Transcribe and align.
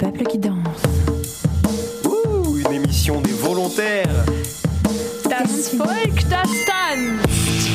peuple 0.00 0.24
qui 0.24 0.38
danse. 0.38 0.56
Ouh, 2.08 2.56
une 2.56 2.72
émission 2.72 3.20
des 3.20 3.32
volontaires. 3.32 4.24
Das 5.28 5.74
Volk, 5.76 6.26
das 6.30 6.48
tanzt. 6.64 7.68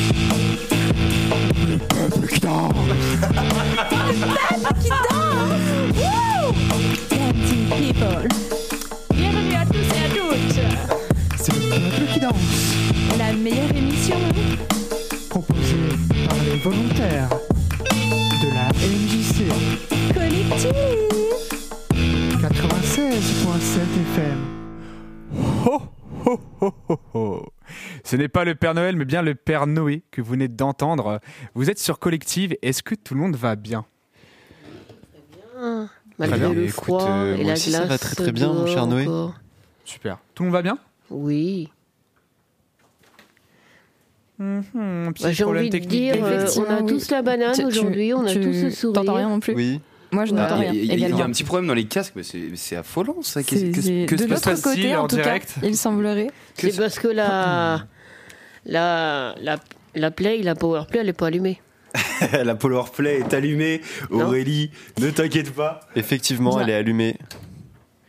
Qui 2.28 2.40
danse 2.40 2.96
Dancing 7.10 7.68
people. 7.68 8.28
Bienvenue 9.14 9.54
à 9.54 9.64
tous 9.66 9.88
et 9.94 10.00
à 10.04 10.08
toutes. 10.08 10.60
C'est 11.38 11.54
le 11.54 11.60
peuple 11.70 12.12
qui 12.12 12.18
danse, 12.18 13.16
La 13.18 13.32
meilleure 13.34 13.76
émission. 13.76 14.16
Ce 28.06 28.14
n'est 28.14 28.28
pas 28.28 28.44
le 28.44 28.54
Père 28.54 28.72
Noël, 28.74 28.94
mais 28.96 29.04
bien 29.04 29.20
le 29.20 29.34
Père 29.34 29.66
Noé 29.66 30.02
que 30.12 30.20
vous 30.22 30.30
venez 30.30 30.46
d'entendre. 30.46 31.20
Vous 31.54 31.70
êtes 31.70 31.80
sur 31.80 31.98
Collective. 31.98 32.56
Est-ce 32.62 32.82
que 32.84 32.94
tout 32.94 33.14
le 33.14 33.20
monde 33.20 33.34
va 33.34 33.56
bien? 33.56 33.84
Malgré 36.18 36.38
bien. 36.38 36.52
le 36.52 36.62
Écoute, 36.66 36.70
froid 36.84 37.08
euh, 37.10 37.34
et 37.34 37.38
moi 37.38 37.46
la 37.48 37.52
aussi, 37.54 37.70
glace. 37.70 37.82
ça 37.82 37.86
va 37.88 37.98
très, 37.98 38.14
très 38.14 38.30
bien, 38.32 38.52
mon 38.52 38.66
cher 38.66 38.86
Noé. 38.86 39.02
encore. 39.08 39.34
Super. 39.84 40.18
Tout 40.36 40.44
le 40.44 40.48
monde 40.50 40.54
va 40.54 40.62
bien? 40.62 40.78
Oui. 41.10 41.68
Petit 44.38 45.22
Bah, 45.24 45.32
J'ai 45.32 45.42
problème 45.42 45.62
envie 45.62 45.70
de 45.70 45.72
technique. 45.78 45.90
dire, 46.12 46.24
euh, 46.24 46.46
on 46.58 46.64
a 46.64 46.80
oui. 46.82 46.86
tous 46.86 47.10
la 47.10 47.22
banane 47.22 47.64
aujourd'hui, 47.64 48.14
on 48.14 48.24
a 48.24 48.32
tu 48.32 48.40
tous 48.40 48.62
le 48.62 48.70
sourire. 48.70 48.92
T'entends 49.00 49.14
rien 49.14 49.28
non 49.30 49.40
plus 49.40 49.54
Oui. 49.54 49.80
Moi, 50.12 50.24
je 50.26 50.32
n'entends 50.34 50.54
Ah, 50.54 50.60
rien. 50.60 50.72
Il 50.72 50.84
y, 50.84 51.04
a- 51.04 51.24
un 51.24 51.30
petit 51.30 51.42
problème 51.42 51.66
dans 51.66 51.74
les 51.74 51.86
casques, 51.86 52.12
mais 52.14 52.22
c'est 52.22 52.76
affolant 52.76 53.22
ça. 53.22 53.42
C'est- 53.42 53.44
qu'est-ce- 53.72 53.80
c'est 53.82 54.06
que 54.06 54.14
de 54.14 54.22
se 54.22 54.26
l'autre 54.28 54.62
côté, 54.62 54.94
en 54.94 55.04
en 55.04 55.08
tout 55.08 55.16
direct? 55.16 55.54
cas, 55.60 55.66
il 55.66 55.76
semblerait. 55.76 56.28
que 56.56 56.70
C'est 56.70 56.76
parce 56.80 56.98
que 56.98 57.08
la, 57.08 57.86
la, 58.66 59.34
la, 59.40 59.56
la 59.94 60.10
Play, 60.10 60.42
la 60.42 60.54
Powerplay, 60.54 61.00
elle 61.00 61.06
n'est 61.06 61.12
pas 61.12 61.28
allumée. 61.28 61.60
La 62.44 62.54
Power 62.54 62.82
Play 62.94 63.20
est 63.20 63.32
allumée. 63.32 63.80
Non. 64.10 64.26
Aurélie, 64.26 64.70
ne 65.00 65.08
t'inquiète 65.08 65.50
pas. 65.54 65.80
Effectivement, 65.94 66.60
elle 66.60 66.68
est 66.68 66.74
allumée. 66.74 67.16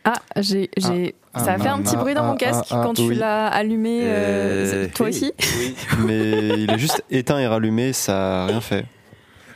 Ah, 0.04 0.12
j'ai, 0.36 0.68
j'ai... 0.76 1.14
Ah, 1.32 1.44
ça 1.44 1.52
a 1.54 1.58
fait 1.58 1.68
ah, 1.68 1.74
un 1.74 1.80
petit 1.82 1.94
ah, 1.96 2.00
bruit 2.00 2.12
dans 2.14 2.24
ah, 2.24 2.26
mon 2.28 2.36
casque 2.36 2.64
ah, 2.70 2.80
ah, 2.80 2.82
quand 2.84 2.94
tu 2.94 3.02
oui. 3.02 3.14
l'as 3.14 3.46
allumé. 3.48 4.00
euh, 4.02 4.84
Euh, 4.84 4.88
toi 4.94 5.08
aussi 5.08 5.32
Oui. 5.58 5.74
Mais 6.06 6.18
il 6.58 6.70
est 6.70 6.78
juste 6.78 7.02
éteint 7.10 7.38
et 7.38 7.46
rallumé, 7.46 7.92
ça 7.94 8.44
a 8.44 8.46
rien 8.46 8.60
fait. 8.60 8.84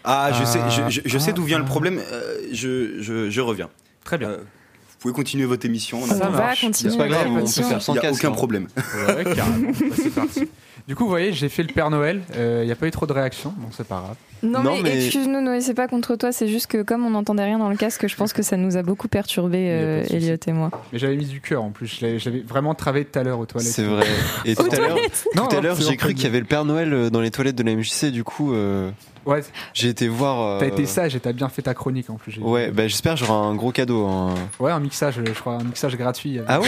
Ah, 0.05 0.31
je 0.39 0.45
sais, 0.45 0.61
je, 0.71 0.89
je- 0.89 1.01
je 1.05 1.19
sais 1.19 1.33
d'où 1.35 1.45
vient 1.45 1.59
le 1.59 1.65
problème. 1.67 2.01
euh, 2.13 2.39
je, 2.53 3.01
je, 3.03 3.29
je 3.31 3.41
reviens. 3.43 3.69
Très 4.05 4.17
bien. 4.19 4.29
Euh, 4.31 4.37
vous 4.39 4.99
pouvez 4.99 5.15
continuer 5.15 5.45
votre 5.45 5.67
émission. 5.67 6.01
on 6.03 6.07
Ça 6.07 6.29
va 6.29 6.55
continuer. 6.57 6.93
C'est 6.93 6.97
pas 6.99 7.09
grave, 7.09 7.27
on 7.31 7.41
peut 7.41 7.47
faire 7.47 7.83
sans 7.83 7.95
Il 7.95 8.01
n'y 8.01 8.07
a 8.07 8.13
aucun 8.13 8.29
hein. 8.29 8.33
problème. 8.33 8.69
Ouais, 9.09 9.25
carrément. 9.35 9.73
Bah, 9.81 9.97
c'est 9.97 10.15
parti. 10.15 10.49
Du 10.89 10.97
coup, 10.97 11.05
vous 11.05 11.11
voyez, 11.11 11.33
j'ai 11.33 11.49
fait 11.49 11.63
le 11.63 11.73
Père 11.73 11.91
Noël. 11.91 12.23
Il 12.37 12.65
n'y 12.67 12.73
a 12.73 12.77
pas 12.77 12.87
eu 12.87 12.91
trop 12.91 13.07
de 13.07 13.13
réactions, 13.13 13.51
donc 13.59 13.71
c'est 13.73 13.87
pas 13.87 14.01
grave. 14.01 14.17
Non, 14.43 14.61
Non, 14.65 14.75
mais, 14.83 14.91
mais- 14.91 15.05
excuse-nous, 15.07 15.41
Noé, 15.41 15.61
c'est 15.61 15.73
pas 15.75 15.87
contre 15.87 16.17
toi, 16.17 16.33
c'est 16.33 16.49
juste 16.49 16.67
que 16.67 16.83
comme 16.83 17.07
on 17.07 17.11
n'entendait 17.11 17.45
rien 17.45 17.61
dans 17.61 17.69
le 17.71 17.77
casque, 17.77 18.09
je 18.09 18.17
pense 18.17 18.33
que 18.33 18.43
ça 18.43 18.57
nous 18.57 18.77
a 18.77 18.83
beaucoup 18.83 19.07
perturbé, 19.07 19.69
euh. 19.71 20.05
Elliot 20.11 20.35
et 20.45 20.53
moi. 20.53 20.71
Mais 20.93 20.99
j'avais 20.99 21.15
mis 21.15 21.27
du 21.27 21.41
cœur 21.41 21.63
en 21.63 21.71
plus. 21.71 22.01
L'avais 22.01 22.19
vraiment 22.41 22.75
travaillé 22.75 23.05
tout 23.05 23.17
à 23.17 23.23
l'heure 23.23 23.39
aux 23.39 23.47
toilettes. 23.47 23.71
C'est 23.71 23.85
vrai. 23.85 24.05
Et 24.45 24.57
tout 24.57 24.63
Aux 24.67 24.75
à 24.75 24.79
l'heure, 24.79 24.97
Non, 25.37 25.47
tout 25.47 25.53
à 25.53 25.55
non, 25.59 25.63
l'heure, 25.63 25.77
c'est 25.77 25.89
j'ai 25.89 25.97
cru 25.97 26.15
qu'il 26.15 26.25
y 26.25 26.27
avait 26.27 26.41
le 26.41 26.45
Père 26.47 26.65
Noël 26.65 26.93
euh, 26.93 27.11
dans 27.11 27.21
les 27.21 27.31
toilettes 27.31 27.55
de 27.55 27.63
la 27.63 27.77
MJC. 27.77 28.07
Du 28.11 28.25
coup, 28.25 28.53
euh, 28.53 28.91
Ouais, 29.25 29.43
j'ai 29.75 29.91
été 29.91 30.09
voir. 30.09 30.41
euh, 30.41 30.59
t'as 30.59 30.67
été 30.67 30.87
sage 30.87 31.15
et 31.15 31.21
t'as 31.21 31.33
bien 31.33 31.49
fait 31.49 31.63
ta 31.63 31.75
chronique 31.75 32.11
en 32.11 32.17
plus. 32.17 32.39
Ouais, 32.41 32.73
bah, 32.73 32.89
j'espère 32.89 33.15
que 33.15 33.21
j'aurai 33.21 33.47
un 33.47 33.55
gros 33.55 33.71
cadeau. 33.71 34.07
hein. 34.09 34.35
Ouais, 34.59 34.73
un 34.73 34.81
mixage, 34.81 35.21
je 35.25 35.31
crois, 35.39 35.55
un 35.55 35.63
mixage 35.65 35.95
gratuit. 35.97 36.41
Ah 36.49 36.61
ouais 36.61 36.67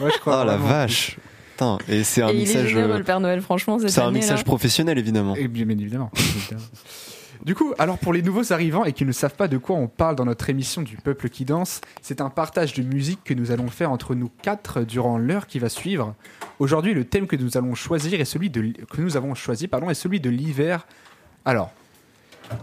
Ouais, 0.00 0.10
je 0.12 0.18
crois. 0.18 0.40
Ah 0.40 0.44
la 0.44 0.56
vache. 0.56 1.18
Et 1.88 2.04
c'est 2.04 2.22
un 2.22 2.28
et 2.28 2.32
il 2.32 2.36
est 2.36 2.40
mixage. 2.40 2.68
généreux, 2.68 2.98
le 2.98 3.04
Père 3.04 3.20
Noël, 3.20 3.40
franchement, 3.40 3.78
cette 3.78 3.90
C'est 3.90 4.00
un 4.00 4.08
année, 4.08 4.18
mixage 4.18 4.38
là. 4.38 4.44
professionnel, 4.44 4.98
évidemment. 4.98 5.34
Et 5.36 5.48
bien, 5.48 5.64
bien 5.66 5.78
évidemment. 5.78 6.10
évidemment. 6.16 6.62
Du 7.44 7.56
coup, 7.56 7.74
alors 7.78 7.98
pour 7.98 8.12
les 8.12 8.22
nouveaux 8.22 8.52
arrivants 8.52 8.84
et 8.84 8.92
qui 8.92 9.04
ne 9.04 9.10
savent 9.10 9.34
pas 9.34 9.48
de 9.48 9.58
quoi 9.58 9.74
on 9.74 9.88
parle 9.88 10.14
dans 10.14 10.24
notre 10.24 10.48
émission 10.48 10.80
du 10.80 10.96
peuple 10.96 11.28
qui 11.28 11.44
danse, 11.44 11.80
c'est 12.00 12.20
un 12.20 12.30
partage 12.30 12.72
de 12.72 12.82
musique 12.84 13.18
que 13.24 13.34
nous 13.34 13.50
allons 13.50 13.66
faire 13.66 13.90
entre 13.90 14.14
nous 14.14 14.30
quatre 14.42 14.82
durant 14.82 15.18
l'heure 15.18 15.48
qui 15.48 15.58
va 15.58 15.68
suivre. 15.68 16.14
Aujourd'hui, 16.60 16.94
le 16.94 17.04
thème 17.04 17.26
que 17.26 17.34
nous 17.34 17.56
allons 17.56 17.74
choisir 17.74 18.20
est 18.20 18.24
celui 18.24 18.48
de 18.48 18.72
que 18.88 19.00
nous 19.00 19.16
avons 19.16 19.34
choisi, 19.34 19.66
pardon, 19.66 19.90
est 19.90 19.94
celui 19.94 20.20
de 20.20 20.30
l'hiver. 20.30 20.86
Alors, 21.44 21.72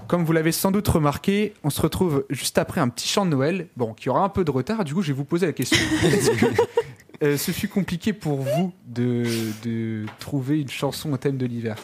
comme 0.07 0.23
vous 0.23 0.31
l'avez 0.31 0.53
sans 0.53 0.71
doute 0.71 0.87
remarqué, 0.87 1.53
on 1.65 1.69
se 1.69 1.81
retrouve 1.81 2.23
juste 2.29 2.57
après 2.57 2.79
un 2.79 2.87
petit 2.87 3.07
chant 3.09 3.25
de 3.25 3.31
Noël, 3.31 3.67
bon, 3.75 3.93
qui 3.93 4.07
aura 4.09 4.23
un 4.23 4.29
peu 4.29 4.45
de 4.45 4.51
retard. 4.51 4.85
Du 4.85 4.93
coup, 4.93 5.01
je 5.01 5.07
vais 5.07 5.17
vous 5.17 5.25
poser 5.25 5.45
la 5.45 5.51
question 5.53 5.77
est-ce 6.05 6.31
que 6.31 6.45
euh, 7.23 7.37
ce 7.37 7.51
fut 7.51 7.67
compliqué 7.67 8.13
pour 8.13 8.37
vous 8.37 8.71
de, 8.87 9.23
de 9.63 10.05
trouver 10.19 10.59
une 10.61 10.69
chanson 10.69 11.11
au 11.13 11.17
thème 11.17 11.37
de 11.37 11.45
l'hiver 11.45 11.75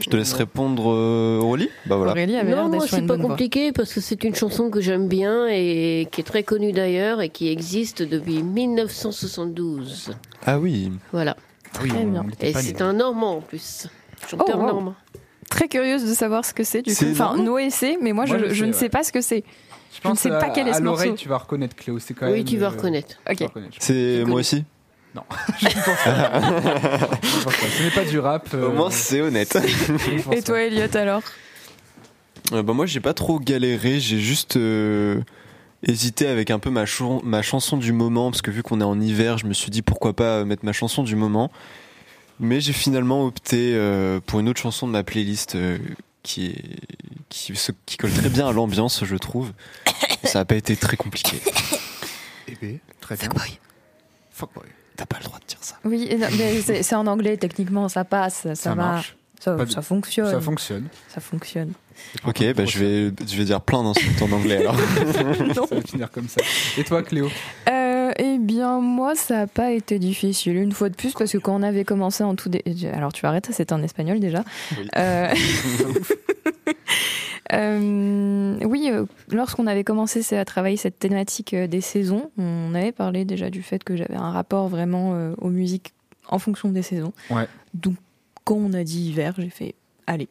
Je 0.00 0.08
te 0.08 0.16
laisse 0.16 0.32
répondre, 0.34 0.92
euh, 0.92 1.38
Aurélie 1.40 1.68
Bah 1.86 1.96
voilà. 1.96 2.12
Aurélie 2.12 2.36
avait 2.36 2.50
l'air 2.52 2.68
Non, 2.68 2.76
moi, 2.76 2.86
c'est 2.88 3.06
pas 3.06 3.18
compliqué 3.18 3.72
parce 3.72 3.92
que 3.92 4.00
c'est 4.00 4.22
une 4.24 4.34
chanson 4.34 4.70
que 4.70 4.80
j'aime 4.80 5.08
bien 5.08 5.46
et 5.48 6.08
qui 6.12 6.20
est 6.20 6.24
très 6.24 6.42
connue 6.44 6.72
d'ailleurs 6.72 7.20
et 7.20 7.28
qui 7.28 7.48
existe 7.48 8.02
depuis 8.02 8.42
1972. 8.42 10.12
Ah 10.46 10.58
oui. 10.58 10.92
Voilà. 11.12 11.36
Oui, 11.82 11.88
Très 11.88 12.04
bien. 12.04 12.24
Et 12.40 12.52
c'est 12.54 12.80
un 12.82 12.92
Normand 12.94 13.36
en 13.38 13.40
plus. 13.40 13.86
Chanteur 14.28 14.56
Oh, 14.56 14.60
wow. 14.60 14.66
normand. 14.66 14.94
Très 15.48 15.66
curieuse 15.68 16.04
de 16.04 16.14
savoir 16.14 16.44
ce 16.44 16.52
que 16.54 16.62
c'est, 16.62 16.82
du 16.82 16.90
coup. 16.90 16.96
C'est 16.98 17.10
Enfin, 17.10 17.36
Noé 17.36 17.70
sait, 17.70 17.96
mais 18.00 18.12
moi, 18.12 18.26
Moi, 18.26 18.38
je, 18.38 18.44
je 18.48 18.50
je 18.50 18.54
sais, 18.54 18.66
ne 18.66 18.72
ouais. 18.72 18.78
sais 18.78 18.88
pas 18.88 19.02
ce 19.02 19.12
que 19.12 19.20
c'est. 19.20 19.42
Je 19.94 20.00
pense 20.00 20.12
ne 20.12 20.16
sais 20.18 20.28
pas 20.30 20.46
à- 20.46 20.50
quel 20.50 20.68
est 20.68 20.72
ce 20.72 20.78
À 20.78 20.80
l'oreille, 20.80 21.08
morceau. 21.10 21.22
tu 21.22 21.28
vas 21.28 21.38
reconnaître 21.38 21.74
Cléo. 21.76 21.98
C'est 21.98 22.14
quand 22.14 22.26
Oui, 22.26 22.38
même. 22.38 22.44
tu 22.44 22.56
vas 22.58 22.66
euh, 22.66 22.70
reconnaître. 22.70 23.08
tu 23.08 23.14
vas 23.26 23.32
Ok. 23.32 23.40
reconnaître, 23.40 23.74
je 23.78 23.84
C'est 23.84 24.16
moi 24.18 24.24
connais. 24.24 24.34
aussi. 24.40 24.64
pense. 25.14 25.24
Je 25.60 25.66
pense 25.66 26.04
pas. 26.04 26.40
Je 27.22 27.42
pense 27.42 27.44
pas. 27.44 27.66
Ce 27.78 27.82
n'est 27.82 27.90
pas 27.90 28.04
du 28.04 28.18
rap. 28.20 28.48
euh, 28.54 28.68
Au 28.68 28.72
moins, 28.72 28.90
c'est 28.90 29.20
honnête. 29.20 29.58
Et 30.32 30.42
toi, 30.42 30.60
Elliot, 30.62 30.96
alors 30.96 31.22
Euh, 32.52 32.62
bah 32.62 32.72
moi 32.72 32.86
j'ai 32.86 33.00
pas 33.00 33.14
trop 33.14 33.38
galéré, 33.38 34.00
j'ai 34.00 34.18
juste 34.18 34.56
euh, 34.56 35.20
hésité 35.86 36.26
avec 36.26 36.50
un 36.50 36.58
peu 36.58 36.70
ma, 36.70 36.84
chan- 36.86 37.20
ma 37.24 37.42
chanson 37.42 37.76
du 37.76 37.92
moment 37.92 38.30
parce 38.30 38.42
que 38.42 38.50
vu 38.50 38.62
qu'on 38.64 38.80
est 38.80 38.84
en 38.84 39.00
hiver, 39.00 39.38
je 39.38 39.46
me 39.46 39.52
suis 39.54 39.70
dit 39.70 39.82
pourquoi 39.82 40.14
pas 40.14 40.44
mettre 40.44 40.64
ma 40.64 40.72
chanson 40.72 41.02
du 41.04 41.14
moment. 41.16 41.50
Mais 42.40 42.60
j'ai 42.60 42.72
finalement 42.72 43.24
opté 43.26 43.72
euh, 43.74 44.18
pour 44.24 44.40
une 44.40 44.48
autre 44.48 44.60
chanson 44.60 44.86
de 44.88 44.92
ma 44.92 45.02
playlist 45.04 45.54
euh, 45.56 45.78
qui 46.22 46.46
est 46.46 46.64
qui, 47.28 47.54
se- 47.56 47.72
qui 47.86 47.96
colle 47.96 48.12
très 48.12 48.28
bien 48.28 48.48
à 48.48 48.52
l'ambiance, 48.52 49.04
je 49.04 49.16
trouve. 49.16 49.52
Ça 50.24 50.40
a 50.40 50.44
pas 50.44 50.56
été 50.56 50.76
très 50.76 50.96
compliqué. 50.96 51.40
Eh 52.48 52.56
ben, 52.60 52.78
très 53.00 53.16
bien. 53.16 53.28
Fuckboy. 54.32 54.66
T'as 54.96 55.06
pas 55.06 55.18
le 55.18 55.24
droit 55.24 55.38
de 55.38 55.46
dire 55.46 55.58
ça. 55.60 55.76
Oui, 55.84 56.08
non, 56.18 56.26
mais 56.36 56.60
c'est 56.60 56.82
c'est 56.82 56.94
en 56.94 57.06
anglais, 57.06 57.36
techniquement, 57.36 57.88
ça 57.88 58.04
passe, 58.04 58.42
ça, 58.42 58.54
Ça 58.54 58.70
va. 58.70 58.74
marche. 58.76 59.16
Ça, 59.40 59.54
Pas 59.54 59.64
de- 59.64 59.70
ça 59.70 59.80
fonctionne. 59.80 60.30
Ça 60.30 60.40
fonctionne. 60.40 60.88
Ça 61.08 61.20
fonctionne. 61.22 61.72
Ok, 62.26 62.44
bah 62.54 62.66
je 62.66 62.78
vais 62.78 63.12
je 63.26 63.36
vais 63.36 63.44
dire 63.44 63.60
plein 63.62 63.82
d'insultes 63.82 64.20
en 64.20 64.30
anglais 64.32 64.58
alors. 64.58 64.76
Ça 65.54 65.74
va 65.74 65.80
finir 65.82 66.10
comme 66.10 66.28
ça. 66.28 66.40
Et 66.76 66.84
toi, 66.84 67.02
Cléo? 67.02 67.30
Euh, 67.68 67.70
eh 68.22 68.38
bien, 68.38 68.80
moi, 68.80 69.14
ça 69.14 69.34
n'a 69.38 69.46
pas 69.46 69.72
été 69.72 69.98
difficile, 69.98 70.56
une 70.56 70.72
fois 70.72 70.90
de 70.90 70.94
plus, 70.94 71.14
parce 71.14 71.32
que 71.32 71.38
quand 71.38 71.58
on 71.58 71.62
avait 71.62 71.84
commencé 71.84 72.22
en 72.22 72.34
tout... 72.36 72.50
dé- 72.50 72.62
Alors, 72.92 73.14
tu 73.14 73.24
arrêtes, 73.24 73.48
c'est 73.50 73.72
en 73.72 73.82
espagnol 73.82 74.20
déjà. 74.20 74.44
Oui. 74.78 74.86
Euh, 74.98 75.34
euh, 77.52 78.58
oui, 78.64 78.90
euh, 78.92 79.06
lorsqu'on 79.30 79.66
avait 79.66 79.84
commencé 79.84 80.36
à 80.36 80.44
travailler 80.44 80.76
cette 80.76 80.98
thématique 80.98 81.54
des 81.54 81.80
saisons, 81.80 82.30
on 82.38 82.74
avait 82.74 82.92
parlé 82.92 83.24
déjà 83.24 83.50
du 83.50 83.62
fait 83.62 83.82
que 83.82 83.96
j'avais 83.96 84.16
un 84.16 84.30
rapport 84.30 84.68
vraiment 84.68 85.32
aux 85.38 85.48
musiques 85.50 85.92
en 86.28 86.38
fonction 86.38 86.68
des 86.70 86.82
saisons. 86.82 87.12
Ouais. 87.30 87.46
Donc, 87.74 87.96
quand 88.44 88.56
on 88.56 88.72
a 88.72 88.84
dit 88.84 89.08
hiver, 89.08 89.34
j'ai 89.38 89.50
fait, 89.50 89.74
allez, 90.06 90.28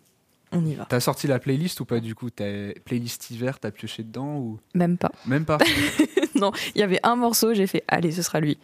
on 0.51 0.65
y 0.65 0.73
va. 0.75 0.85
T'as 0.89 0.99
sorti 0.99 1.27
la 1.27 1.39
playlist 1.39 1.79
ou 1.79 1.85
pas 1.85 1.99
du 1.99 2.15
coup? 2.15 2.29
T'as 2.29 2.71
playlist 2.85 3.29
hiver, 3.31 3.59
t'as 3.59 3.71
pioché 3.71 4.03
dedans 4.03 4.37
ou? 4.37 4.59
Même 4.73 4.97
pas. 4.97 5.11
même 5.25 5.45
pas? 5.45 5.57
non, 6.41 6.51
il 6.75 6.81
y 6.81 6.83
avait 6.83 6.99
un 7.03 7.15
morceau, 7.15 7.53
j'ai 7.53 7.67
fait, 7.67 7.83
allez, 7.87 8.11
ce 8.11 8.21
sera 8.21 8.39
lui. 8.39 8.57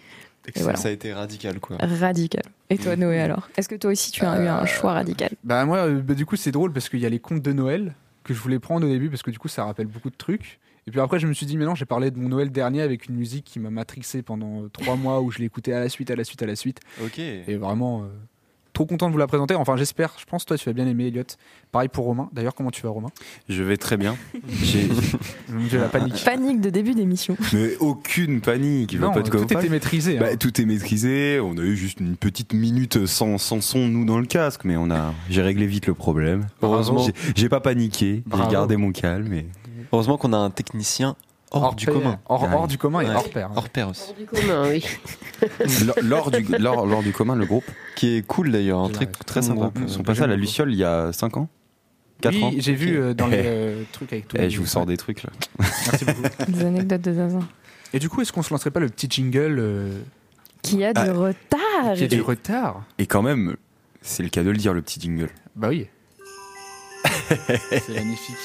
Et 0.53 0.61
voilà. 0.61 0.77
Ça 0.77 0.89
a 0.89 0.91
été 0.91 1.11
radical 1.13 1.59
quoi. 1.59 1.77
Radical. 1.79 2.43
Et 2.69 2.77
toi, 2.77 2.95
Noé, 2.95 3.19
alors? 3.19 3.49
Est-ce 3.57 3.67
que 3.67 3.75
toi 3.75 3.91
aussi, 3.91 4.11
tu 4.11 4.23
as 4.25 4.43
eu 4.43 4.47
un 4.47 4.65
choix 4.65 4.93
radical? 4.93 5.31
Bah 5.43 5.65
moi, 5.65 5.87
euh, 5.87 6.01
bah, 6.01 6.13
du 6.13 6.25
coup, 6.25 6.35
c'est 6.35 6.51
drôle 6.51 6.71
parce 6.71 6.89
qu'il 6.89 6.99
y 6.99 7.05
a 7.05 7.09
les 7.09 7.19
contes 7.19 7.41
de 7.41 7.51
Noël 7.51 7.95
que 8.23 8.33
je 8.33 8.39
voulais 8.39 8.59
prendre 8.59 8.85
au 8.85 8.89
début 8.89 9.09
parce 9.09 9.23
que 9.23 9.31
du 9.31 9.39
coup, 9.39 9.47
ça 9.47 9.65
rappelle 9.65 9.87
beaucoup 9.87 10.09
de 10.09 10.15
trucs. 10.15 10.59
Et 10.87 10.91
puis 10.91 10.99
après, 10.99 11.19
je 11.19 11.25
me 11.25 11.33
suis 11.33 11.47
dit, 11.47 11.57
mais 11.57 11.65
non, 11.65 11.73
j'ai 11.73 11.85
parlé 11.85 12.11
de 12.11 12.19
mon 12.19 12.29
Noël 12.29 12.51
dernier 12.51 12.81
avec 12.81 13.07
une 13.07 13.15
musique 13.15 13.43
qui 13.43 13.59
m'a 13.59 13.71
matrixé 13.71 14.21
pendant 14.21 14.63
euh, 14.63 14.69
trois 14.69 14.95
mois 14.95 15.21
où 15.21 15.31
je 15.31 15.39
l'écoutais 15.39 15.73
à 15.73 15.79
la 15.79 15.89
suite, 15.89 16.11
à 16.11 16.15
la 16.15 16.23
suite, 16.23 16.43
à 16.43 16.45
la 16.45 16.55
suite. 16.55 16.79
Ok. 17.03 17.17
Et 17.17 17.55
vraiment, 17.55 18.03
euh, 18.03 18.07
trop 18.75 18.85
content 18.85 19.07
de 19.07 19.13
vous 19.13 19.17
la 19.17 19.25
présenter. 19.25 19.55
Enfin, 19.55 19.75
j'espère, 19.77 20.13
je 20.19 20.25
pense, 20.25 20.45
toi, 20.45 20.57
tu 20.57 20.65
vas 20.69 20.73
bien 20.73 20.85
aimer, 20.85 21.07
Elliot. 21.07 21.23
Pareil 21.71 21.89
pour 21.89 22.05
Romain. 22.05 22.29
D'ailleurs, 22.33 22.53
comment 22.53 22.69
tu 22.69 22.83
vas, 22.83 22.89
Romain? 22.89 23.07
Je 23.49 23.63
vais 23.63 23.77
très 23.77 23.97
bien. 23.97 24.15
J'ai 24.61 25.77
la 25.77 25.87
panique. 25.87 26.23
Panique 26.23 26.61
de 26.61 26.69
début 26.69 26.93
d'émission. 26.93 27.35
mais 27.53 27.75
aucune 27.77 28.41
panique. 28.41 28.95
Vois 28.95 29.07
Non, 29.07 29.13
pas 29.13 29.23
tout 29.23 29.37
était 29.43 29.69
maîtrisé. 29.69 30.17
hein. 30.17 30.21
Bah, 30.21 30.35
tout 30.35 30.61
est 30.61 30.65
maîtrisé. 30.65 31.39
On 31.39 31.57
a 31.57 31.61
eu 31.61 31.75
juste 31.75 31.99
une 31.99 32.15
petite 32.17 32.53
minute 32.53 33.05
sans, 33.05 33.37
sans 33.37 33.61
son 33.61 33.87
nous 33.87 34.05
dans 34.05 34.19
le 34.19 34.25
casque, 34.25 34.61
mais 34.65 34.77
on 34.77 34.91
a 34.91 35.13
j'ai 35.29 35.41
réglé 35.41 35.65
vite 35.65 35.87
le 35.87 35.93
problème. 35.93 36.45
Heureusement. 36.61 37.05
J'ai- 37.35 37.49
pas 37.49 37.59
paniqué. 37.61 38.23
J'ai 38.35 38.51
gardé 38.51 38.75
mon 38.75 38.91
calme. 38.91 39.31
Et... 39.33 39.45
Heureusement 39.93 40.17
qu'on 40.17 40.33
a 40.33 40.37
un 40.37 40.49
technicien 40.49 41.15
Hors, 41.51 41.75
du 41.75 41.85
pair. 41.85 41.93
commun. 41.95 42.19
Hors, 42.27 42.43
Ouais. 42.43 42.49
hors 42.53 42.67
du 42.67 42.77
commun 42.77 43.01
et 43.01 43.07
Ouais. 43.07 43.15
hors 43.15 43.29
pair. 43.29 43.47
hein. 43.47 43.53
Hors 43.55 43.69
pair 43.69 43.89
aussi. 43.89 44.09
Hors 44.09 44.15
du 44.15 44.25
commun, 44.25 44.67
oui. 44.69 44.83
Lors- 45.85 45.95
lors, 46.01 46.31
du, 46.31 46.43
lors, 46.59 46.85
lors 46.85 47.03
du 47.03 47.11
commun, 47.13 47.35
le 47.35 47.45
groupe. 47.45 47.65
Qui 47.95 48.17
est 48.17 48.25
cool 48.27 48.51
d'ailleurs, 48.51 48.91
très, 48.91 49.05
très 49.05 49.41
sympa. 49.41 49.61
groupe. 49.61 49.79
Ils 49.81 49.89
sont 49.89 50.03
passés 50.03 50.21
à 50.23 50.27
la 50.27 50.35
Luciole 50.35 50.71
il 50.73 50.77
y 50.77 50.83
a 50.83 51.11
5 51.13 51.37
ans? 51.37 51.47
4 52.21 52.41
ans? 52.43 52.49
Oui, 52.53 52.57
j'ai 52.61 52.73
vu 52.73 52.97
euh, 52.97 53.13
dans 53.13 53.27
les 53.27 53.41
euh, 53.43 53.83
trucs 53.91 54.11
avec 54.13 54.27
tout. 54.27 54.37
Eh, 54.39 54.49
je 54.49 54.59
vous 54.59 54.65
sors 54.65 54.85
des 54.85 54.97
trucs 54.97 55.23
là. 55.23 55.29
Merci 55.59 56.05
beaucoup. 56.05 56.21
Des 56.51 56.65
anecdotes 56.65 57.01
de 57.01 57.13
zinzin. 57.13 57.39
Et 57.93 57.99
du 57.99 58.09
coup, 58.09 58.21
est-ce 58.21 58.31
qu'on 58.33 58.41
se 58.43 58.51
lancerait 58.51 58.71
pas 58.71 58.79
le 58.79 58.89
petit 58.89 59.07
jingle 59.09 59.57
euh, 59.59 59.99
Qui 60.61 60.83
a 60.83 60.93
du 60.93 61.01
Ah. 61.01 61.13
retard. 61.13 61.93
qui 61.95 62.03
a 62.03 62.07
du 62.07 62.21
retard 62.21 62.83
Et 62.97 63.05
quand 63.05 63.21
même, 63.21 63.55
c'est 64.01 64.23
le 64.23 64.29
cas 64.29 64.43
de 64.43 64.49
le 64.49 64.57
dire, 64.57 64.73
le 64.73 64.81
petit 64.81 64.99
jingle. 64.99 65.29
Bah 65.55 65.67
oui. 65.69 65.87
C'est 67.27 67.89
magnifique. 67.93 68.35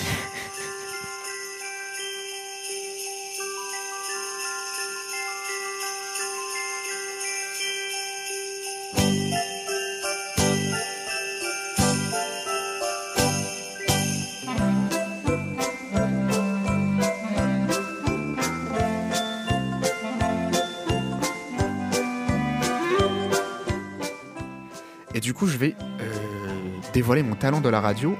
Dévoiler 26.93 27.23
mon 27.23 27.35
talent 27.35 27.61
de 27.61 27.69
la 27.69 27.81
radio. 27.81 28.17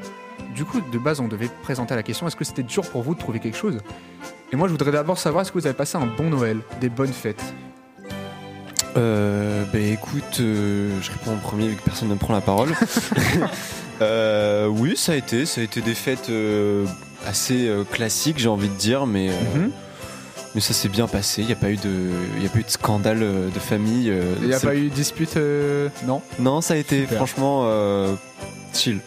Du 0.55 0.65
coup, 0.65 0.81
de 0.81 0.99
base, 0.99 1.21
on 1.21 1.29
devait 1.29 1.49
présenter 1.63 1.95
la 1.95 2.03
question 2.03 2.27
est-ce 2.27 2.37
que 2.37 2.45
c'était 2.45 2.63
dur 2.63 2.83
pour 2.91 3.03
vous 3.03 3.15
de 3.15 3.21
trouver 3.21 3.39
quelque 3.41 3.57
chose? 3.57 3.79
Et 4.53 4.57
moi, 4.57 4.67
je 4.67 4.73
voudrais 4.73 4.91
d'abord 4.91 5.19
savoir 5.19 5.43
est-ce 5.43 5.53
que 5.53 5.59
vous 5.59 5.67
avez 5.67 5.77
passé 5.77 5.97
un 5.97 6.07
bon 6.07 6.31
Noël, 6.31 6.59
des 6.81 6.89
bonnes 6.89 7.13
fêtes? 7.13 7.43
Euh, 8.97 9.65
bah 9.73 9.79
écoute, 9.79 10.39
euh, 10.41 10.91
je 11.01 11.11
réponds 11.13 11.35
en 11.35 11.37
premier 11.37 11.69
vu 11.69 11.77
que 11.77 11.83
personne 11.83 12.09
ne 12.09 12.15
me 12.15 12.19
prend 12.19 12.33
la 12.35 12.41
parole. 12.41 12.71
Euh, 14.03 14.67
oui, 14.67 14.97
ça 14.97 15.13
a 15.13 15.15
été, 15.17 15.45
ça 15.45 15.61
a 15.61 15.65
été 15.65 15.83
des 15.83 15.95
fêtes 15.95 16.31
euh, 16.31 16.87
assez 17.27 17.69
euh, 17.69 17.85
classiques, 17.85 18.39
j'ai 18.39 18.49
envie 18.49 18.71
de 18.71 18.75
dire, 18.77 19.05
mais 19.07 19.29
Mhm. 19.29 19.71
mais 20.55 20.63
ça 20.63 20.73
s'est 20.73 20.89
bien 20.89 21.07
passé. 21.07 21.43
Il 21.43 21.49
n'y 21.49 21.53
a 21.53 21.57
pas 21.57 21.69
eu 21.71 21.77
de, 21.77 22.09
il 22.41 22.47
a 22.47 22.49
pas 22.49 22.61
eu 22.61 22.63
de 22.63 22.71
scandale 22.71 23.19
de 23.21 23.59
famille. 23.61 24.11
Il 24.41 24.49
n'y 24.49 24.55
a 24.55 24.59
pas 24.59 24.75
eu 24.75 24.85
de 24.89 24.95
dispute 24.95 25.37
euh, 25.37 25.91
Non? 26.07 26.23
Non, 26.39 26.63
ça 26.63 26.73
a 26.73 26.77
été 26.79 27.03
Super. 27.03 27.17
franchement 27.19 27.67
chill. 28.73 29.01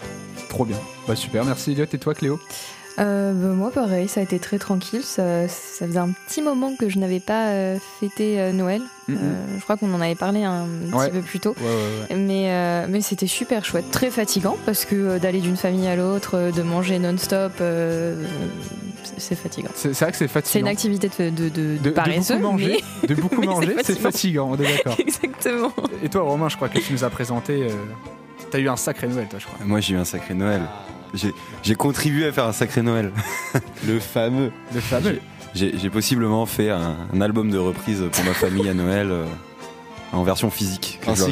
Trop 0.49 0.65
bien. 0.65 0.77
Bah 1.07 1.15
super, 1.15 1.43
merci 1.45 1.71
Elliot. 1.71 1.85
Et 1.91 1.97
toi, 1.97 2.13
Cléo? 2.13 2.39
Euh, 2.99 3.33
bah, 3.33 3.47
moi, 3.55 3.71
pareil, 3.71 4.07
ça 4.07 4.19
a 4.19 4.23
été 4.23 4.37
très 4.37 4.59
tranquille. 4.59 5.01
Ça, 5.03 5.47
ça 5.47 5.87
faisait 5.87 5.97
un 5.97 6.11
petit 6.27 6.43
moment 6.43 6.73
que 6.79 6.89
je 6.89 6.99
n'avais 6.99 7.19
pas 7.19 7.47
euh, 7.47 7.77
fêté 7.99 8.39
euh, 8.39 8.51
Noël. 8.51 8.81
Je 9.09 9.15
crois 9.63 9.77
qu'on 9.77 9.91
en 9.95 9.99
avait 9.99 10.13
parlé 10.15 10.43
un 10.43 10.65
Ouais. 10.93 11.07
petit 11.09 11.11
peu 11.17 11.21
plus 11.21 11.39
tôt. 11.39 11.55
Ouais, 11.59 11.65
ouais, 11.65 12.15
ouais. 12.15 12.15
Mais, 12.21 12.87
mais 12.87 13.01
c'était 13.01 13.25
super 13.27 13.65
chouette, 13.65 13.89
très 13.91 14.11
fatigant 14.11 14.57
parce 14.65 14.85
que 14.85 15.17
d'aller 15.17 15.41
d'une 15.41 15.57
famille 15.57 15.87
à 15.87 15.95
l'autre, 15.95 16.51
de 16.55 16.61
manger 16.61 16.99
non-stop, 16.99 17.53
c'est- 17.57 19.13
c'est 19.17 19.35
fatigant. 19.35 19.69
C'est 19.75 19.93
c'est 19.93 20.05
vrai 20.05 20.11
que 20.11 20.17
c'est 20.17 20.25
C'est 20.27 20.33
fatigant. 20.33 20.65
une 20.67 20.71
activité 20.71 21.09
de, 21.19 21.29
de, 21.29 21.49
de, 21.49 21.49
de, 21.49 21.77
de 21.77 21.89
paresseux, 21.89 22.35
beaucoup 22.35 22.51
manger, 22.53 22.83
de 23.07 23.15
beaucoup 23.15 23.35
mais 23.41 23.47
c'est 23.47 23.53
manger, 23.53 23.75
c'est 23.83 23.99
fatigant. 23.99 24.49
on 24.51 24.55
est 24.55 24.71
d'accord. 24.77 24.95
mais- 24.97 25.03
Exactement. 25.07 25.73
Et 26.03 26.09
toi, 26.09 26.21
Romain, 26.21 26.47
je 26.47 26.55
crois 26.55 26.69
que 26.69 26.79
tu 26.79 26.93
nous 26.93 27.03
as 27.03 27.09
présenté. 27.09 27.67
T'as 28.51 28.59
eu 28.59 28.69
un 28.69 28.75
sacré 28.77 29.07
Noël, 29.07 29.27
toi, 29.29 29.39
je 29.39 29.45
crois. 29.45 29.57
Moi, 29.65 29.79
j'ai 29.79 29.93
eu 29.95 29.97
un 29.97 30.05
sacré 30.05 30.33
Noël. 30.33 30.61
J'ai 31.63 31.75
contribué 31.75 32.25
à 32.27 32.31
faire 32.31 32.45
un 32.45 32.53
sacré 32.53 32.81
Noël. 32.81 33.11
Le 33.87 33.99
fameux. 33.99 34.51
Le 34.73 34.79
fameux. 34.81 35.19
J'ai 35.55 35.89
possiblement 35.91 36.45
fait 36.47 36.69
un, 36.71 36.95
un 37.13 37.21
album 37.21 37.49
de 37.51 37.57
reprise 37.59 38.03
pour 38.11 38.23
ma 38.25 38.33
famille 38.33 38.67
à 38.69 38.73
Noël 38.73 39.09
euh, 39.11 39.25
en 40.11 40.23
version 40.23 40.49
physique. 40.49 40.99
Ainsi 41.07 41.31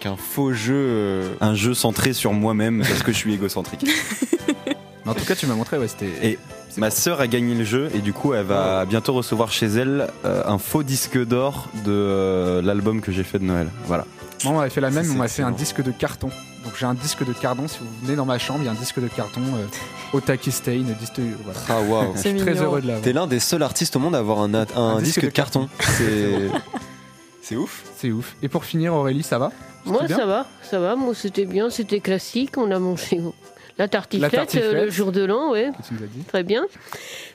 qu'un 0.00 0.16
faux 0.16 0.52
jeu. 0.52 0.74
euh, 0.74 1.34
Un 1.40 1.54
jeu 1.54 1.72
centré 1.74 2.12
sur 2.12 2.32
moi-même 2.34 2.80
parce 2.86 3.02
que 3.02 3.12
je 3.12 3.16
suis 3.16 3.32
égocentrique. 3.34 3.86
Mais 4.66 5.10
en 5.10 5.14
tout 5.14 5.24
cas, 5.24 5.34
tu 5.34 5.46
m'as 5.46 5.54
montré, 5.54 5.76
ouais, 5.78 5.88
c'était. 5.88 6.10
Et 6.22 6.38
ma 6.78 6.90
sœur 6.90 7.20
a 7.20 7.26
gagné 7.26 7.54
le 7.54 7.64
jeu 7.64 7.88
et 7.94 7.98
du 8.00 8.12
coup 8.12 8.32
elle 8.34 8.46
va 8.46 8.84
bientôt 8.84 9.12
recevoir 9.12 9.52
chez 9.52 9.66
elle 9.66 10.08
euh, 10.24 10.42
un 10.46 10.58
faux 10.58 10.82
disque 10.82 11.22
d'or 11.24 11.68
de 11.84 11.92
euh, 11.92 12.62
l'album 12.62 13.00
que 13.00 13.12
j'ai 13.12 13.22
fait 13.22 13.38
de 13.38 13.44
Noël. 13.44 13.68
Voilà. 13.86 14.06
Moi, 14.44 14.52
on 14.52 14.56
m'avait 14.58 14.70
fait 14.70 14.80
la 14.80 14.90
même, 14.90 15.10
on 15.10 15.14
m'a 15.14 15.28
fait 15.28 15.42
un 15.42 15.50
disque 15.50 15.82
de 15.82 15.90
carton. 15.90 16.28
Donc 16.64 16.74
j'ai 16.78 16.86
un 16.86 16.94
disque 16.94 17.26
de 17.26 17.32
carton. 17.32 17.68
Si 17.68 17.78
vous 17.80 17.86
venez 18.02 18.16
dans 18.16 18.24
ma 18.24 18.38
chambre, 18.38 18.60
il 18.62 18.66
y 18.66 18.68
a 18.68 18.72
un 18.72 18.74
disque 18.74 19.00
de 19.00 19.08
carton. 19.08 19.40
Euh, 19.40 20.16
Otaki 20.16 20.50
Stain, 20.52 20.82
disque. 20.98 21.20
Voilà. 21.44 21.60
Ah 21.68 21.80
waouh. 21.82 22.12
Je 22.14 22.20
C'est 22.20 22.30
suis 22.30 22.38
très 22.40 22.54
heureux 22.62 22.80
de 22.80 22.86
l'avoir. 22.86 23.02
T'es 23.04 23.12
l'un 23.12 23.26
des 23.26 23.40
seuls 23.40 23.62
artistes 23.62 23.96
au 23.96 23.98
monde 23.98 24.14
à 24.14 24.18
avoir 24.18 24.40
un, 24.40 24.54
un, 24.54 24.66
Un 24.76 24.98
disque, 24.98 25.04
disque 25.04 25.20
de 25.22 25.26
de 25.26 25.30
carton. 25.32 25.68
C'est 25.80 26.48
c'est 27.42 27.56
ouf. 27.56 27.82
C'est 27.96 28.10
ouf. 28.12 28.34
Et 28.42 28.48
pour 28.48 28.64
finir, 28.64 28.94
Aurélie, 28.94 29.22
ça 29.22 29.38
va? 29.38 29.50
Moi, 29.84 30.02
bien? 30.04 30.16
ça 30.16 30.24
va, 30.26 30.46
ça 30.62 30.78
va. 30.78 30.96
Moi, 30.96 31.14
c'était 31.14 31.44
bien, 31.44 31.68
c'était 31.68 32.00
classique. 32.00 32.56
On 32.56 32.70
a 32.70 32.78
mangé 32.78 33.20
la 33.78 33.88
tartiflette, 33.88 34.32
La 34.32 34.38
tartiflette. 34.38 34.74
euh, 34.74 34.84
le 34.86 34.90
jour 34.90 35.12
de 35.12 35.24
l'an, 35.24 35.52
dit? 35.54 36.22
Très 36.28 36.42
bien. 36.42 36.64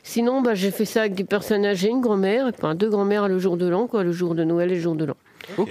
Sinon, 0.04 0.42
bah, 0.42 0.56
j'ai 0.56 0.72
fait 0.72 0.86
ça 0.86 1.02
avec 1.02 1.14
des 1.14 1.24
personnes 1.26 1.66
âgées, 1.66 1.90
une 1.90 2.02
grand-mère, 2.02 2.46
enfin 2.48 2.74
deux 2.74 2.90
grand-mères 2.90 3.28
le 3.28 3.38
jour 3.38 3.58
de 3.58 3.68
l'an, 3.68 3.86
quoi, 3.86 4.04
le 4.04 4.12
jour 4.12 4.34
de 4.34 4.44
Noël 4.44 4.72
et 4.72 4.76
le 4.76 4.82
jour 4.82 4.96
de 4.96 5.06
l'an. 5.06 5.16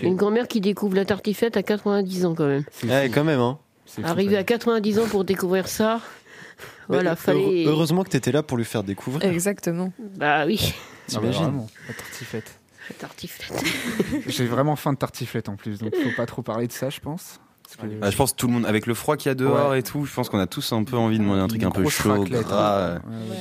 Une 0.03 0.17
grand-mère 0.17 0.49
qui 0.49 0.61
découvre 0.61 0.95
la 0.97 1.05
tartiflette 1.05 1.57
à 1.57 1.63
90 1.63 2.25
ans 2.27 2.35
quand 2.35 2.47
même. 2.47 2.65
Fou. 2.71 2.87
quand 3.13 3.25
même, 3.25 3.41
hein. 3.41 3.59
Ça. 3.87 4.03
à 4.05 4.45
90 4.45 4.99
ans 4.99 5.07
pour 5.09 5.25
découvrir 5.25 5.67
ça, 5.69 6.01
voilà, 6.89 7.17
fallait. 7.17 7.65
heure- 7.67 7.73
Heureusement 7.73 8.05
que 8.05 8.11
t'étais 8.11 8.33
là 8.33 8.43
pour 8.43 8.57
lui 8.59 8.65
faire 8.65 8.83
découvrir. 8.85 9.31
Exactement. 9.31 9.93
Bah 10.17 10.45
oui, 10.47 10.61
Ah 10.65 10.75
bah, 11.15 11.21
T'imagines 11.21 11.63
la 11.89 11.95
tartiflette. 11.95 12.59
la 12.91 12.95
tartiflette. 12.97 13.65
J'ai 14.27 14.47
vraiment 14.47 14.77
faim 14.77 14.93
de 14.93 14.99
tartiflette 14.99 15.49
en 15.49 15.57
plus, 15.57 15.79
donc 15.79 15.95
faut 15.97 16.17
pas 16.17 16.27
trop 16.27 16.43
parler 16.43 16.67
de 16.67 16.73
ça, 16.73 16.91
je 16.91 17.01
pense. 17.01 17.41
Que- 17.81 17.87
Ah, 18.03 18.11
je 18.11 18.17
pense 18.17 18.33
que 18.33 18.37
tout 18.37 18.47
le 18.47 18.53
monde, 18.55 18.67
avec 18.67 18.87
le 18.87 18.95
froid 18.95 19.17
qu'il 19.17 19.29
y 19.29 19.33
a 19.33 19.35
dehors 19.35 19.75
et 19.75 19.83
tout, 19.83 20.05
je 20.07 20.13
pense 20.15 20.29
qu'on 20.29 20.39
a 20.39 20.47
tous 20.47 20.73
un 20.73 20.85
peu 20.85 20.97
envie 20.97 21.19
de 21.19 21.25
manger 21.25 21.41
un 21.43 21.49
truc 21.49 21.61
Une 21.63 21.69
un 21.69 21.71
peu 21.71 21.87
chaud, 21.89 22.25
gras. 22.25 22.95
hein. 22.97 23.03
Ouais, 23.07 23.31
ouais. 23.31 23.37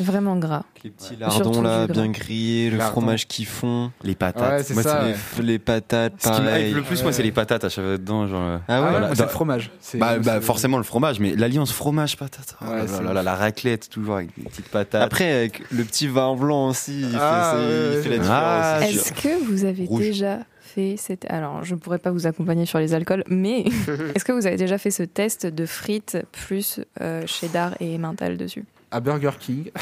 Vraiment 0.00 0.36
gras. 0.36 0.62
Les 0.82 0.90
petits 0.90 1.16
lardons 1.16 1.60
là, 1.62 1.86
bien 1.86 2.08
grillés, 2.08 2.70
le 2.70 2.78
fromage 2.80 3.28
qui 3.28 3.44
fond, 3.44 3.90
Les 4.02 4.14
patates. 4.14 4.68
Ouais, 4.68 4.74
Moi, 4.74 4.82
ça, 4.82 5.02
les- 5.04 5.10
ouais. 5.12 5.16
les, 5.38 5.42
les 5.44 5.58
patates, 5.58 6.14
Ce 6.18 6.28
qui 6.28 6.40
me 6.40 6.46
pareil. 6.46 6.68
hype 6.70 6.76
le 6.76 6.82
plus, 6.82 7.02
moi, 7.02 7.12
c'est 7.12 7.22
les 7.22 7.32
patates 7.32 7.64
à 7.64 7.68
chaque 7.68 7.84
fois 7.84 7.98
dedans. 7.98 8.26
Genre, 8.26 8.40
euh, 8.42 8.58
Ah 8.66 8.76
Ah 8.76 8.82
ouais, 8.82 8.90
voilà. 8.90 9.06
moi, 9.08 9.16
c'est 9.16 9.22
le 9.22 9.28
fromage. 9.28 9.70
C'est- 9.80 9.98
Bah, 9.98 10.18
bah, 10.18 10.40
forcément 10.40 10.78
le 10.78 10.84
fromage, 10.84 11.20
mais 11.20 11.34
l'alliance 11.36 11.72
fromage-patate. 11.72 12.56
Oh 12.62 12.64
Ouais, 12.70 12.76
là 12.78 12.84
c'est 12.88 13.02
là 13.02 13.12
là, 13.12 13.22
la 13.22 13.34
raclette, 13.34 13.90
toujours 13.90 14.16
avec 14.16 14.30
des 14.38 14.44
petites 14.48 14.68
patates. 14.68 15.02
Après, 15.02 15.30
avec 15.30 15.62
le 15.70 15.84
petit 15.84 16.08
vin 16.08 16.34
blanc 16.34 16.68
aussi, 16.68 17.00
il, 17.02 17.16
Ah, 17.20 17.54
fait, 17.56 18.00
il 18.04 18.10
la 18.10 18.18
différence. 18.18 18.28
Ah. 18.30 18.78
Est-ce 18.88 19.12
que 19.12 19.44
vous 19.44 19.64
avez 19.64 19.84
Rouge. 19.84 20.00
déjà 20.00 20.38
fait 20.60 20.94
cette... 20.96 21.26
Alors, 21.30 21.64
je 21.64 21.74
ne 21.74 21.80
pourrais 21.80 21.98
pas 21.98 22.10
vous 22.12 22.26
accompagner 22.26 22.64
sur 22.64 22.78
les 22.78 22.94
alcools, 22.94 23.24
mais 23.28 23.64
est-ce 24.14 24.24
que 24.24 24.32
vous 24.32 24.46
avez 24.46 24.56
déjà 24.56 24.78
fait 24.78 24.90
ce 24.92 25.02
test 25.02 25.44
de 25.46 25.66
frites 25.66 26.18
plus 26.32 26.80
euh, 27.00 27.26
cheddar 27.26 27.74
et 27.80 27.98
mental 27.98 28.36
dessus? 28.36 28.64
À 28.92 29.00
Burger 29.00 29.30
King. 29.38 29.70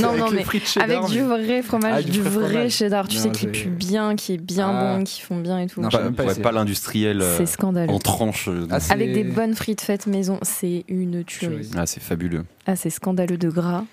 Non, 0.00 0.10
Avec 0.10 0.20
non, 0.20 0.30
les 0.30 0.36
mais 0.36 0.44
cheddar, 0.66 0.84
Avec 1.00 1.10
du 1.10 1.22
vrai 1.22 1.62
fromage, 1.62 1.92
Ah, 1.96 2.02
du 2.02 2.10
du, 2.10 2.20
vrai 2.20 2.48
fromage. 2.50 2.72
cheddar, 2.72 3.08
tu 3.08 3.16
Non, 3.16 3.22
sais, 3.22 3.30
qui 3.30 3.40
j'ai- 3.46 3.50
pue 3.64 3.68
bien, 3.70 4.14
qui 4.16 4.34
est 4.34 4.36
bien 4.38 4.68
Ah. 4.68 4.96
bon, 4.98 5.02
qui 5.04 5.22
font 5.22 5.40
bien 5.40 5.58
et 5.60 5.66
tout. 5.66 5.80
Non, 5.80 5.88
pas, 5.88 6.24
ouais, 6.24 6.52
l'industriel 6.52 7.22
euh, 7.22 7.36
C'est 7.38 7.46
scandaleux. 7.46 7.90
en 7.90 7.98
tranche. 7.98 8.48
euh, 8.48 8.66
Ah, 8.70 8.80
c'est- 8.80 8.92
Avec 8.92 9.12
des 9.14 9.24
bonnes 9.24 9.54
frites 9.54 9.80
faites 9.80 10.06
maison, 10.06 10.38
c'est 10.42 10.84
une 10.88 11.24
tuerie. 11.24 11.54
Tuerie. 11.62 11.70
Ah, 11.76 11.86
c'est 11.86 12.02
fabuleux. 12.02 12.44
Ah, 12.66 12.76
c'est 12.76 12.90
scandaleux 12.90 13.38
de 13.38 13.48
gras. 13.48 13.84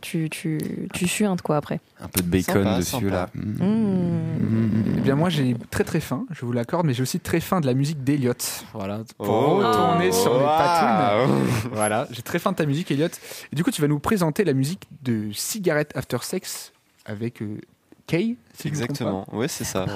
Tu, 0.00 0.28
tu, 0.30 0.58
tu 0.94 1.06
suintes 1.06 1.42
quoi 1.42 1.56
après. 1.58 1.80
Un 2.00 2.08
peu 2.08 2.22
de 2.22 2.28
bacon 2.28 2.54
Sympa, 2.64 2.76
dessus 2.78 2.90
sympa. 2.92 3.06
là. 3.10 3.30
Mmh. 3.34 3.64
Mmh. 3.64 4.94
Eh 4.96 5.00
bien, 5.00 5.14
moi, 5.14 5.28
j'ai 5.28 5.54
très 5.70 5.84
très 5.84 6.00
faim, 6.00 6.24
je 6.30 6.44
vous 6.44 6.52
l'accorde, 6.52 6.86
mais 6.86 6.94
j'ai 6.94 7.02
aussi 7.02 7.20
très 7.20 7.40
faim 7.40 7.60
de 7.60 7.66
la 7.66 7.74
musique 7.74 8.02
d'Eliott. 8.02 8.64
Voilà, 8.72 9.00
pour 9.18 9.28
Oh. 9.28 9.56
retourner 9.58 10.10
sur 10.12 10.34
les 10.34 10.44
patounes. 10.44 11.30
Voilà, 11.72 12.08
j'ai 12.10 12.22
très 12.22 12.38
faim 12.38 12.52
de 12.52 12.56
ta 12.56 12.66
musique, 12.66 12.90
Elliot. 12.90 13.08
Et 13.52 13.56
du 13.56 13.62
coup, 13.64 13.70
tu 13.70 13.80
vas 13.82 13.88
nous 13.88 13.98
présenter 13.98 14.44
la 14.44 14.52
musique 14.54 14.84
de 15.02 15.30
Cigarette 15.32 15.92
After 15.94 16.18
Sex 16.22 16.72
avec 17.04 17.42
euh, 17.42 17.58
Kay, 18.06 18.36
si 18.58 18.68
Exactement, 18.68 19.26
ouais, 19.34 19.48
c'est 19.48 19.64
ça. 19.64 19.86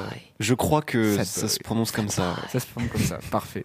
Je 0.41 0.55
crois 0.55 0.83
que 0.83 1.23
ça 1.25 1.49
se 1.49 1.59
prononce 1.61 1.91
comme 1.93 2.09
ça. 2.09 2.37
Ça 2.53 2.61
se 2.61 2.67
forme 2.67 2.89
comme 2.89 3.01
ça, 3.01 3.19
parfait. 3.31 3.65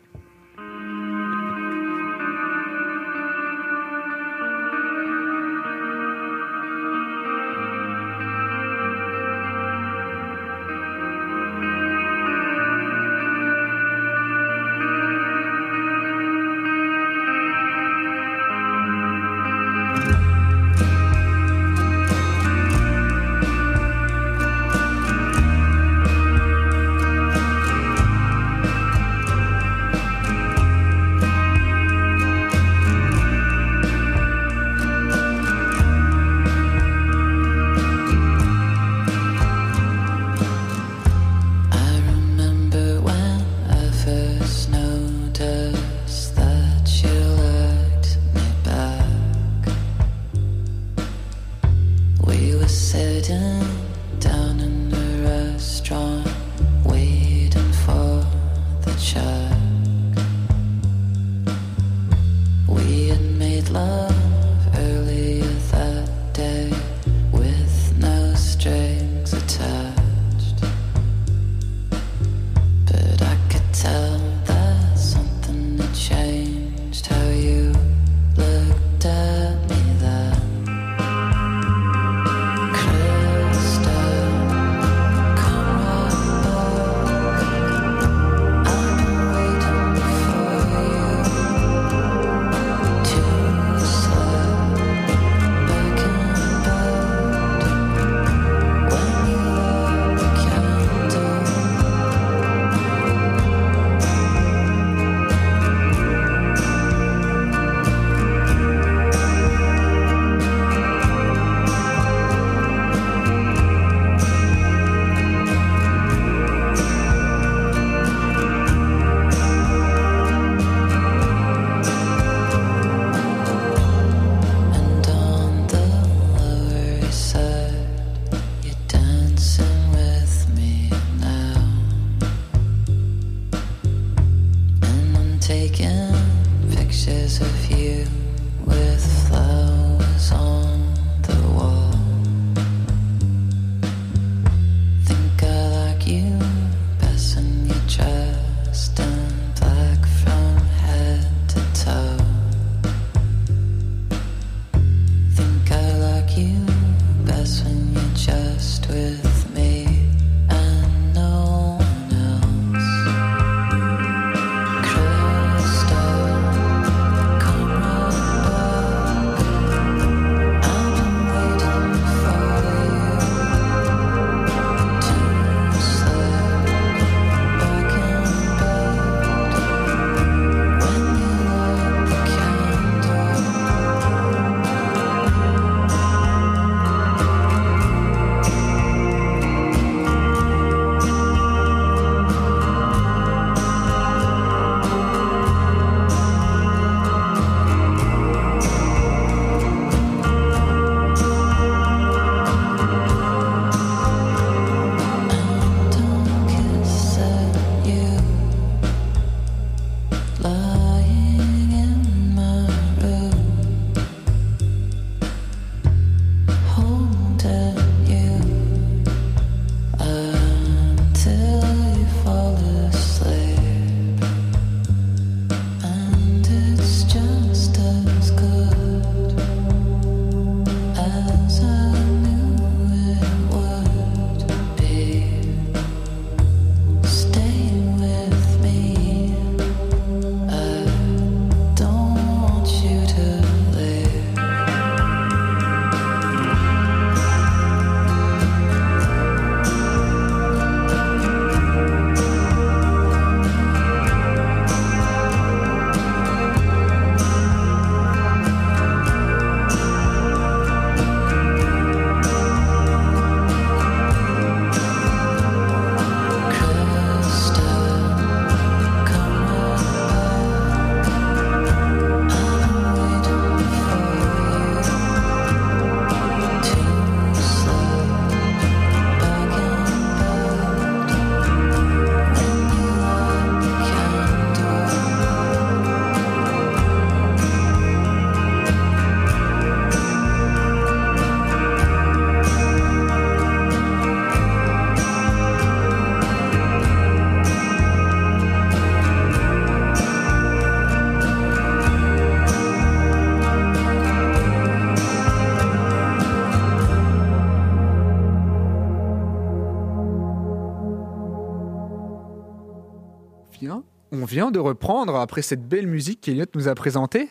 Vient 314.29 314.51
de 314.51 314.59
reprendre 314.59 315.15
après 315.15 315.41
cette 315.41 315.67
belle 315.67 315.87
musique 315.87 316.21
qu'Eliott 316.21 316.53
nous 316.55 316.67
a 316.67 316.75
présentée. 316.75 317.29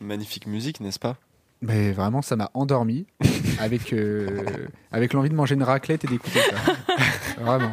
Magnifique 0.00 0.46
musique, 0.46 0.80
n'est-ce 0.80 0.98
pas? 0.98 1.16
Mais 1.62 1.92
vraiment, 1.92 2.20
ça 2.20 2.36
m'a 2.36 2.50
endormi 2.52 3.06
avec, 3.58 3.92
euh, 3.94 4.28
avec 4.92 5.14
l'envie 5.14 5.30
de 5.30 5.34
manger 5.34 5.54
une 5.54 5.62
raclette 5.62 6.04
et 6.04 6.08
d'écouter 6.08 6.40
ça. 6.40 6.72
vraiment. 7.40 7.72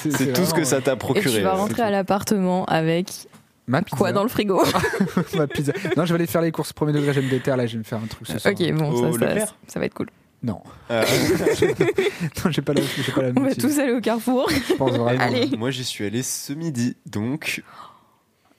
C'est 0.00 0.32
tout 0.32 0.44
ce 0.44 0.54
que 0.54 0.64
ça 0.64 0.80
t'a 0.80 0.92
Et 0.92 0.96
procuré. 0.96 1.38
tu 1.38 1.40
vas 1.42 1.54
euh, 1.54 1.58
rentrer 1.58 1.82
à 1.82 1.90
l'appartement 1.90 2.64
avec 2.66 3.08
Ma 3.66 3.82
pizza. 3.82 3.96
quoi 3.96 4.12
dans 4.12 4.22
le 4.22 4.28
frigo 4.28 4.62
Ma 5.34 5.46
pizza. 5.48 5.72
Non, 5.96 6.04
je 6.04 6.12
vais 6.12 6.20
aller 6.20 6.26
faire 6.26 6.42
les 6.42 6.52
courses 6.52 6.72
premier 6.72 6.92
degré, 6.92 7.12
j'aime 7.12 7.28
des 7.28 7.40
terres, 7.40 7.56
là, 7.56 7.66
je 7.66 7.72
vais 7.72 7.78
me 7.78 7.84
faire 7.84 7.98
un 7.98 8.06
truc 8.06 8.26
ce 8.28 8.38
soir. 8.38 8.54
Ok, 8.54 8.72
bon, 8.74 8.94
ça, 9.12 9.18
ça, 9.18 9.24
Leclerc 9.26 9.56
ça 9.66 9.80
va 9.80 9.86
être 9.86 9.94
cool. 9.94 10.10
Non. 10.42 10.60
euh, 10.90 11.02
non, 12.44 12.50
j'ai 12.50 12.60
pas 12.62 12.74
la, 12.74 12.82
pas 13.14 13.22
la 13.22 13.28
On 13.34 13.40
va 13.40 13.54
tous 13.54 13.78
aller 13.78 13.92
au 13.92 14.00
carrefour. 14.02 14.48
Je 14.50 14.74
pense 14.74 14.92
vraiment. 14.92 15.20
Allez. 15.22 15.56
moi, 15.56 15.70
j'y 15.70 15.84
suis 15.84 16.04
allé 16.04 16.22
ce 16.22 16.52
midi, 16.52 16.96
donc 17.06 17.62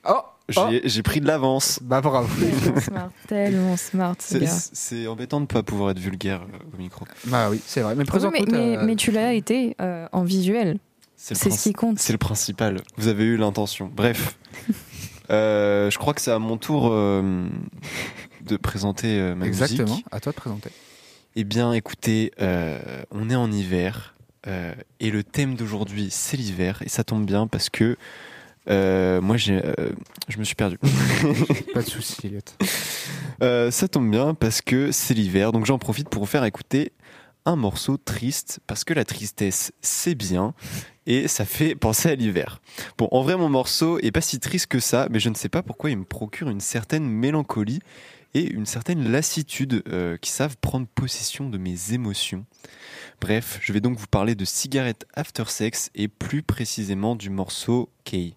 Oh 0.08 0.20
j'ai 0.48 0.60
Oh. 0.60 0.70
j'ai 0.84 1.02
pris 1.02 1.20
de 1.20 1.26
l'avance. 1.26 1.80
Bah 1.82 2.00
bravo. 2.00 2.28
Tellement 2.38 2.80
smart, 2.80 3.10
tellement 3.26 3.76
smart, 3.76 4.14
ce 4.20 4.38
C'est 4.72 5.06
embêtant 5.08 5.38
de 5.38 5.42
ne 5.42 5.46
pas 5.48 5.62
pouvoir 5.64 5.90
être 5.90 5.98
vulgaire 5.98 6.42
euh, 6.42 6.58
au 6.74 6.78
micro. 6.78 7.04
bah 7.24 7.48
oui, 7.50 7.60
c'est 7.66 7.80
vrai. 7.80 7.94
Mais 7.96 8.04
Oui, 8.12 8.20
mais, 8.32 8.44
ta- 8.44 8.56
mais, 8.56 8.76
mais 8.84 8.94
tu 8.96 9.10
l'as 9.10 9.32
été 9.32 9.74
euh, 9.80 10.06
en 10.12 10.22
visuel. 10.22 10.78
C'est 11.16 11.34
ce 11.34 11.48
qui 11.62 11.72
compte. 11.72 11.98
C'est 11.98 12.12
le 12.12 12.18
principal. 12.18 12.80
Vous 12.96 13.08
avez 13.08 13.24
eu 13.24 13.36
l'intention. 13.36 13.90
Bref. 13.92 14.36
Euh, 15.28 15.90
je 15.90 15.98
crois 15.98 16.14
que 16.14 16.20
c'est 16.20 16.30
à 16.30 16.38
mon 16.38 16.56
tour 16.56 16.88
euh, 16.92 17.48
de 18.42 18.56
présenter 18.56 19.18
euh, 19.18 19.34
ma 19.34 19.46
Exactement. 19.46 19.88
musique. 19.90 20.06
À 20.12 20.20
toi 20.20 20.30
de 20.30 20.36
présenter. 20.36 20.70
Eh 21.34 21.42
bien, 21.42 21.72
écoutez, 21.72 22.30
euh, 22.40 22.78
on 23.10 23.28
est 23.28 23.34
en 23.34 23.50
hiver 23.50 24.14
euh, 24.46 24.72
et 25.00 25.10
le 25.10 25.24
thème 25.24 25.56
d'aujourd'hui, 25.56 26.08
c'est 26.12 26.36
l'hiver. 26.36 26.80
Et 26.82 26.88
ça 26.88 27.02
tombe 27.02 27.26
bien 27.26 27.48
parce 27.48 27.70
que 27.70 27.96
euh, 28.68 29.20
moi, 29.20 29.36
j'ai, 29.36 29.60
euh, 29.64 29.90
je 30.28 30.38
me 30.38 30.44
suis 30.44 30.54
perdu. 30.54 30.78
Pas 31.74 31.82
de 31.82 31.88
souci, 31.88 32.26
Elliot. 32.26 32.40
Euh, 33.42 33.70
ça 33.70 33.88
tombe 33.88 34.10
bien 34.10 34.34
parce 34.34 34.60
que 34.60 34.92
c'est 34.92 35.14
l'hiver, 35.14 35.52
donc 35.52 35.66
j'en 35.66 35.78
profite 35.78 36.08
pour 36.08 36.22
vous 36.22 36.30
faire 36.30 36.44
écouter 36.44 36.92
un 37.44 37.56
morceau 37.56 37.96
triste 37.96 38.60
parce 38.66 38.82
que 38.82 38.92
la 38.92 39.04
tristesse 39.04 39.72
c'est 39.80 40.16
bien 40.16 40.52
et 41.06 41.28
ça 41.28 41.44
fait 41.44 41.74
penser 41.74 42.10
à 42.10 42.14
l'hiver. 42.14 42.60
Bon, 42.98 43.08
en 43.12 43.22
vrai, 43.22 43.36
mon 43.36 43.48
morceau 43.48 43.98
est 44.00 44.10
pas 44.10 44.20
si 44.20 44.40
triste 44.40 44.66
que 44.66 44.80
ça, 44.80 45.06
mais 45.10 45.20
je 45.20 45.28
ne 45.28 45.34
sais 45.34 45.48
pas 45.48 45.62
pourquoi 45.62 45.90
il 45.90 45.98
me 45.98 46.04
procure 46.04 46.48
une 46.48 46.60
certaine 46.60 47.08
mélancolie 47.08 47.80
et 48.34 48.50
une 48.52 48.66
certaine 48.66 49.10
lassitude 49.10 49.82
euh, 49.88 50.16
qui 50.18 50.30
savent 50.30 50.56
prendre 50.58 50.86
possession 50.86 51.48
de 51.48 51.56
mes 51.56 51.92
émotions. 51.92 52.44
Bref, 53.20 53.58
je 53.62 53.72
vais 53.72 53.80
donc 53.80 53.96
vous 53.96 54.08
parler 54.08 54.34
de 54.34 54.44
Cigarette 54.44 55.06
After 55.14 55.44
Sex 55.46 55.90
et 55.94 56.08
plus 56.08 56.42
précisément 56.42 57.14
du 57.14 57.30
morceau 57.30 57.88
Kay. 58.04 58.34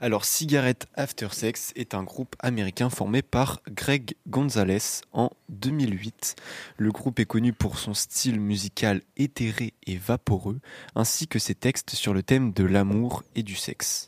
Alors, 0.00 0.24
Cigarette 0.24 0.86
After 0.94 1.28
Sex 1.32 1.72
est 1.76 1.94
un 1.94 2.02
groupe 2.02 2.36
américain 2.40 2.90
formé 2.90 3.22
par 3.22 3.60
Greg 3.68 4.14
Gonzalez 4.28 5.02
en 5.12 5.30
2008. 5.48 6.36
Le 6.76 6.92
groupe 6.92 7.18
est 7.20 7.26
connu 7.26 7.52
pour 7.52 7.78
son 7.78 7.94
style 7.94 8.40
musical 8.40 9.02
éthéré 9.16 9.74
et 9.86 9.96
vaporeux, 9.96 10.60
ainsi 10.94 11.26
que 11.28 11.38
ses 11.38 11.54
textes 11.54 11.94
sur 11.94 12.14
le 12.14 12.22
thème 12.22 12.52
de 12.52 12.64
l'amour 12.64 13.24
et 13.34 13.42
du 13.42 13.56
sexe. 13.56 14.07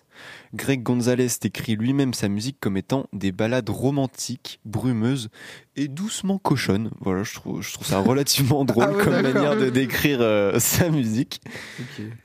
Greg 0.55 0.83
Gonzalez 0.83 1.29
décrit 1.41 1.77
lui-même 1.77 2.12
sa 2.15 2.29
musique 2.29 2.57
comme 2.61 2.77
étant 2.77 3.07
des 3.12 3.31
ballades 3.31 3.69
romantiques, 3.69 4.61
brumeuses 4.65 5.29
et 5.77 5.89
doucement 5.89 6.39
cochonnes. 6.39 6.91
Voilà, 7.00 7.23
je 7.23 7.35
trouve, 7.35 7.62
je 7.62 7.73
trouve 7.73 7.87
ça 7.87 8.00
relativement 8.00 8.65
drôle 8.67 8.87
Ah 8.89 8.93
ouais, 8.93 9.05
comme 9.05 9.21
manière 9.23 9.57
de 9.57 9.71
décrire 9.71 10.19
euh, 10.21 10.59
sa 10.59 10.91
musique. 10.91 11.41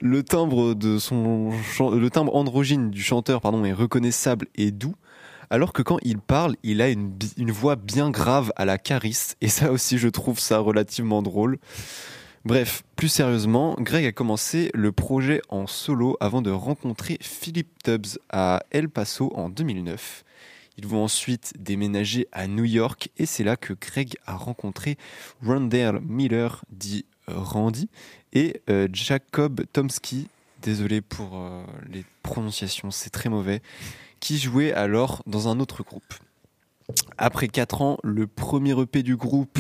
Le 0.02 0.24
timbre 0.24 0.74
de 0.74 0.98
son 0.98 1.52
le 1.80 2.10
timbre 2.10 2.36
androgyne 2.36 2.90
du 2.90 3.02
chanteur 3.02 3.42
pardon 3.42 3.64
est 3.64 3.74
reconnaissable 3.74 4.48
et 4.56 4.72
doux, 4.72 4.96
alors 5.50 5.74
que 5.74 5.82
quand 5.82 6.00
il 6.02 6.20
parle, 6.20 6.56
il 6.64 6.82
a 6.82 6.90
une, 6.90 7.12
voix 7.52 7.76
bien 7.76 8.10
grave 8.10 8.52
à 8.56 8.66
la 8.66 8.78
Caris 8.78 9.34
et 9.42 9.48
ça 9.48 9.72
aussi 9.72 9.98
je 9.98 10.08
trouve 10.08 10.40
ça 10.40 10.60
relativement 10.60 11.22
drôle. 11.22 11.60
Bref, 12.46 12.84
plus 12.96 13.10
sérieusement, 13.10 13.76
Greg 13.80 14.06
a 14.06 14.12
commencé 14.12 14.70
le 14.76 14.92
projet 14.92 15.42
en 15.50 15.66
solo 15.66 16.16
avant 16.20 16.44
de 16.44 16.52
rencontrer 16.52 17.18
Philip 17.20 17.68
Tubbs 17.84 18.20
à 18.30 18.62
El 18.70 18.88
Paso 18.88 19.32
en 19.34 19.50
2009. 19.50 20.24
Ils 20.78 20.86
vont 20.86 21.04
ensuite 21.04 21.54
déménager 21.58 22.28
à 22.32 22.46
New 22.46 22.66
York 22.66 23.10
et 23.18 23.26
c'est 23.26 23.44
là 23.44 23.58
que 23.58 23.74
Greg 23.74 24.14
a 24.28 24.36
rencontré 24.36 25.00
Randall 25.44 26.00
Miller, 26.02 26.64
dit 26.70 27.06
euh, 27.30 27.34
Randy, 27.36 27.90
et 28.32 28.62
euh, 28.70 28.88
Jacob 28.94 29.64
Tomsky, 29.74 30.28
désolé 30.62 31.02
pour 31.02 31.40
euh, 31.40 31.64
les 31.92 32.06
prononciations, 32.22 32.92
c'est 32.92 33.10
très 33.10 33.30
mauvais, 33.30 33.64
qui 34.20 34.38
jouait 34.38 34.72
alors 34.72 35.24
dans 35.26 35.48
un 35.48 35.60
autre 35.60 35.82
groupe. 35.82 36.14
Après 37.18 37.48
4 37.48 37.82
ans, 37.82 37.98
le 38.04 38.28
premier 38.28 38.80
EP 38.80 39.02
du 39.02 39.16
groupe, 39.16 39.58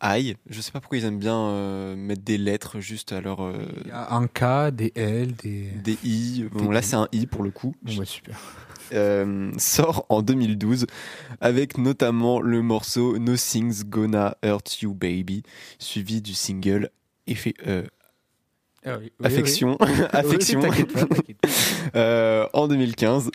Aïe, 0.00 0.36
je 0.50 0.60
sais 0.60 0.72
pas 0.72 0.80
pourquoi 0.80 0.98
ils 0.98 1.04
aiment 1.04 1.18
bien 1.18 1.36
euh, 1.38 1.96
mettre 1.96 2.22
des 2.22 2.36
lettres 2.36 2.80
juste 2.80 3.12
à 3.12 3.20
leur 3.22 3.40
euh, 3.42 3.54
Il 3.84 3.88
y 3.88 3.92
a 3.92 4.12
un 4.14 4.26
K, 4.26 4.70
des 4.74 4.92
L, 4.94 5.34
des. 5.36 5.70
des 5.70 5.98
I. 6.04 6.44
Bon, 6.52 6.66
Des 6.66 6.74
là 6.74 6.80
I. 6.80 6.82
c'est 6.82 6.96
un 6.96 7.08
I 7.12 7.26
pour 7.26 7.42
le 7.42 7.50
coup. 7.50 7.74
Bon, 7.82 7.94
bah, 7.96 8.04
super. 8.04 8.38
Euh, 8.92 9.50
sort 9.58 10.06
en 10.10 10.22
2012 10.22 10.86
avec 11.40 11.76
notamment 11.78 12.40
le 12.40 12.62
morceau 12.62 13.18
Nothing's 13.18 13.84
Gonna 13.84 14.36
Hurt 14.44 14.80
You 14.82 14.94
Baby, 14.94 15.42
suivi 15.78 16.20
du 16.22 16.34
single 16.34 16.90
Effe- 17.26 17.54
Ah 18.84 18.98
oui, 19.00 19.10
oui, 19.18 19.26
Affection, 19.26 19.76
oui. 19.80 19.88
Affection 20.12 20.60
pas, 21.92 22.50
en 22.52 22.68
2015. 22.68 23.30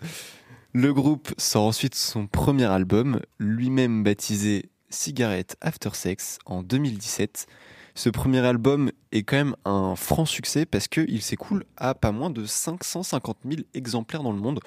Le 0.74 0.94
groupe 0.94 1.34
sort 1.38 1.64
ensuite 1.66 1.96
son 1.96 2.28
premier 2.28 2.64
album, 2.66 3.20
lui-même 3.40 4.04
baptisé 4.06 4.70
Cigarette 4.92 5.56
After 5.62 5.90
Sex 5.94 6.38
en 6.46 6.64
2017. 6.64 7.48
Ce 7.94 8.10
premier 8.10 8.40
album 8.40 8.92
est 9.12 9.24
quand 9.24 9.36
même 9.36 9.56
un 9.66 9.96
franc 9.96 10.26
succès 10.26 10.66
parce 10.66 10.88
qu'il 10.88 11.22
s'écoule 11.22 11.66
à 11.78 11.94
pas 11.94 12.12
moins 12.12 12.30
de 12.30 12.46
550 12.46 13.38
000 13.46 13.62
exemplaires 13.74 14.24
dans 14.24 14.32
le 14.32 14.40
monde. 14.40 14.60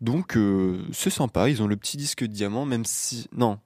Donc 0.00 0.36
euh, 0.36 0.82
c'est 0.92 1.10
sympa, 1.10 1.48
ils 1.48 1.62
ont 1.62 1.66
le 1.66 1.76
petit 1.76 1.96
disque 1.96 2.22
de 2.22 2.26
diamant, 2.26 2.66
même 2.66 2.84
si... 2.84 3.28
Non, 3.34 3.58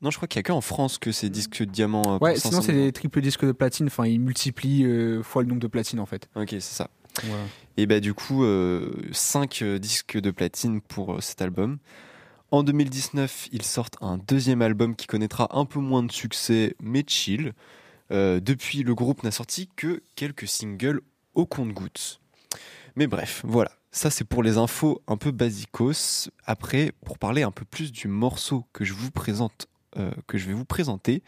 non 0.00 0.10
je 0.10 0.16
crois 0.16 0.28
qu'il 0.28 0.38
n'y 0.38 0.44
a 0.44 0.48
qu'en 0.54 0.60
France 0.60 0.98
que 0.98 1.12
ces 1.12 1.28
disques 1.28 1.60
de 1.60 1.70
diamant... 1.70 2.14
euh, 2.14 2.18
Ouais, 2.18 2.36
500 2.36 2.48
sinon 2.48 2.62
c'est 2.62 2.72
000. 2.72 2.84
des 2.86 2.92
triples 2.92 3.20
disques 3.20 3.44
de 3.44 3.52
platine. 3.52 3.86
Enfin, 3.86 4.06
ils 4.06 4.20
multiplient 4.20 4.84
euh, 4.84 5.22
fois 5.22 5.42
le 5.42 5.48
nombre 5.48 5.60
de 5.60 5.66
platines 5.66 6.00
en 6.00 6.06
fait. 6.06 6.28
Ok, 6.36 6.48
c'est 6.50 6.60
ça. 6.60 6.88
Voilà. 7.24 7.42
Et 7.76 7.86
bah 7.86 8.00
du 8.00 8.14
coup, 8.14 8.44
5 9.12 9.62
disques 9.78 10.18
de 10.18 10.30
platine 10.30 10.80
pour 10.80 11.22
cet 11.22 11.42
album. 11.42 11.78
En 12.50 12.62
2019, 12.62 13.48
ils 13.52 13.62
sortent 13.62 13.96
un 14.00 14.18
deuxième 14.18 14.62
album 14.62 14.94
qui 14.94 15.06
connaîtra 15.06 15.58
un 15.58 15.64
peu 15.64 15.80
moins 15.80 16.02
de 16.02 16.12
succès, 16.12 16.76
mais 16.80 17.04
chill. 17.06 17.52
Euh, 18.10 18.40
depuis, 18.40 18.82
le 18.82 18.94
groupe 18.94 19.22
n'a 19.22 19.30
sorti 19.30 19.68
que 19.74 20.02
quelques 20.14 20.46
singles 20.46 21.00
au 21.34 21.46
compte-gouttes. 21.46 22.20
Mais 22.96 23.06
bref, 23.06 23.42
voilà. 23.44 23.72
Ça, 23.90 24.10
c'est 24.10 24.24
pour 24.24 24.42
les 24.42 24.58
infos 24.58 25.02
un 25.06 25.16
peu 25.16 25.30
basicos. 25.30 26.30
Après, 26.44 26.92
pour 27.04 27.18
parler 27.18 27.42
un 27.42 27.50
peu 27.50 27.64
plus 27.64 27.92
du 27.92 28.08
morceau 28.08 28.66
que 28.72 28.84
je 28.84 28.92
vous 28.92 29.10
présente, 29.10 29.68
euh, 29.96 30.10
que 30.26 30.38
je 30.38 30.46
vais 30.46 30.52
vous 30.52 30.64
présenter 30.64 31.22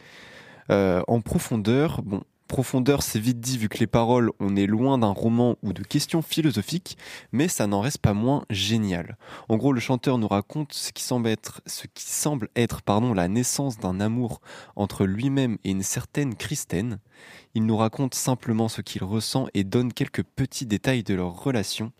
euh, 0.69 1.01
en 1.07 1.21
profondeur. 1.21 2.01
Bon, 2.03 2.23
profondeur, 2.47 3.03
c'est 3.03 3.19
vite 3.19 3.39
dit 3.39 3.57
vu 3.57 3.69
que 3.69 3.77
les 3.77 3.87
paroles, 3.87 4.31
on 4.39 4.55
est 4.55 4.65
loin 4.65 4.97
d'un 4.97 5.11
roman 5.11 5.57
ou 5.61 5.73
de 5.73 5.83
questions 5.83 6.21
philosophiques, 6.21 6.97
mais 7.31 7.47
ça 7.47 7.67
n'en 7.67 7.81
reste 7.81 7.99
pas 7.99 8.13
moins 8.13 8.45
génial. 8.49 9.17
En 9.49 9.57
gros, 9.57 9.73
le 9.73 9.79
chanteur 9.79 10.17
nous 10.17 10.27
raconte 10.27 10.73
ce 10.73 10.91
qui 10.91 11.03
semble 11.03 11.27
être, 11.29 11.61
ce 11.65 11.87
qui 11.93 12.05
semble 12.05 12.49
être 12.55 12.81
pardon, 12.81 13.13
la 13.13 13.27
naissance 13.27 13.77
d'un 13.77 13.99
amour 13.99 14.41
entre 14.75 15.05
lui-même 15.05 15.57
et 15.63 15.71
une 15.71 15.83
certaine 15.83 16.35
Christine. 16.35 16.99
Il 17.53 17.65
nous 17.65 17.77
raconte 17.77 18.15
simplement 18.15 18.67
ce 18.69 18.81
qu'il 18.81 19.03
ressent 19.03 19.47
et 19.53 19.63
donne 19.63 19.93
quelques 19.93 20.23
petits 20.23 20.65
détails 20.65 21.03
de 21.03 21.13
leur 21.13 21.43
relation. 21.43 21.91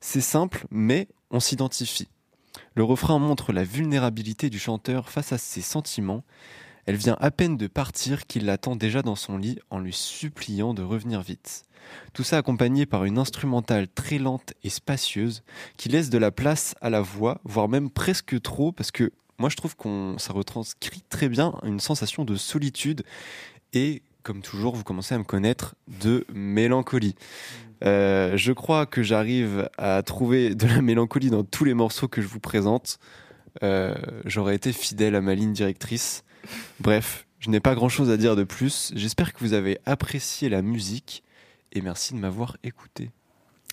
C'est 0.00 0.20
simple, 0.20 0.66
mais 0.70 1.08
on 1.30 1.40
s'identifie. 1.40 2.08
Le 2.74 2.84
refrain 2.84 3.18
montre 3.18 3.52
la 3.52 3.64
vulnérabilité 3.64 4.50
du 4.50 4.58
chanteur 4.58 5.10
face 5.10 5.32
à 5.32 5.38
ses 5.38 5.62
sentiments. 5.62 6.24
Elle 6.88 6.96
vient 6.96 7.18
à 7.20 7.30
peine 7.30 7.58
de 7.58 7.66
partir 7.66 8.26
qu'il 8.26 8.46
l'attend 8.46 8.74
déjà 8.74 9.02
dans 9.02 9.14
son 9.14 9.36
lit 9.36 9.58
en 9.68 9.78
lui 9.78 9.92
suppliant 9.92 10.72
de 10.72 10.82
revenir 10.82 11.20
vite. 11.20 11.64
Tout 12.14 12.24
ça 12.24 12.38
accompagné 12.38 12.86
par 12.86 13.04
une 13.04 13.18
instrumentale 13.18 13.88
très 13.88 14.16
lente 14.16 14.54
et 14.64 14.70
spacieuse 14.70 15.42
qui 15.76 15.90
laisse 15.90 16.08
de 16.08 16.16
la 16.16 16.30
place 16.30 16.74
à 16.80 16.88
la 16.88 17.02
voix, 17.02 17.42
voire 17.44 17.68
même 17.68 17.90
presque 17.90 18.40
trop, 18.40 18.72
parce 18.72 18.90
que 18.90 19.12
moi 19.38 19.50
je 19.50 19.56
trouve 19.56 19.76
qu'on 19.76 20.16
ça 20.16 20.32
retranscrit 20.32 21.02
très 21.10 21.28
bien 21.28 21.52
une 21.62 21.78
sensation 21.78 22.24
de 22.24 22.36
solitude 22.36 23.02
et 23.74 24.00
comme 24.22 24.40
toujours 24.40 24.74
vous 24.74 24.82
commencez 24.82 25.14
à 25.14 25.18
me 25.18 25.24
connaître 25.24 25.74
de 26.00 26.24
mélancolie. 26.32 27.16
Euh, 27.84 28.34
je 28.38 28.52
crois 28.52 28.86
que 28.86 29.02
j'arrive 29.02 29.68
à 29.76 30.02
trouver 30.02 30.54
de 30.54 30.66
la 30.66 30.80
mélancolie 30.80 31.28
dans 31.28 31.44
tous 31.44 31.66
les 31.66 31.74
morceaux 31.74 32.08
que 32.08 32.22
je 32.22 32.28
vous 32.28 32.40
présente. 32.40 32.98
Euh, 33.62 33.94
J'aurais 34.24 34.54
été 34.54 34.72
fidèle 34.72 35.14
à 35.16 35.20
ma 35.20 35.34
ligne 35.34 35.52
directrice. 35.52 36.24
Bref, 36.80 37.26
je 37.40 37.50
n'ai 37.50 37.60
pas 37.60 37.74
grand-chose 37.74 38.10
à 38.10 38.16
dire 38.16 38.36
de 38.36 38.44
plus. 38.44 38.92
J'espère 38.94 39.32
que 39.32 39.38
vous 39.40 39.52
avez 39.52 39.78
apprécié 39.86 40.48
la 40.48 40.62
musique 40.62 41.22
et 41.72 41.80
merci 41.80 42.14
de 42.14 42.18
m'avoir 42.18 42.56
écouté. 42.64 43.10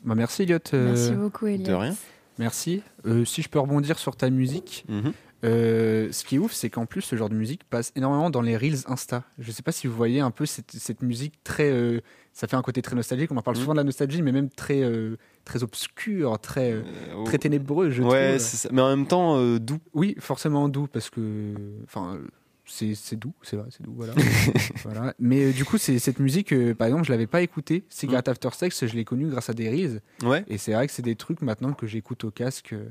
Bah, 0.03 0.15
merci 0.15 0.43
Elliot. 0.43 0.59
euh, 0.73 0.87
Merci 0.89 1.11
beaucoup, 1.11 1.47
Elias. 1.47 1.67
de 1.67 1.73
rien. 1.73 1.95
Merci. 2.37 2.81
Euh, 3.05 3.23
si 3.25 3.41
je 3.41 3.49
peux 3.49 3.59
rebondir 3.59 3.97
sur 3.97 4.15
ta 4.15 4.29
musique, 4.29 4.85
Mhm. 4.89 5.13
euh, 5.45 6.11
ce 6.11 6.23
qui 6.25 6.35
est 6.35 6.37
ouf, 6.37 6.51
c'est 6.51 6.69
qu'en 6.69 6.85
plus, 6.85 7.01
ce 7.01 7.15
genre 7.15 7.29
de 7.29 7.35
musique 7.35 7.63
passe 7.63 7.91
énormément 7.95 8.29
dans 8.29 8.41
les 8.41 8.57
Reels 8.57 8.81
Insta. 8.87 9.23
Je 9.39 9.51
sais 9.51 9.63
pas 9.63 9.71
si 9.71 9.87
vous 9.87 9.95
voyez 9.95 10.19
un 10.19 10.31
peu 10.31 10.45
cette, 10.45 10.71
cette 10.73 11.01
musique 11.01 11.35
très. 11.43 11.71
euh, 11.71 12.01
ça 12.33 12.47
fait 12.49 12.57
un 12.57 12.61
côté 12.61 12.81
très 12.81 12.97
nostalgique. 12.97 13.31
On 13.31 13.37
en 13.37 13.41
parle 13.41 13.55
Mhm. 13.55 13.61
souvent 13.61 13.73
de 13.73 13.77
la 13.77 13.83
nostalgie, 13.85 14.21
mais 14.21 14.33
même 14.33 14.49
très, 14.49 14.81
euh, 14.83 15.15
très 15.45 15.63
obscur, 15.63 16.37
très, 16.39 16.73
euh, 16.73 16.81
Euh, 17.15 17.23
très 17.23 17.37
ténébreux, 17.37 17.89
je 17.91 18.03
ouais, 18.03 18.31
trouve. 18.37 18.45
c'est 18.45 18.57
ça. 18.57 18.69
mais 18.73 18.81
en 18.81 18.89
même 18.89 19.07
temps 19.07 19.37
euh, 19.39 19.57
doux. 19.57 19.79
Oui, 19.93 20.15
forcément 20.19 20.67
doux, 20.67 20.87
parce 20.87 21.09
que. 21.09 21.53
Enfin, 21.85 22.15
euh, 22.15 22.27
c'est 22.67 23.15
doux, 23.15 23.33
c'est 23.43 23.55
vrai, 23.57 23.67
c'est 23.71 23.83
doux, 23.83 23.93
voilà. 23.95 24.13
voilà. 24.83 25.13
Mais 25.19 25.45
euh, 25.45 25.51
du 25.53 25.65
coup, 25.65 25.77
c'est 25.77 25.99
cette 25.99 26.19
musique, 26.19 26.51
euh, 26.51 26.73
par 26.73 26.87
exemple, 26.87 27.05
je 27.05 27.11
l'avais 27.11 27.27
pas 27.27 27.41
écoutée. 27.41 27.83
Cigarette 27.89 28.27
After 28.27 28.49
Sex, 28.53 28.85
je 28.87 28.95
l'ai 28.95 29.05
connue 29.05 29.27
grâce 29.27 29.49
à 29.49 29.53
des. 29.53 29.99
Ouais. 30.23 30.43
Et 30.47 30.57
c'est 30.57 30.73
vrai 30.73 30.87
que 30.87 30.93
c'est 30.93 31.01
des 31.01 31.15
trucs 31.15 31.41
maintenant 31.41 31.73
que 31.73 31.85
j'écoute 31.87 32.23
au 32.23 32.31
casque 32.31 32.73
euh, 32.73 32.87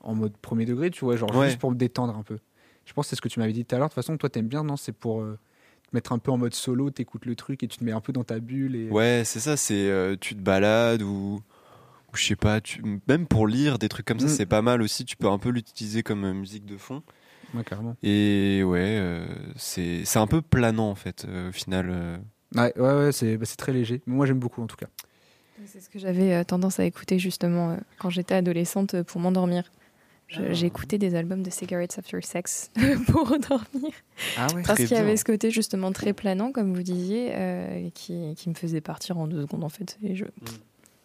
en 0.00 0.14
mode 0.14 0.36
premier 0.38 0.64
degré, 0.64 0.90
tu 0.90 1.04
vois, 1.04 1.16
genre 1.16 1.34
Ouais. 1.36 1.46
juste 1.48 1.58
pour 1.58 1.70
me 1.70 1.76
détendre 1.76 2.16
un 2.16 2.22
peu. 2.22 2.38
Je 2.84 2.92
pense 2.92 3.06
que 3.06 3.10
c'est 3.10 3.16
ce 3.16 3.20
que 3.22 3.28
tu 3.28 3.38
m'avais 3.40 3.52
dit 3.52 3.64
tout 3.64 3.74
à 3.74 3.78
l'heure. 3.78 3.88
De 3.88 3.92
toute 3.92 4.02
façon, 4.02 4.16
toi, 4.16 4.28
t'aimes 4.30 4.48
bien, 4.48 4.64
non? 4.64 4.76
C'est 4.76 4.92
pour 4.92 5.20
te 5.22 5.36
mettre 5.92 6.12
un 6.12 6.18
peu 6.18 6.30
en 6.30 6.38
mode 6.38 6.54
solo, 6.54 6.90
t'écoutes 6.90 7.26
le 7.26 7.34
truc 7.36 7.62
et 7.62 7.68
tu 7.68 7.78
te 7.78 7.84
mets 7.84 7.92
un 7.92 8.00
peu 8.00 8.12
dans 8.12 8.24
ta 8.24 8.38
bulle. 8.40 8.74
Et... 8.76 8.88
Ouais, 8.90 9.22
c'est 9.24 9.40
ça, 9.40 9.56
c'est 9.56 10.16
tu 10.20 10.34
te 10.34 10.40
balades 10.40 11.02
ou, 11.02 11.40
ou 12.12 12.16
je 12.16 12.24
sais 12.24 12.36
pas, 12.36 12.60
tu, 12.60 12.82
même 13.08 13.26
pour 13.26 13.46
lire 13.46 13.78
des 13.78 13.88
trucs 13.88 14.06
comme 14.06 14.18
ça, 14.20 14.26
Mm. 14.26 14.30
c'est 14.30 14.46
pas 14.46 14.62
mal 14.62 14.82
aussi, 14.82 15.04
tu 15.04 15.16
peux 15.16 15.28
un 15.28 15.38
peu 15.38 15.50
l'utiliser 15.50 16.02
comme 16.02 16.32
musique 16.32 16.64
de 16.66 16.76
fond. 16.76 17.02
Ouais, 17.54 17.64
carrément. 17.64 17.96
Et 18.02 18.62
ouais, 18.64 18.78
euh, 18.98 19.26
c'est 19.56 20.04
c'est 20.04 20.18
un 20.18 20.26
peu 20.26 20.40
planant 20.42 20.90
en 20.90 20.94
fait, 20.94 21.24
euh, 21.28 21.48
au 21.48 21.52
final. 21.52 21.88
euh. 21.90 22.16
Ouais, 22.54 22.72
ouais, 22.76 22.94
ouais, 23.04 23.12
c'est 23.12 23.36
bah, 23.36 23.46
c'est 23.46 23.56
très 23.56 23.72
léger. 23.72 24.00
Moi, 24.06 24.26
j'aime 24.26 24.38
beaucoup 24.38 24.62
en 24.62 24.66
tout 24.66 24.76
cas. 24.76 24.86
C'est 25.66 25.80
ce 25.80 25.90
que 25.90 25.98
j'avais 25.98 26.32
euh, 26.34 26.42
tendance 26.44 26.80
à 26.80 26.84
écouter 26.84 27.18
justement 27.18 27.72
euh, 27.72 27.76
quand 27.98 28.08
j'étais 28.10 28.34
adolescente 28.34 28.94
euh, 28.94 29.04
pour 29.04 29.20
m'endormir. 29.20 29.64
Ah. 30.36 30.52
Écouté 30.62 30.96
des 30.96 31.16
albums 31.16 31.42
de 31.42 31.50
Cigarettes 31.50 31.98
After 31.98 32.20
Sex 32.22 32.70
pour 33.08 33.26
dormir. 33.26 33.92
Ah 34.38 34.46
ouais 34.54 34.62
Parce 34.64 34.78
qu'il 34.78 34.92
y 34.92 34.94
avait 34.94 35.16
ce 35.16 35.24
côté 35.24 35.50
justement 35.50 35.90
très 35.90 36.12
planant, 36.12 36.52
comme 36.52 36.72
vous 36.72 36.84
disiez, 36.84 37.30
euh, 37.34 37.86
et 37.86 37.90
qui, 37.90 38.34
qui 38.36 38.48
me 38.48 38.54
faisait 38.54 38.80
partir 38.80 39.18
en 39.18 39.26
deux 39.26 39.42
secondes 39.42 39.64
en 39.64 39.68
fait. 39.68 39.98
Et 40.04 40.14
je, 40.14 40.24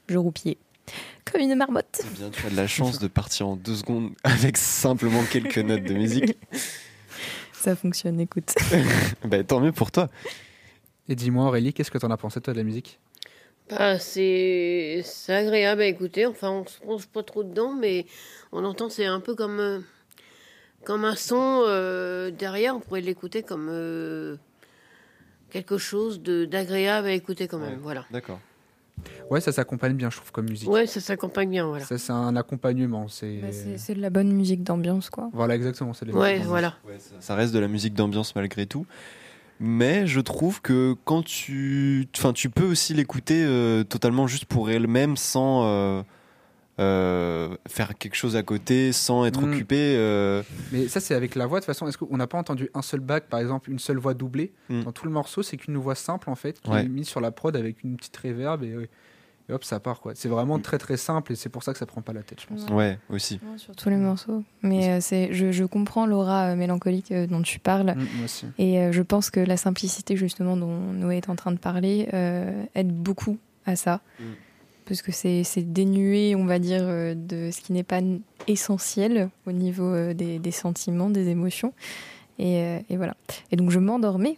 je 0.09 0.17
roupillais. 0.19 0.57
Comme 1.31 1.41
une 1.41 1.55
marmotte. 1.55 2.01
Eh 2.03 2.17
bien, 2.17 2.29
tu 2.29 2.45
as 2.45 2.49
de 2.49 2.55
la 2.55 2.67
chance 2.67 2.99
de 2.99 3.07
partir 3.07 3.47
en 3.47 3.55
deux 3.55 3.75
secondes 3.75 4.11
avec 4.23 4.57
simplement 4.57 5.23
quelques 5.23 5.57
notes 5.57 5.83
de 5.83 5.93
musique. 5.93 6.37
Ça 7.53 7.75
fonctionne, 7.75 8.19
écoute. 8.19 8.53
bah, 9.25 9.43
tant 9.43 9.59
mieux 9.59 9.71
pour 9.71 9.91
toi. 9.91 10.09
Et 11.09 11.15
dis-moi, 11.15 11.45
Aurélie, 11.47 11.73
qu'est-ce 11.73 11.89
que 11.91 11.97
t'en 11.97 12.11
as 12.11 12.17
pensé, 12.17 12.39
toi, 12.41 12.53
de 12.53 12.59
la 12.59 12.63
musique? 12.63 12.99
Bah, 13.69 13.97
c'est 13.97 15.01
c'est 15.03 15.33
agréable 15.33 15.81
à 15.81 15.85
écouter. 15.87 16.27
Enfin, 16.27 16.49
on 16.51 16.65
se 16.67 16.79
plonge 16.79 17.07
pas 17.07 17.23
trop 17.23 17.43
dedans, 17.43 17.73
mais 17.73 18.05
on 18.51 18.63
entend, 18.63 18.89
c'est 18.89 19.05
un 19.05 19.19
peu 19.19 19.33
comme, 19.33 19.59
euh, 19.59 19.79
comme 20.83 21.03
un 21.05 21.15
son 21.15 21.63
euh, 21.65 22.29
derrière. 22.29 22.75
On 22.75 22.79
pourrait 22.79 23.01
l'écouter 23.01 23.41
comme 23.41 23.69
euh, 23.71 24.37
quelque 25.49 25.79
chose 25.79 26.21
de- 26.21 26.45
d'agréable 26.45 27.07
à 27.07 27.13
écouter 27.13 27.47
quand 27.47 27.57
même. 27.57 27.73
Ouais. 27.73 27.79
Voilà. 27.81 28.05
D'accord. 28.11 28.39
Ouais, 29.29 29.41
ça 29.41 29.51
s'accompagne 29.51 29.93
bien, 29.93 30.09
je 30.09 30.17
trouve, 30.17 30.31
comme 30.31 30.49
musique. 30.49 30.69
Ouais, 30.69 30.87
ça 30.87 30.99
s'accompagne 30.99 31.49
bien. 31.49 31.67
Voilà. 31.67 31.85
Ça, 31.85 31.97
c'est 31.97 32.11
un 32.11 32.35
accompagnement. 32.35 33.07
C'est 33.07 33.39
Bah, 33.41 33.93
de 33.95 34.01
la 34.01 34.09
bonne 34.09 34.31
musique 34.31 34.63
d'ambiance, 34.63 35.09
quoi. 35.09 35.29
voilà, 35.33 35.55
exactement. 35.55 35.91
Ouais, 36.13 36.39
voilà. 36.39 36.75
Ouais, 36.87 36.97
ça, 36.99 37.15
ça 37.19 37.35
reste 37.35 37.53
de 37.53 37.59
la 37.59 37.67
musique 37.67 37.93
d'ambiance 37.93 38.35
malgré 38.35 38.65
tout. 38.65 38.85
Mais 39.59 40.05
je 40.05 40.19
trouve 40.19 40.61
que 40.61 40.95
quand 41.05 41.23
tu, 41.23 42.07
enfin, 42.17 42.33
tu 42.33 42.49
peux 42.49 42.65
aussi 42.65 42.93
l'écouter 42.93 43.43
euh, 43.45 43.83
totalement 43.83 44.27
juste 44.27 44.45
pour 44.45 44.69
elle-même, 44.69 45.15
sans 45.15 45.63
euh, 45.65 46.03
euh, 46.79 47.55
faire 47.67 47.97
quelque 47.97 48.15
chose 48.15 48.35
à 48.35 48.43
côté, 48.43 48.91
sans 48.91 49.25
être 49.25 49.41
Mm. 49.41 49.53
occupé. 49.53 49.95
euh, 49.95 50.43
Mais 50.71 50.87
ça, 50.87 50.99
c'est 50.99 51.15
avec 51.15 51.35
la 51.35 51.45
voix. 51.45 51.59
De 51.59 51.63
toute 51.65 51.73
façon, 51.73 51.87
est-ce 51.87 51.97
qu'on 51.97 52.17
n'a 52.17 52.27
pas 52.27 52.37
entendu 52.37 52.69
un 52.73 52.81
seul 52.81 52.99
bac, 52.99 53.25
par 53.29 53.39
exemple, 53.39 53.71
une 53.71 53.79
seule 53.79 53.97
voix 53.97 54.13
doublée 54.13 54.51
Mm. 54.69 54.83
dans 54.83 54.91
tout 54.91 55.05
le 55.05 55.11
morceau? 55.11 55.41
C'est 55.43 55.57
qu'une 55.57 55.77
voix 55.77 55.95
simple, 55.95 56.29
en 56.29 56.35
fait, 56.35 56.59
qui 56.61 56.69
Ouais. 56.71 56.83
est 56.83 56.87
mise 56.89 57.07
sur 57.07 57.21
la 57.21 57.31
prod 57.31 57.55
avec 57.55 57.83
une 57.83 57.95
petite 57.95 58.17
réverb 58.17 58.63
et, 58.63 58.75
et 59.47 59.53
hop, 59.53 59.63
ça 59.63 59.79
part. 59.79 60.01
quoi. 60.01 60.13
C'est 60.15 60.27
vraiment 60.27 60.59
très 60.59 60.77
très 60.77 60.97
simple 60.97 61.31
et 61.31 61.35
c'est 61.35 61.49
pour 61.49 61.63
ça 61.63 61.71
que 61.71 61.77
ça 61.79 61.85
prend 61.85 62.01
pas 62.01 62.13
la 62.13 62.23
tête, 62.23 62.41
je 62.41 62.47
pense. 62.47 62.65
Ouais, 62.71 62.97
aussi. 63.09 63.39
Ouais, 63.49 63.57
sur 63.57 63.75
tous 63.75 63.89
les 63.89 63.95
morceaux. 63.95 64.43
Mais 64.63 64.89
euh, 64.89 64.97
c'est, 65.01 65.31
je, 65.33 65.51
je 65.51 65.63
comprends 65.63 66.05
l'aura 66.07 66.47
euh, 66.51 66.55
mélancolique 66.55 67.11
euh, 67.11 67.27
dont 67.27 67.41
tu 67.43 67.59
parles. 67.59 67.93
Mm, 67.95 68.05
moi 68.15 68.25
aussi. 68.25 68.47
Et 68.57 68.79
euh, 68.79 68.91
je 68.91 69.01
pense 69.03 69.29
que 69.29 69.39
la 69.39 69.55
simplicité, 69.55 70.17
justement, 70.17 70.57
dont 70.57 70.75
Noé 70.93 71.17
est 71.17 71.29
en 71.29 71.35
train 71.35 71.51
de 71.51 71.57
parler, 71.59 72.09
euh, 72.13 72.63
aide 72.75 72.91
beaucoup 72.91 73.37
à 73.67 73.75
ça. 73.75 74.01
Parce 74.87 75.01
que 75.01 75.11
c'est, 75.11 75.43
dénué, 75.57 76.35
on 76.35 76.45
va 76.45 76.59
dire, 76.59 76.83
euh, 76.83 77.15
de 77.15 77.49
ce 77.51 77.59
qui 77.61 77.73
n'est 77.73 77.83
pas 77.83 78.01
essentiel 78.47 79.29
au 79.47 79.51
niveau 79.51 79.83
euh, 79.93 80.13
des, 80.13 80.37
des 80.39 80.51
sentiments, 80.51 81.09
des 81.09 81.27
émotions. 81.29 81.73
Et, 82.37 82.59
euh, 82.61 82.79
et 82.89 82.97
voilà. 82.97 83.15
Et 83.51 83.55
donc, 83.55 83.71
je 83.71 83.79
m'endormais 83.79 84.37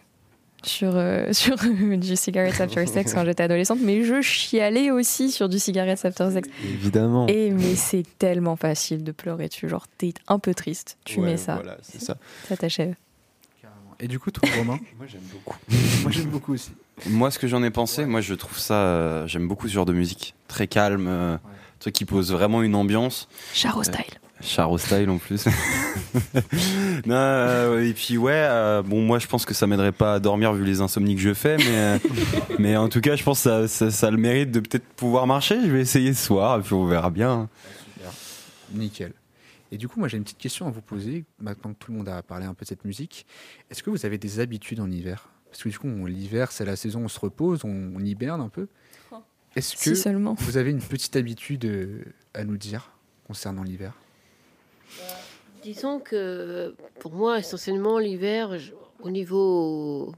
sur, 0.64 0.96
euh, 0.96 1.30
sur 1.34 1.58
du 1.58 2.16
Cigarettes 2.16 2.62
After 2.62 2.86
Sex 2.88 3.14
quand 3.14 3.26
j'étais 3.26 3.44
adolescente, 3.44 3.80
mais 3.82 4.04
je 4.04 4.22
chialais 4.22 4.90
aussi 4.92 5.32
sur 5.32 5.50
du 5.50 5.60
Cigarettes 5.60 6.06
After 6.06 6.30
Sex. 6.32 6.48
Évidemment. 6.64 7.28
Et 7.28 7.52
mais 7.52 7.76
c'est 7.76 8.04
tellement 8.18 8.56
facile 8.56 9.04
de 9.04 9.12
pleurer 9.12 9.48
dessus. 9.50 9.68
Genre, 9.68 9.86
t'es 9.98 10.14
un 10.28 10.40
peu 10.40 10.54
triste, 10.54 10.98
tu 11.06 11.20
Ouais, 11.20 11.26
mets 11.32 11.38
ça, 11.38 11.56
Voilà, 11.56 11.78
c'est 11.82 12.02
ça. 12.02 12.18
ça 12.48 12.56
t'achève. 12.58 12.96
Et 14.00 14.08
du 14.08 14.20
coup, 14.20 14.30
toi, 14.30 14.48
Romain? 14.58 14.78
Moi, 14.98 15.08
j'aime 15.08 15.22
beaucoup. 15.34 15.58
Moi, 16.04 16.12
j'aime 16.12 16.26
beaucoup 16.30 16.54
aussi. 16.54 16.72
Moi, 17.06 17.30
ce 17.32 17.38
que 17.40 17.48
j'en 17.48 17.62
ai 17.64 17.70
pensé, 17.70 18.06
moi, 18.06 18.22
je 18.22 18.34
trouve 18.34 18.58
ça. 18.58 18.74
euh, 18.74 19.28
J'aime 19.28 19.48
beaucoup 19.48 19.68
ce 19.68 19.74
genre 19.74 19.86
de 19.86 19.94
musique. 19.94 20.36
Très 20.48 20.68
calme, 20.68 21.08
euh, 21.08 21.38
truc 21.80 21.94
qui 21.94 22.06
pose 22.06 22.32
vraiment 22.32 22.64
une 22.64 22.76
ambiance. 22.76 23.28
Charo 23.54 23.84
style. 23.84 24.04
Charo 24.42 24.78
style 24.78 25.10
en 25.10 25.18
plus. 25.18 25.46
non, 27.06 27.16
euh, 27.16 27.84
et 27.88 27.94
puis 27.94 28.18
ouais, 28.18 28.32
euh, 28.36 28.84
bon 28.84 29.02
moi 29.02 29.18
je 29.18 29.26
pense 29.26 29.46
que 29.46 29.56
ça 29.56 29.66
m'aiderait 29.66 29.92
pas 29.92 30.14
à 30.16 30.20
dormir 30.20 30.54
vu 30.54 30.64
les 30.64 30.80
insomnies 30.80 31.16
que 31.16 31.22
je 31.22 31.34
fais, 31.34 31.58
mais 31.58 31.64
euh, 31.68 31.98
mais 32.60 32.78
en 32.78 32.88
tout 32.88 33.02
cas 33.02 33.16
je 33.16 33.24
pense 33.24 33.40
que 33.44 33.50
ça, 33.50 33.68
ça, 33.68 33.90
ça 33.90 34.08
a 34.08 34.12
le 34.12 34.18
mérite 34.18 34.52
de 34.52 34.60
peut-être 34.60 34.86
pouvoir 34.96 35.26
marcher. 35.26 35.60
Je 35.66 35.72
vais 35.72 35.82
essayer 35.82 36.14
ce 36.14 36.24
soir 36.24 36.60
et 36.60 36.62
puis 36.62 36.74
on 36.76 36.86
verra 36.86 37.10
bien. 37.10 37.50
Nickel. 38.74 39.14
Et 39.72 39.78
du 39.78 39.88
coup, 39.88 40.00
moi, 40.00 40.08
j'ai 40.08 40.18
une 40.18 40.24
petite 40.24 40.38
question 40.38 40.68
à 40.68 40.72
vous 40.72 40.82
poser. 40.82 41.26
Maintenant 41.40 41.74
que 41.74 41.78
tout 41.80 41.92
le 41.92 41.98
monde 41.98 42.10
a 42.10 42.22
parlé 42.22 42.46
un 42.46 42.54
peu 42.54 42.64
de 42.64 42.68
cette 42.70 42.86
musique, 42.86 43.26
est-ce 43.72 43.82
que 43.82 43.90
vous 43.90 44.06
avez 44.06 44.18
des 44.18 44.40
habitudes 44.40 44.80
en 44.82 44.90
hiver? 44.92 45.30
Parce 45.52 45.64
que 45.64 45.70
du 45.70 45.80
coup, 45.80 45.88
on- 45.88 46.06
l'hiver, 46.06 46.52
c'est 46.52 46.66
la 46.66 46.76
saison 46.76 47.02
où 47.02 47.06
on 47.06 47.08
se 47.08 47.20
repose, 47.20 47.64
on, 47.64 47.94
on 47.96 48.00
hiberne 48.00 48.42
un 48.42 48.50
peu. 48.50 48.68
Est-ce 49.56 49.76
que 49.76 49.96
Si 49.96 49.96
seulement. 49.96 50.36
vous 50.40 50.58
avez 50.58 50.70
une 50.72 50.82
petite 50.82 51.16
habitude 51.16 51.66
euh, 51.66 52.04
à 52.36 52.44
nous 52.44 52.58
dire 52.58 52.92
concernant 53.26 53.64
l'hiver? 53.64 53.94
Disons 55.64 56.00
que 56.00 56.76
pour 57.00 57.14
moi, 57.14 57.40
essentiellement, 57.40 57.98
l'hiver, 58.00 58.58
je- 58.60 58.74
au 59.02 59.10
niveau 59.10 60.14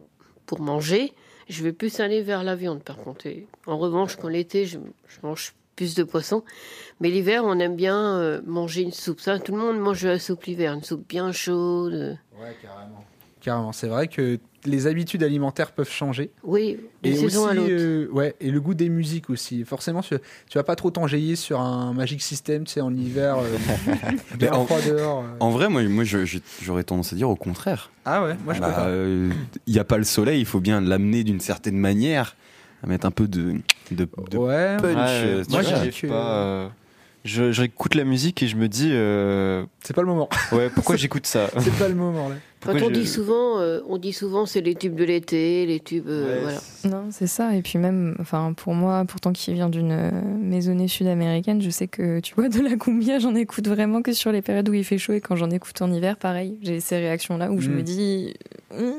pour 0.45 0.59
manger, 0.61 1.13
je 1.47 1.63
vais 1.63 1.71
plus 1.73 1.99
aller 1.99 2.21
vers 2.21 2.43
la 2.43 2.55
viande 2.55 2.83
par 2.83 2.97
contre. 2.97 3.25
Et 3.27 3.47
en 3.65 3.77
revanche, 3.77 4.15
quand 4.17 4.27
l'été, 4.27 4.65
je, 4.65 4.77
je 5.07 5.17
mange 5.23 5.53
plus 5.75 5.95
de 5.95 6.03
poisson. 6.03 6.43
Mais 6.99 7.09
l'hiver, 7.09 7.43
on 7.45 7.57
aime 7.59 7.75
bien 7.75 8.17
euh, 8.19 8.41
manger 8.45 8.81
une 8.81 8.91
soupe. 8.91 9.21
Ça, 9.21 9.39
tout 9.39 9.53
le 9.53 9.59
monde 9.59 9.79
mange 9.79 10.01
de 10.03 10.09
la 10.09 10.19
soupe 10.19 10.43
l'hiver, 10.43 10.73
une 10.73 10.83
soupe 10.83 11.07
bien 11.07 11.31
chaude. 11.31 12.17
Ouais, 12.39 12.55
carrément. 12.61 13.05
Carrément, 13.41 13.71
c'est 13.71 13.87
vrai 13.87 14.07
que 14.09 14.37
les 14.65 14.87
habitudes 14.87 15.23
alimentaires 15.23 15.71
peuvent 15.71 15.89
changer. 15.91 16.31
Oui, 16.43 16.77
Et 17.03 17.13
saison 17.15 17.45
aussi, 17.47 17.57
à 17.59 17.61
euh, 17.61 18.07
ouais, 18.11 18.35
et 18.41 18.51
le 18.51 18.59
goût 18.59 18.73
des 18.73 18.89
musiques 18.89 19.29
aussi. 19.29 19.63
Forcément, 19.63 20.01
tu, 20.01 20.15
tu 20.49 20.57
vas 20.57 20.63
pas 20.63 20.75
trop 20.75 20.91
t'enjailler 20.91 21.35
sur 21.35 21.59
un 21.61 21.93
Magic 21.93 22.21
System, 22.21 22.65
tu 22.65 22.73
sais, 22.73 22.81
en 22.81 22.93
hiver, 22.95 23.37
euh, 23.37 23.57
bien 24.37 24.53
en- 24.53 24.65
froid 24.65 24.81
dehors. 24.81 25.23
euh. 25.23 25.37
En 25.39 25.49
vrai, 25.51 25.69
moi, 25.69 25.83
moi 25.83 26.03
j'aurais 26.03 26.83
tendance 26.83 27.13
à 27.13 27.15
dire 27.15 27.29
au 27.29 27.35
contraire. 27.35 27.91
Ah 28.05 28.23
ouais, 28.23 28.35
moi 28.43 28.53
je 28.53 28.59
peux 28.59 28.65
Bah, 28.65 28.71
pas. 28.75 28.87
euh, 28.87 29.29
Il 29.67 29.73
n'y 29.73 29.79
a 29.79 29.83
pas 29.85 29.97
le 29.97 30.03
soleil, 30.03 30.39
il 30.41 30.45
faut 30.45 30.59
bien 30.59 30.81
l'amener 30.81 31.23
d'une 31.23 31.39
certaine 31.39 31.77
manière, 31.77 32.35
à 32.83 32.87
mettre 32.87 33.05
un 33.05 33.11
peu 33.11 33.27
de, 33.27 33.55
de, 33.91 34.07
de 34.31 34.37
Ouais, 34.37 34.77
punch. 34.81 34.95
Ouais, 34.95 34.97
euh, 35.25 35.43
moi, 35.49 35.61
j'arrive 35.61 36.01
pas. 36.07 36.71
Je, 37.25 37.51
j'écoute 37.51 37.95
la 37.95 38.03
musique 38.05 38.41
et 38.43 38.47
je 38.47 38.55
me 38.55 38.67
dis, 38.67 38.89
euh, 38.91 39.65
c'est 39.83 39.93
pas 39.95 40.01
le 40.01 40.07
moment. 40.07 40.29
ouais, 40.51 40.69
pourquoi 40.69 40.95
j'écoute 40.97 41.25
ça 41.27 41.49
c'est 41.59 41.77
pas 41.77 41.87
le 41.89 41.95
moment 41.95 42.29
là. 42.29 42.35
Quand 42.61 42.73
on 42.81 42.89
je- 42.89 42.93
dit 42.93 43.07
souvent, 43.07 43.59
euh, 43.59 43.79
on 43.87 43.97
dit 43.97 44.11
souvent 44.11 44.45
c'est 44.45 44.59
les 44.59 44.75
tubes 44.75 44.95
de 44.95 45.05
l'été, 45.05 45.65
les 45.65 45.79
tubes, 45.79 46.07
euh, 46.09 46.33
Ouais, 46.35 46.41
voilà. 46.41 46.57
c'est- 46.59 46.87
Non, 46.89 47.05
c'est 47.11 47.27
ça. 47.27 47.55
Et 47.55 47.61
puis 47.61 47.79
même, 47.79 48.17
enfin, 48.19 48.51
pour 48.53 48.73
moi, 48.73 49.05
pourtant 49.07 49.31
qui 49.31 49.53
vient 49.53 49.69
d'une 49.69 50.11
maisonnée 50.41 50.89
sud-américaine, 50.89 51.61
je 51.61 51.69
sais 51.69 51.87
que, 51.87 52.19
tu 52.19 52.35
vois, 52.35 52.49
de 52.49 52.59
la 52.59 52.75
cumbia, 52.75 53.19
j'en 53.19 53.33
écoute 53.35 53.67
vraiment 53.69 54.01
que 54.01 54.11
sur 54.11 54.31
les 54.33 54.41
périodes 54.41 54.67
où 54.67 54.73
il 54.73 54.83
fait 54.83 54.97
chaud 54.97 55.13
et 55.13 55.21
quand 55.21 55.37
j'en 55.37 55.49
écoute 55.51 55.81
en 55.81 55.89
hiver, 55.91 56.17
pareil. 56.17 56.57
J'ai 56.61 56.81
ces 56.81 56.97
réactions-là 56.97 57.49
où 57.51 57.61
je 57.61 57.69
Mm. 57.69 57.73
me 57.75 57.81
dis, 57.81 58.33
Hum, 58.77 58.93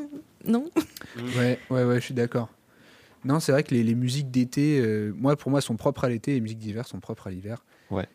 non. 0.46 0.70
Ouais, 1.37 1.59
ouais, 1.70 1.85
ouais, 1.85 1.96
je 1.96 2.00
suis 2.04 2.14
d'accord. 2.14 2.48
Non, 3.26 3.40
c'est 3.40 3.52
vrai 3.52 3.62
que 3.62 3.74
les, 3.74 3.83
les 3.83 3.94
musiques 3.94 4.30
d'été, 4.30 4.80
euh, 4.80 5.12
moi, 5.18 5.37
pour 5.37 5.50
moi, 5.50 5.61
sont 5.61 5.76
propres 5.76 6.04
à 6.04 6.09
l'été, 6.09 6.30
et 6.30 6.35
les 6.37 6.40
musiques 6.40 6.59
d'hiver 6.59 6.87
sont 6.87 7.00
propres 7.00 7.26
à 7.26 7.30
l'hiver. 7.30 7.62
Ouais. 7.90 8.09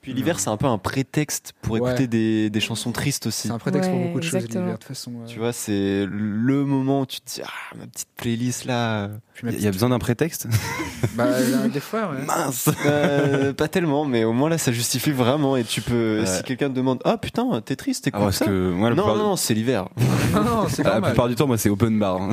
Puis 0.00 0.12
l'hiver, 0.12 0.40
c'est 0.40 0.48
un 0.50 0.56
peu 0.56 0.66
un 0.66 0.78
prétexte 0.78 1.52
pour 1.62 1.74
Ouais. 1.74 1.90
écouter 1.90 2.06
des, 2.06 2.50
des 2.50 2.60
chansons 2.60 2.92
tristes 2.92 3.26
aussi. 3.26 3.48
C'est 3.48 3.54
un 3.54 3.58
prétexte 3.58 3.90
pour 3.90 3.98
beaucoup 4.00 4.20
de 4.20 4.24
choses 4.24 4.46
l'hiver, 4.48 4.64
de 4.66 4.72
toute 4.72 4.84
façon. 4.84 5.12
euh. 5.22 5.26
Tu 5.26 5.38
vois, 5.38 5.52
c'est 5.52 6.06
le 6.08 6.64
moment 6.64 7.00
où 7.02 7.06
tu 7.06 7.20
te 7.20 7.34
dis, 7.34 7.42
ah, 7.44 7.76
ma 7.76 7.86
petite 7.86 8.08
playlist 8.16 8.64
là. 8.64 9.08
Il 9.42 9.60
y 9.60 9.66
a 9.66 9.70
besoin 9.72 9.88
d'un 9.88 9.98
prétexte 9.98 10.46
Bah, 11.16 11.26
là, 11.26 11.68
des 11.68 11.80
fois, 11.80 12.10
ouais. 12.12 12.24
Mince 12.26 12.70
Euh, 12.86 13.52
pas 13.52 13.66
tellement, 13.68 14.04
mais 14.04 14.24
au 14.24 14.32
moins 14.32 14.48
là, 14.48 14.58
ça 14.58 14.72
justifie 14.72 15.10
vraiment. 15.10 15.56
Et 15.56 15.64
tu 15.64 15.80
peux, 15.82 16.20
Ouais. 16.20 16.26
si 16.26 16.42
quelqu'un 16.44 16.68
te 16.70 16.74
demande, 16.74 17.00
ah 17.04 17.18
putain, 17.18 17.60
t'es 17.64 17.76
triste, 17.76 18.04
Ah, 18.06 18.08
écoute 18.10 18.20
parce 18.22 18.36
ça. 18.38 18.44
que 18.46 18.70
moi, 18.70 18.90
la 18.90 18.96
non, 18.96 19.02
plupart, 19.02 19.18
non, 19.18 19.30
non, 19.30 19.36
c'est 19.36 19.54
l'hiver. 19.54 19.88
Non, 20.34 20.42
non, 20.42 20.66
c'est 20.68 20.82
la 20.82 21.00
plupart 21.00 21.28
du 21.28 21.34
temps, 21.36 21.46
moi, 21.46 21.58
c'est 21.58 21.68
open 21.68 21.98
bar. 21.98 22.20
hein. 22.22 22.30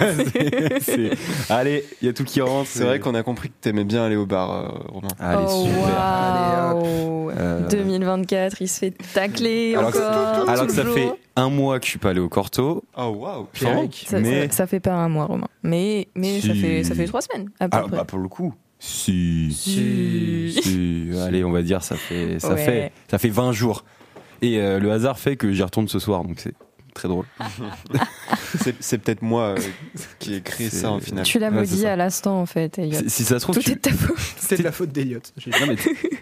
C'est- 0.00 0.80
c'est- 0.80 1.10
Allez, 1.48 1.84
il 2.02 2.06
y 2.06 2.08
a 2.08 2.12
tout 2.12 2.24
qui 2.24 2.40
rentre. 2.40 2.68
C'est 2.68 2.84
vrai 2.84 2.98
qu'on 3.00 3.14
a 3.14 3.22
compris 3.22 3.48
que 3.50 3.54
t'aimais 3.60 3.84
bien 3.84 4.04
aller 4.04 4.16
au 4.16 4.26
bar, 4.26 4.50
euh, 4.50 4.68
Romain. 4.88 5.08
Allez, 5.18 5.44
Oh, 5.48 5.66
super. 5.66 6.00
Allez, 6.00 6.56
Waouh 6.74 7.30
Euh, 7.30 7.68
2024, 7.68 8.60
il 8.62 8.68
se 8.68 8.78
fait 8.80 8.94
tacler 9.14 9.74
alors 9.76 9.92
que- 9.92 9.98
encore. 9.98 10.48
Alors 10.48 10.66
que 10.66 10.72
ça 10.72 10.84
fait 10.84 11.12
un 11.36 11.48
mois 11.50 11.78
que 11.78 11.86
je 11.86 11.90
suis 11.90 11.98
pas 11.98 12.10
allé 12.10 12.20
au 12.20 12.28
Corto. 12.28 12.84
Oh 12.96 13.02
waouh. 13.18 13.46
Ça, 13.54 14.20
mais 14.20 14.48
ça- 14.48 14.56
ça 14.56 14.66
fait 14.66 14.80
pas 14.80 14.92
un 14.94 15.08
mois, 15.08 15.26
Romain. 15.26 15.48
Mais, 15.62 16.08
mais 16.14 16.40
ça, 16.40 16.54
fait, 16.54 16.84
ça 16.84 16.94
fait 16.94 17.06
trois 17.06 17.20
semaines, 17.22 17.48
à 17.60 17.68
peu 17.68 17.78
ah, 17.78 17.82
près. 17.82 17.96
bah 17.98 18.04
pour 18.04 18.18
le 18.18 18.28
coup. 18.28 18.54
Si. 18.78 19.52
Si. 19.52 20.58
Si. 20.62 21.10
Allez, 21.26 21.44
on 21.44 21.50
va 21.50 21.62
dire 21.62 21.82
ça 21.82 21.96
fait 21.96 22.38
ça 22.38 22.54
Ouais. 22.54 22.56
fait 22.64 22.92
ça 23.10 23.18
fait 23.18 23.28
20 23.28 23.52
jours. 23.52 23.84
Et 24.42 24.58
euh, 24.58 24.78
le 24.78 24.90
hasard 24.90 25.18
fait 25.18 25.36
que 25.36 25.52
j'y 25.52 25.62
retourne 25.62 25.86
ce 25.88 25.98
soir, 25.98 26.24
donc 26.24 26.40
c'est 26.40 26.54
très 27.00 27.08
drôle. 27.08 27.24
C'est 28.80 28.98
peut-être 28.98 29.22
moi 29.22 29.42
euh, 29.42 29.58
qui 30.18 30.34
ai 30.34 30.40
créé 30.42 30.68
ça 30.70 30.90
en 30.90 31.00
final. 31.00 31.24
Tu 31.24 31.38
l'as 31.38 31.50
maudit 31.50 31.86
à 31.86 31.96
l'instant, 31.96 32.40
en 32.40 32.46
fait. 32.46 32.78
Elliot. 32.78 32.98
Si, 33.04 33.10
si 33.10 33.24
ça 33.24 33.38
se 33.38 33.44
trouve, 33.44 33.54
Tout 33.56 33.62
tu, 33.62 33.72
est 33.72 33.74
de 33.76 33.80
ta 33.80 33.92
faute. 33.92 34.16
C'est 34.38 34.58
de 34.58 34.62
la 34.62 34.72
faute 34.72 34.90
d'Eliott. 34.90 35.32
Si 35.38 35.50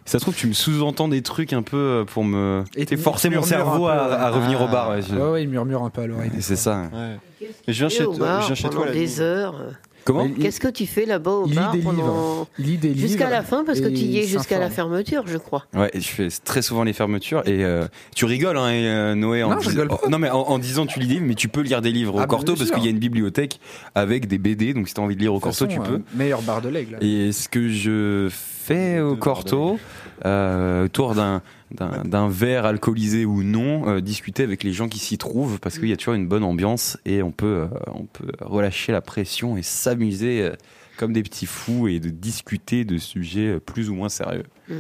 ça 0.05 0.19
se 0.19 0.23
trouve, 0.25 0.35
tu 0.35 0.47
me 0.47 0.53
sous-entends 0.53 1.09
des 1.09 1.23
trucs 1.23 1.53
un 1.53 1.63
peu 1.63 1.77
euh, 1.77 2.05
pour 2.05 2.25
me 2.25 2.65
Et 2.77 2.97
forcer 2.97 3.29
mon 3.31 3.43
cerveau 3.43 3.89
à, 3.89 4.31
revenir 4.31 4.61
au 4.61 4.67
Ah. 4.69 4.73
bar. 4.73 4.91
ouais, 4.91 5.03
je- 5.03 5.15
Ouais, 5.15 5.31
ouais, 5.31 5.43
il 5.43 5.49
murmure 5.49 5.83
un 5.83 5.91
peu 5.91 6.03
à 6.03 6.07
l'oreille. 6.07 6.31
C'est 6.41 6.57
ça. 6.57 6.89
Ouais. 6.93 7.49
Je 7.67 7.73
viens 7.73 7.89
chez 7.89 8.05
toi- 8.05 8.17
bar 8.19 8.43
je 8.43 8.47
viens 8.47 8.55
chez 8.55 8.69
toi 8.71 8.91
des 8.91 9.21
heures. 9.21 9.57
Comment 10.05 10.25
Il- 10.25 10.35
Qu'est-ce 10.43 10.61
que 10.61 10.69
tu 10.69 10.87
fais 10.87 11.05
là-bas 11.05 11.31
au 11.33 11.47
il 11.47 11.51
lit 11.51 11.57
bar 11.57 11.73
des 11.73 11.79
pendant... 11.81 12.47
Il 12.59 12.65
lit 12.67 12.77
des 12.79 12.89
livres. 12.89 13.01
Jusqu'à 13.09 13.29
la 13.31 13.43
fin, 13.43 13.65
parce 13.65 13.81
que 13.81 13.89
tu 13.89 13.95
y 14.05 14.19
es 14.19 14.23
jusqu'à 14.27 14.59
la 14.59 14.71
fermeture, 14.71 15.25
je 15.27 15.37
crois. 15.39 15.65
Ouais, 15.75 15.91
je 15.95 16.01
fais 16.09 16.29
très 16.45 16.63
souvent 16.63 16.83
les 16.85 16.93
fermetures 16.93 17.43
et 17.47 17.65
euh, 17.65 17.87
tu 18.15 18.25
rigoles, 18.25 18.57
hein, 18.57 18.71
et, 18.71 18.87
euh, 18.87 19.15
Noé. 19.15 19.43
En 19.43 19.51
Non, 19.51 19.57
je 19.61 19.65
dis- 19.65 19.69
rigole 19.71 19.89
pas. 19.89 20.01
oh, 20.05 20.09
non, 20.09 20.19
mais 20.19 20.31
en, 20.31 20.41
en 20.41 20.59
disant 20.59 20.87
tu 20.87 20.99
lis 21.01 21.07
des 21.09 21.15
livres, 21.15 21.27
mais 21.27 21.35
tu 21.35 21.49
peux 21.49 21.61
lire 21.61 21.83
des 21.83 21.93
livres 21.93 22.15
au 22.15 22.19
Ah, 22.19 22.23
bah, 22.23 22.27
Corto 22.29 22.55
parce 22.55 22.71
qu'il 22.71 22.85
y 22.85 22.87
a 22.87 22.91
une 22.91 22.99
bibliothèque 22.99 23.61
avec 23.95 24.27
des 24.29 24.39
BD, 24.39 24.73
donc 24.75 24.89
si 24.89 24.95
t'as 24.95 25.03
envie 25.03 25.15
de 25.17 25.21
lire 25.21 25.35
au 25.35 25.41
Corto, 25.41 25.67
façon, 25.67 25.67
tu 25.67 25.81
peux. 25.81 25.97
euh, 25.97 26.03
meilleur 26.15 26.41
bar 26.43 26.63
de 26.63 26.69
l'aigle. 26.71 26.97
Et 27.03 27.33
ce 27.33 27.49
que 27.49 27.69
je 27.69 28.29
fais 28.31 28.58
au 29.01 29.17
Corto, 29.17 29.79
euh, 30.25 30.85
autour 30.85 31.15
d'un 31.15 31.43
d'un 31.71 32.29
verre 32.29 32.65
alcoolisé 32.65 33.25
ou 33.25 33.43
non, 33.43 33.89
euh, 33.89 34.01
discuter 34.01 34.43
avec 34.43 34.63
les 34.63 34.73
gens 34.73 34.89
qui 34.89 34.99
s'y 34.99 35.19
trouvent 35.19 35.61
parce 35.61 35.79
qu'il 35.79 35.89
y 35.89 35.93
a 35.93 35.97
toujours 35.97 36.15
une 36.15 36.27
bonne 36.27 36.45
ambiance 36.45 36.99
et 37.05 37.23
on 37.23 37.31
peut, 37.31 37.47
euh, 37.47 37.67
on 37.89 38.05
peut 38.05 38.33
relâcher 38.41 38.93
la 38.93 39.01
pression 39.01 39.57
et 39.57 39.63
s'amuser 39.63 40.43
euh, 40.43 40.53
comme 40.97 41.13
des 41.13 41.23
petits 41.23 41.47
fous 41.47 41.89
et 41.89 42.01
de 42.01 42.09
discuter 42.09 42.85
de 42.85 42.99
sujets 42.99 43.61
plus 43.61 43.91
ou 43.91 43.95
moins 43.95 44.09
sérieux. 44.09 44.45
Mm. 44.69 44.75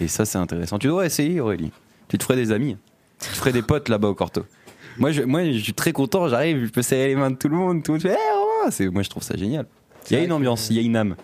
Et 0.00 0.08
ça, 0.08 0.24
c'est 0.24 0.38
intéressant. 0.38 0.78
Tu 0.78 0.88
devrais 0.88 1.06
essayer, 1.06 1.40
Aurélie. 1.40 1.70
Tu 2.08 2.18
te 2.18 2.24
ferais 2.24 2.36
des 2.36 2.50
amis. 2.50 2.76
Tu 3.20 3.28
te 3.28 3.36
ferais 3.36 3.52
des 3.52 3.62
potes 3.62 3.88
là-bas 3.88 4.08
au 4.08 4.14
Corto. 4.14 4.44
Moi 4.98 5.12
je, 5.12 5.22
moi, 5.22 5.44
je 5.44 5.58
suis 5.58 5.72
très 5.72 5.92
content. 5.92 6.28
J'arrive, 6.28 6.64
je 6.66 6.70
peux 6.70 6.82
serrer 6.82 7.08
les 7.08 7.14
mains 7.14 7.30
de 7.30 7.36
tout 7.36 7.48
le 7.48 7.56
monde. 7.56 7.82
Tout 7.82 7.92
le 7.92 7.98
monde 7.98 8.16
Eh, 8.80 8.88
moi, 8.88 9.02
je 9.02 9.08
trouve 9.08 9.22
ça 9.22 9.36
génial. 9.36 9.66
Il 10.10 10.16
y 10.16 10.20
a 10.20 10.24
une 10.24 10.32
ambiance, 10.32 10.68
il 10.70 10.76
y 10.76 10.80
a 10.80 10.82
une 10.82 10.96
âme. 10.96 11.14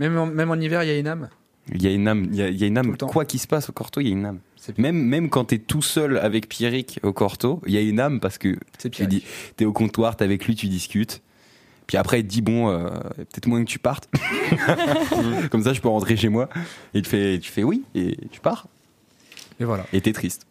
Même 0.00 0.18
en, 0.18 0.26
même 0.26 0.50
en 0.50 0.56
hiver, 0.56 0.82
il 0.82 0.88
y 0.88 0.90
a 0.90 0.98
une 0.98 1.06
âme? 1.06 1.28
Il 1.72 1.82
y 1.82 1.86
a 1.86 1.90
une 1.92 2.08
âme, 2.08 2.26
il 2.30 2.36
y 2.36 2.42
a, 2.42 2.48
il 2.48 2.58
y 2.60 2.64
a 2.64 2.66
une 2.66 2.76
âme. 2.78 2.96
Quoi 2.96 3.24
qu'il 3.24 3.40
se 3.40 3.46
passe 3.46 3.68
au 3.70 3.72
Corto, 3.72 4.00
il 4.00 4.08
y 4.08 4.10
a 4.10 4.12
une 4.12 4.26
âme. 4.26 4.38
Même, 4.78 4.96
même 4.96 5.28
quand 5.28 5.44
t'es 5.46 5.58
tout 5.58 5.82
seul 5.82 6.18
avec 6.18 6.48
Pierrick 6.48 6.98
au 7.02 7.12
Corto, 7.12 7.60
il 7.66 7.74
y 7.74 7.76
a 7.76 7.80
une 7.80 8.00
âme 8.00 8.20
parce 8.20 8.38
que 8.38 8.56
c'est 8.78 8.90
tu 8.90 9.06
dis, 9.06 9.22
t'es 9.56 9.64
au 9.64 9.72
comptoir, 9.72 10.16
t'es 10.16 10.24
avec 10.24 10.46
lui, 10.46 10.54
tu 10.54 10.68
discutes. 10.68 11.22
Puis 11.86 11.98
après, 11.98 12.20
il 12.20 12.22
te 12.24 12.28
dit, 12.28 12.40
bon, 12.40 12.70
euh, 12.70 12.88
peut-être 13.16 13.46
moins 13.46 13.62
que 13.62 13.68
tu 13.68 13.78
partes. 13.78 14.08
Comme 15.50 15.62
ça, 15.62 15.74
je 15.74 15.80
peux 15.82 15.88
rentrer 15.88 16.16
chez 16.16 16.30
moi. 16.30 16.48
Et 16.94 17.02
tu 17.02 17.10
fais, 17.10 17.38
tu 17.38 17.50
fais 17.50 17.62
oui, 17.62 17.82
et 17.94 18.16
tu 18.30 18.40
pars. 18.40 18.68
Et 19.60 19.64
voilà. 19.64 19.86
Et 19.92 20.00
t'es 20.00 20.12
triste. 20.12 20.46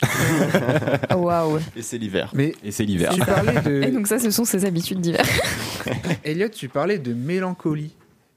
Waouh. 1.13 1.60
Et 1.76 1.82
c'est 1.82 1.97
l'hiver. 1.97 2.32
Mais 2.34 2.54
Et 2.63 2.71
c'est 2.71 2.86
l'hiver. 2.86 3.13
parlais 3.26 3.58
Et 3.58 3.89
de. 3.89 3.95
donc, 3.95 4.08
ça, 4.08 4.19
ce 4.19 4.30
sont 4.32 4.45
ses 4.45 4.63
habitudes 4.63 5.02
d'hiver. 5.02 5.26
Elliot, 6.23 6.49
tu 6.49 6.69
parlais 6.69 6.99
de 6.99 7.13
mélancolie. 7.13 7.93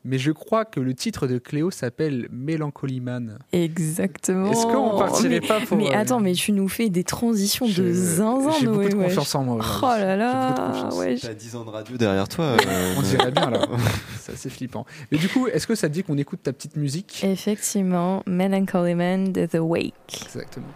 Mais 0.07 0.19
je 0.19 0.31
crois 0.31 0.64
que 0.64 0.79
le 0.79 0.95
titre 0.95 1.27
de 1.27 1.38
Cléo 1.38 1.73
s'appelle 1.73 2.29
Mélancolie 2.31 3.01
Man. 3.01 3.38
Exactement. 3.53 4.53
Est-ce 4.53 4.64
qu'on 4.64 4.97
partirait 4.97 5.29
mais, 5.29 5.40
pas 5.40 5.61
pour. 5.61 5.77
mais 5.77 5.92
euh, 5.92 5.99
attends, 5.99 6.21
mais 6.21 6.33
tu 6.33 6.53
nous 6.53 6.69
fais 6.69 6.90
des 6.90 7.03
transitions 7.03 7.66
de 7.66 7.92
zinzin, 7.92 8.53
J'ai 8.61 8.66
beaucoup 8.66 8.88
de 8.88 8.95
confiance 8.95 9.35
en 9.35 9.42
moi. 9.42 9.59
Oh 9.83 9.87
là 9.87 10.16
là, 10.16 10.88
ouais. 10.95 11.16
T'as 11.21 11.35
10 11.35 11.57
ans 11.57 11.64
de 11.64 11.71
radio 11.71 11.97
derrière 11.97 12.29
toi. 12.29 12.45
euh, 12.66 12.95
On 12.97 13.03
dirait 13.03 13.33
bien 13.33 13.51
là. 13.51 13.66
C'est 14.21 14.33
assez 14.33 14.49
flippant. 14.49 14.87
Mais 15.11 15.19
du 15.19 15.29
coup, 15.29 15.49
est-ce 15.49 15.66
que 15.66 15.75
ça 15.75 15.88
te 15.88 15.95
dit 15.95 16.05
qu'on 16.05 16.19
écoute 16.19 16.40
ta 16.42 16.53
petite 16.53 16.77
musique? 16.77 17.25
Effectivement, 17.25 18.23
Melancholy 18.27 18.95
Man 18.95 19.33
de 19.33 19.47
The 19.47 19.59
Wake. 19.59 20.23
Exactement. 20.25 20.66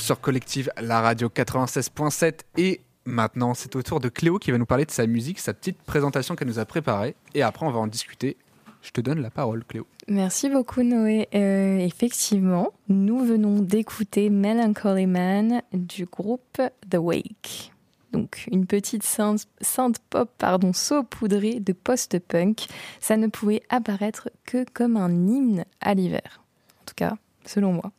Sur 0.00 0.20
Collective, 0.20 0.70
la 0.80 1.00
radio 1.00 1.28
96.7 1.28 2.40
et 2.56 2.80
maintenant 3.04 3.54
c'est 3.54 3.76
au 3.76 3.82
tour 3.82 4.00
de 4.00 4.08
Cléo 4.08 4.38
qui 4.38 4.50
va 4.50 4.58
nous 4.58 4.66
parler 4.66 4.84
de 4.84 4.90
sa 4.90 5.06
musique, 5.06 5.38
sa 5.38 5.54
petite 5.54 5.78
présentation 5.82 6.36
qu'elle 6.36 6.48
nous 6.48 6.58
a 6.58 6.64
préparée 6.64 7.14
et 7.34 7.42
après 7.42 7.66
on 7.66 7.70
va 7.70 7.78
en 7.78 7.86
discuter. 7.86 8.36
Je 8.82 8.90
te 8.90 9.00
donne 9.00 9.20
la 9.20 9.30
parole 9.30 9.64
Cléo. 9.64 9.86
Merci 10.08 10.48
beaucoup 10.48 10.82
Noé. 10.82 11.28
Euh, 11.34 11.78
effectivement, 11.78 12.72
nous 12.88 13.24
venons 13.24 13.60
d'écouter 13.60 14.30
Melancholy 14.30 15.06
Man 15.06 15.62
du 15.72 16.06
groupe 16.06 16.60
The 16.88 16.96
Wake. 16.96 17.72
Donc 18.12 18.48
une 18.50 18.66
petite 18.66 19.02
synth, 19.02 19.46
synth 19.60 19.98
pop 20.08 20.30
pardon, 20.38 20.72
saupoudrée 20.72 21.60
de 21.60 21.72
post-punk. 21.72 22.66
Ça 23.00 23.16
ne 23.16 23.26
pouvait 23.26 23.62
apparaître 23.68 24.30
que 24.46 24.64
comme 24.72 24.96
un 24.96 25.10
hymne 25.10 25.64
à 25.80 25.94
l'hiver. 25.94 26.42
En 26.80 26.84
tout 26.86 26.94
cas, 26.96 27.16
selon 27.44 27.72
moi. 27.72 27.92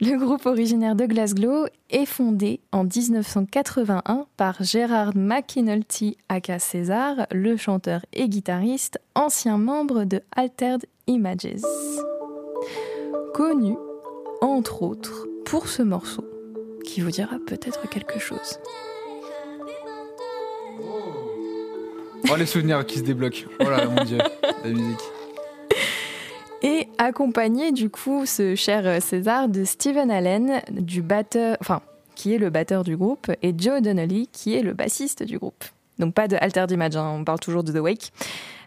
Le 0.00 0.16
groupe 0.16 0.46
originaire 0.46 0.94
de 0.94 1.06
Glasgow 1.06 1.66
est 1.90 2.06
fondé 2.06 2.60
en 2.70 2.84
1981 2.84 4.26
par 4.36 4.62
Gérard 4.62 5.16
McInulty 5.16 6.16
aka 6.28 6.60
César, 6.60 7.26
le 7.32 7.56
chanteur 7.56 8.02
et 8.12 8.28
guitariste, 8.28 9.00
ancien 9.16 9.58
membre 9.58 10.04
de 10.04 10.22
Altered 10.36 10.84
Images. 11.08 11.62
Connu, 13.34 13.74
entre 14.40 14.82
autres, 14.84 15.26
pour 15.44 15.66
ce 15.66 15.82
morceau, 15.82 16.24
qui 16.84 17.00
vous 17.00 17.10
dira 17.10 17.36
peut-être 17.44 17.88
quelque 17.88 18.20
chose. 18.20 18.60
Oh 22.30 22.36
les 22.36 22.46
souvenirs 22.46 22.86
qui 22.86 22.98
se 22.98 23.04
débloquent. 23.04 23.48
Oh 23.58 23.64
là 23.64 23.78
là 23.78 23.86
mon 23.86 24.04
dieu, 24.04 24.18
la 24.62 24.70
musique. 24.70 25.17
Et 26.62 26.88
accompagné 26.98 27.70
du 27.70 27.88
coup 27.88 28.26
ce 28.26 28.56
cher 28.56 28.84
euh, 28.84 29.00
César 29.00 29.48
de 29.48 29.64
Steven 29.64 30.10
Allen, 30.10 30.60
du 30.72 31.02
batteur, 31.02 31.56
enfin 31.60 31.82
qui 32.16 32.34
est 32.34 32.38
le 32.38 32.50
batteur 32.50 32.82
du 32.82 32.96
groupe, 32.96 33.30
et 33.42 33.54
Joe 33.56 33.80
Donnelly 33.80 34.28
qui 34.32 34.54
est 34.54 34.62
le 34.62 34.72
bassiste 34.72 35.22
du 35.22 35.38
groupe. 35.38 35.64
Donc 35.98 36.14
pas 36.14 36.28
de 36.28 36.36
Altered 36.40 36.70
Image, 36.70 36.96
hein, 36.96 37.16
on 37.18 37.24
parle 37.24 37.40
toujours 37.40 37.64
de 37.64 37.72
The 37.72 37.80
Wake. 37.80 38.12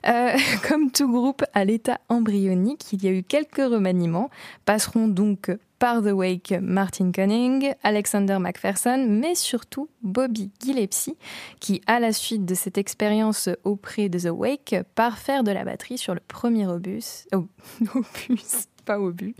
Euh, 0.08 0.32
comme 0.68 0.92
tout 0.92 1.12
groupe 1.12 1.44
à 1.54 1.66
l'état 1.66 2.00
embryonique, 2.10 2.92
il 2.94 3.04
y 3.04 3.08
a 3.08 3.12
eu 3.12 3.24
quelques 3.24 3.58
remaniements, 3.58 4.30
passeront 4.66 5.08
donc 5.08 5.52
par 5.80 6.02
The 6.04 6.12
Wake 6.12 6.54
Martin 6.62 7.12
Cunning, 7.12 7.74
Alexander 7.84 8.38
McPherson, 8.40 9.08
mais 9.10 9.34
surtout 9.34 9.90
Bobby 10.04 10.52
Gillespie, 10.64 11.18
qui, 11.60 11.82
à 11.88 12.00
la 12.00 12.14
suite 12.14 12.46
de 12.46 12.54
cette 12.54 12.78
expérience 12.78 13.50
auprès 13.64 14.08
de 14.08 14.20
The 14.20 14.32
Wake, 14.32 14.76
part 14.94 15.18
faire 15.18 15.44
de 15.44 15.52
la 15.52 15.64
batterie 15.64 15.98
sur 15.98 16.14
le 16.14 16.22
premier 16.28 16.68
obus, 16.68 17.26
oh, 17.34 17.48
opus, 17.96 18.68
pas 18.86 19.00
obus, 19.00 19.36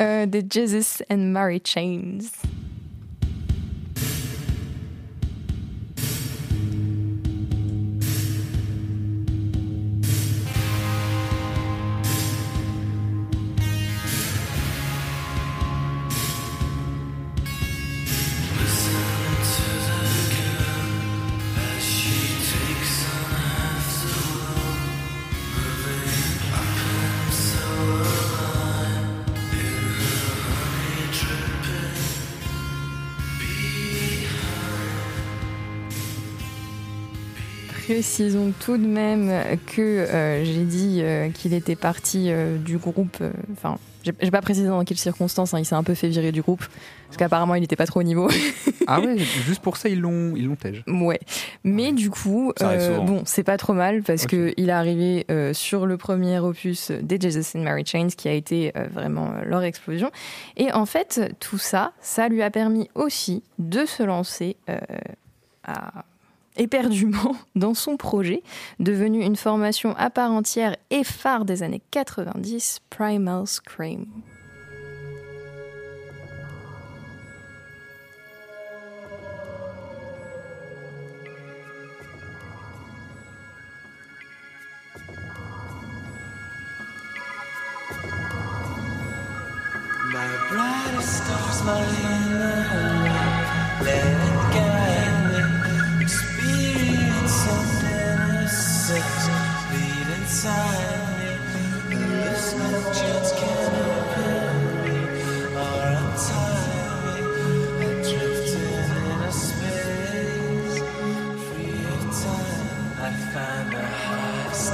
euh, 0.00 0.26
de 0.26 0.42
Jesus 0.48 1.02
and 1.10 1.32
Mary 1.32 1.62
Chains. 1.64 2.18
Précisons 38.20 38.52
tout 38.60 38.76
de 38.76 38.86
même 38.86 39.30
que 39.64 39.80
euh, 39.80 40.44
j'ai 40.44 40.64
dit 40.64 40.98
euh, 41.00 41.30
qu'il 41.30 41.54
était 41.54 41.74
parti 41.74 42.26
euh, 42.30 42.58
du 42.58 42.76
groupe. 42.76 43.16
Enfin, 43.50 43.78
j'ai 44.02 44.12
j'ai 44.20 44.30
pas 44.30 44.42
précisé 44.42 44.68
dans 44.68 44.84
quelles 44.84 44.98
circonstances. 44.98 45.54
hein, 45.54 45.58
il 45.58 45.64
s'est 45.64 45.74
un 45.74 45.82
peu 45.82 45.94
fait 45.94 46.08
virer 46.08 46.30
du 46.30 46.42
groupe 46.42 46.62
parce 47.06 47.16
qu'apparemment 47.16 47.54
il 47.54 47.62
n'était 47.62 47.76
pas 47.76 47.86
trop 47.86 48.00
au 48.00 48.02
niveau. 48.02 48.28
Ah 48.86 48.98
ouais, 49.00 49.16
juste 49.18 49.62
pour 49.62 49.76
ça 49.76 49.88
ils 49.88 50.00
l'ont 50.00 50.34
ils 50.36 50.46
l'ont 50.46 50.56
tège. 50.56 50.82
Ouais, 50.88 51.20
mais 51.64 51.92
du 51.92 52.10
coup, 52.10 52.52
euh, 52.60 52.98
bon, 52.98 53.22
c'est 53.24 53.44
pas 53.44 53.56
trop 53.56 53.72
mal 53.72 54.02
parce 54.02 54.24
Ok. 54.24 54.30
que 54.30 54.52
il 54.56 54.68
est 54.68 54.72
arrivé 54.72 55.24
euh, 55.30 55.54
sur 55.54 55.86
le 55.86 55.96
premier 55.96 56.40
opus 56.40 56.90
des 56.90 57.18
Jesus 57.20 57.56
and 57.56 57.62
Mary 57.62 57.84
Chains 57.86 58.08
qui 58.08 58.28
a 58.28 58.32
été 58.32 58.72
euh, 58.76 58.84
vraiment 58.92 59.30
leur 59.46 59.62
explosion. 59.62 60.10
Et 60.56 60.72
en 60.72 60.84
fait, 60.86 61.34
tout 61.40 61.58
ça, 61.58 61.92
ça 62.02 62.28
lui 62.28 62.42
a 62.42 62.50
permis 62.50 62.90
aussi 62.94 63.42
de 63.58 63.86
se 63.86 64.02
lancer 64.02 64.56
euh, 64.68 64.78
à- 65.64 66.04
éperdument 66.56 67.36
dans 67.54 67.74
son 67.74 67.96
projet, 67.96 68.42
devenu 68.78 69.24
une 69.24 69.36
formation 69.36 69.94
à 69.96 70.10
part 70.10 70.32
entière 70.32 70.76
et 70.90 71.04
phare 71.04 71.44
des 71.44 71.62
années 71.62 71.82
90, 71.90 72.80
Primal 72.90 73.46
Scream. 73.46 74.06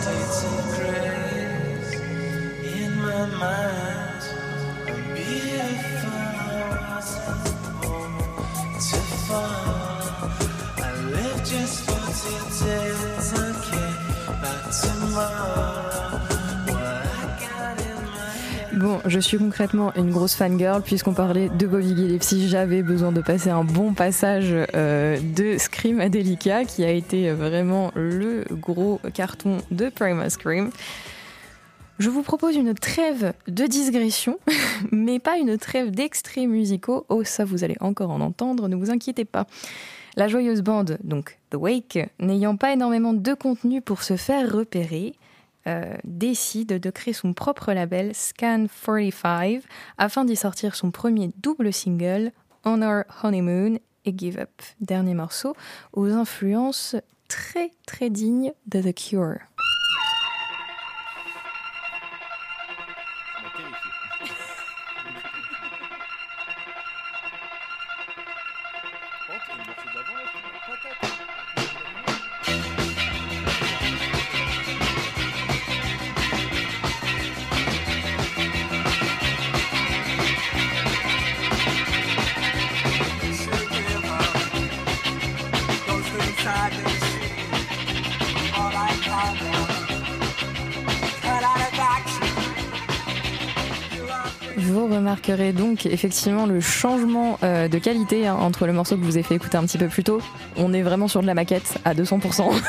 States 0.07 0.76
je 19.05 19.20
suis 19.20 19.38
concrètement 19.38 19.92
une 19.94 20.11
grosse 20.11 20.34
fangirl 20.34 20.82
puisqu'on 20.82 21.14
parlait 21.14 21.49
de 21.49 21.66
Bobby 21.66 21.94
Gillespie. 21.94 22.49
J'avais 22.49 22.82
besoin 22.82 23.12
de 23.12 23.20
passer 23.20 23.51
un 23.51 23.64
bon 23.64 23.92
passage 23.92 24.49
euh, 24.53 25.18
de 25.20 25.59
Scream 25.59 26.01
à 26.01 26.09
Delica 26.09 26.64
qui 26.64 26.84
a 26.84 26.90
été 26.90 27.30
vraiment 27.32 27.92
le 27.94 28.44
gros 28.51 29.01
carton 29.14 29.59
de 29.70 29.88
Primal 29.88 30.30
Scream. 30.30 30.70
Je 31.99 32.11
vous 32.11 32.22
propose 32.22 32.57
une 32.57 32.74
trêve 32.74 33.32
de 33.49 33.64
digression, 33.66 34.38
mais 34.92 35.18
pas 35.18 35.38
une 35.38 35.57
trêve 35.57 35.90
d'extraits 35.90 36.47
musicaux. 36.47 37.07
Oh, 37.09 37.24
ça, 37.24 37.44
vous 37.44 37.64
allez 37.64 37.76
encore 37.80 38.11
en 38.11 38.20
entendre, 38.20 38.68
ne 38.68 38.76
vous 38.76 38.90
inquiétez 38.90 39.24
pas. 39.24 39.47
La 40.16 40.28
joyeuse 40.28 40.62
bande, 40.62 40.99
donc 41.05 41.38
The 41.51 41.57
Wake, 41.57 41.99
n'ayant 42.20 42.57
pas 42.57 42.72
énormément 42.72 43.14
de 43.14 43.34
contenu 43.34 43.80
pour 43.80 44.03
se 44.03 44.16
faire 44.16 44.53
repérer, 44.53 45.14
euh, 45.67 45.97
décide 46.05 46.79
de 46.79 46.91
créer 46.91 47.14
son 47.14 47.33
propre 47.33 47.73
label 47.73 48.14
Scan 48.14 48.67
45 48.85 49.62
afin 49.99 50.25
d'y 50.25 50.37
sortir 50.37 50.75
son 50.75 50.91
premier 50.91 51.31
double 51.39 51.73
single 51.73 52.33
On 52.64 52.83
Our 52.83 53.05
Honeymoon 53.23 53.79
et 54.05 54.14
Give 54.17 54.39
Up, 54.39 54.62
dernier 54.81 55.14
morceau 55.14 55.55
aux 55.93 56.11
influences 56.11 56.97
très 57.29 57.73
très 57.87 58.11
dignes 58.11 58.53
de 58.67 58.81
The 58.81 58.95
Cure. 58.95 59.39
Donc 95.77 95.85
effectivement 95.85 96.47
le 96.47 96.61
changement 96.61 97.39
euh, 97.43 97.68
de 97.68 97.77
qualité 97.79 98.27
hein, 98.27 98.37
entre 98.37 98.66
le 98.66 98.72
morceau 98.72 98.97
que 98.97 99.03
je 99.03 99.07
vous 99.07 99.18
ai 99.18 99.22
fait 99.22 99.35
écouter 99.35 99.59
un 99.59 99.64
petit 99.64 99.77
peu 99.77 99.89
plus 99.89 100.05
tôt. 100.05 100.22
On 100.57 100.72
est 100.72 100.81
vraiment 100.81 101.07
sur 101.07 101.20
de 101.20 101.27
la 101.27 101.35
maquette 101.35 101.79
à 101.85 101.95
200%. 101.95 102.51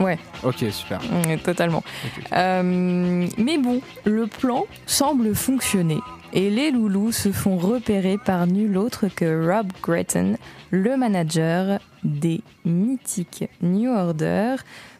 Ouais. 0.00 0.18
Ok, 0.42 0.64
super. 0.72 0.98
Mm, 1.00 1.36
Totalement. 1.44 1.84
Euh, 2.32 3.28
mais 3.38 3.58
bon, 3.58 3.80
le 4.04 4.26
plan 4.26 4.66
semble 4.84 5.32
fonctionner. 5.32 6.00
Et 6.32 6.50
les 6.50 6.72
loulous 6.72 7.12
se 7.12 7.30
font 7.30 7.56
repérer 7.56 8.18
par 8.18 8.48
nul 8.48 8.76
autre 8.78 9.06
que 9.14 9.48
Rob 9.48 9.68
Gretton, 9.80 10.38
le 10.72 10.96
manager 10.96 11.78
des 12.02 12.40
mythiques 12.64 13.44
New 13.60 13.92
Order, 13.92 14.56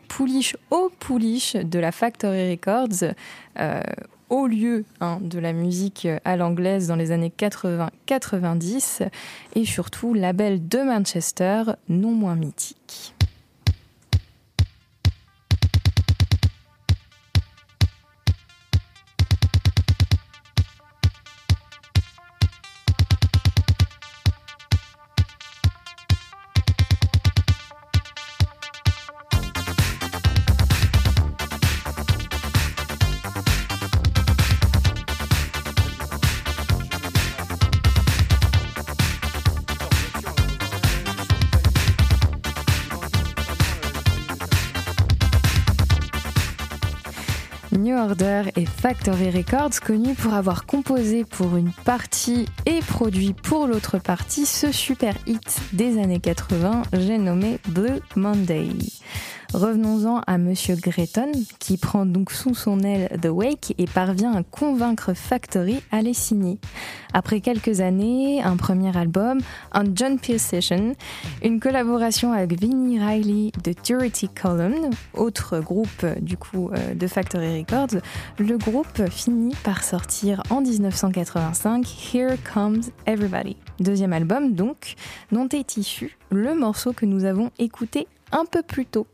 pouliche 0.06 0.56
au 0.70 0.92
pouliche 1.00 1.56
de 1.56 1.80
la 1.80 1.90
Factory 1.90 2.52
Records, 2.52 3.12
euh, 3.58 3.80
au 4.32 4.46
lieu 4.46 4.86
hein, 5.02 5.18
de 5.20 5.38
la 5.38 5.52
musique 5.52 6.08
à 6.24 6.36
l'anglaise 6.36 6.88
dans 6.88 6.96
les 6.96 7.10
années 7.10 7.32
80-90, 7.38 9.08
et 9.54 9.64
surtout 9.66 10.14
label 10.14 10.66
de 10.66 10.78
Manchester, 10.78 11.64
non 11.90 12.12
moins 12.12 12.34
mythique. 12.34 13.14
Factory 48.76 49.30
Records, 49.30 49.80
connus 49.84 50.14
pour 50.14 50.34
avoir 50.34 50.66
composé 50.66 51.24
pour 51.24 51.56
une 51.56 51.72
partie 51.84 52.46
et 52.66 52.80
produit 52.80 53.32
pour 53.32 53.66
l'autre 53.66 53.98
partie 53.98 54.46
ce 54.46 54.72
super 54.72 55.14
hit 55.26 55.60
des 55.72 56.00
années 56.02 56.20
80, 56.20 56.82
j'ai 56.92 57.18
nommé 57.18 57.58
Blue 57.68 58.00
Monday. 58.16 58.68
Revenons-en 59.54 60.22
à 60.26 60.38
Monsieur 60.38 60.76
Gretton, 60.76 61.30
qui 61.58 61.76
prend 61.76 62.06
donc 62.06 62.32
sous 62.32 62.54
son 62.54 62.80
aile 62.80 63.18
The 63.20 63.26
Wake 63.26 63.74
et 63.76 63.84
parvient 63.84 64.32
à 64.32 64.42
convaincre 64.42 65.12
Factory 65.12 65.82
à 65.90 66.00
les 66.00 66.14
signer. 66.14 66.58
Après 67.12 67.42
quelques 67.42 67.80
années, 67.80 68.42
un 68.42 68.56
premier 68.56 68.96
album, 68.96 69.40
un 69.72 69.84
John 69.94 70.18
Peel 70.18 70.40
Session, 70.40 70.94
une 71.44 71.60
collaboration 71.60 72.32
avec 72.32 72.58
Vinnie 72.58 72.98
Riley 72.98 73.52
de 73.62 73.74
Purity 73.74 74.30
Column, 74.30 74.88
autre 75.12 75.60
groupe 75.60 76.06
du 76.22 76.38
coup 76.38 76.70
euh, 76.70 76.94
de 76.94 77.06
Factory 77.06 77.58
Records, 77.58 78.00
le 78.38 78.56
groupe 78.56 79.06
finit 79.10 79.54
par 79.64 79.84
sortir 79.84 80.42
en 80.48 80.62
1985 80.62 81.86
Here 82.14 82.36
Comes 82.54 82.84
Everybody. 83.04 83.56
Deuxième 83.80 84.14
album 84.14 84.54
donc, 84.54 84.94
dont 85.30 85.48
est 85.48 85.76
issu 85.76 86.16
le 86.30 86.54
morceau 86.54 86.94
que 86.94 87.04
nous 87.04 87.24
avons 87.26 87.50
écouté 87.58 88.08
un 88.32 88.44
peu 88.44 88.62
plus 88.62 88.86
tôt. 88.86 89.06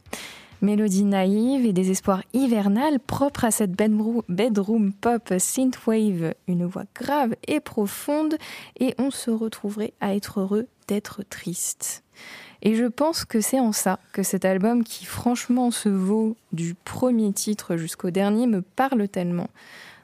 Mélodie 0.61 1.05
naïve 1.05 1.67
et 1.67 1.73
désespoir 1.73 2.23
hivernal 2.33 2.99
propre 2.99 3.45
à 3.45 3.53
cette 3.53 3.73
bedroom, 3.73 4.93
pop 4.93 5.33
synthwave, 5.39 6.35
une 6.49 6.67
voix 6.67 6.85
grave 6.97 7.37
et 7.47 7.61
profonde, 7.61 8.37
et 8.81 8.95
on 8.99 9.13
se 9.13 9.31
retrouverait 9.31 9.93
à 10.01 10.17
être 10.17 10.41
heureux 10.41 10.67
d'être 10.89 11.23
triste. 11.23 12.03
Et 12.63 12.75
je 12.75 12.87
pense 12.87 13.25
que 13.25 13.41
c'est 13.41 13.61
en 13.61 13.71
ça 13.71 14.01
que 14.13 14.25
cet 14.25 14.45
album, 14.45 14.83
qui 14.83 15.05
franchement 15.05 15.71
se 15.71 15.89
vaut 15.89 16.37
du 16.51 16.75
premier 16.75 17.33
titre 17.33 17.77
jusqu'au 17.77 18.11
dernier, 18.11 18.49
me 18.49 18.63
parle 18.63 19.09
tellement. 19.09 19.49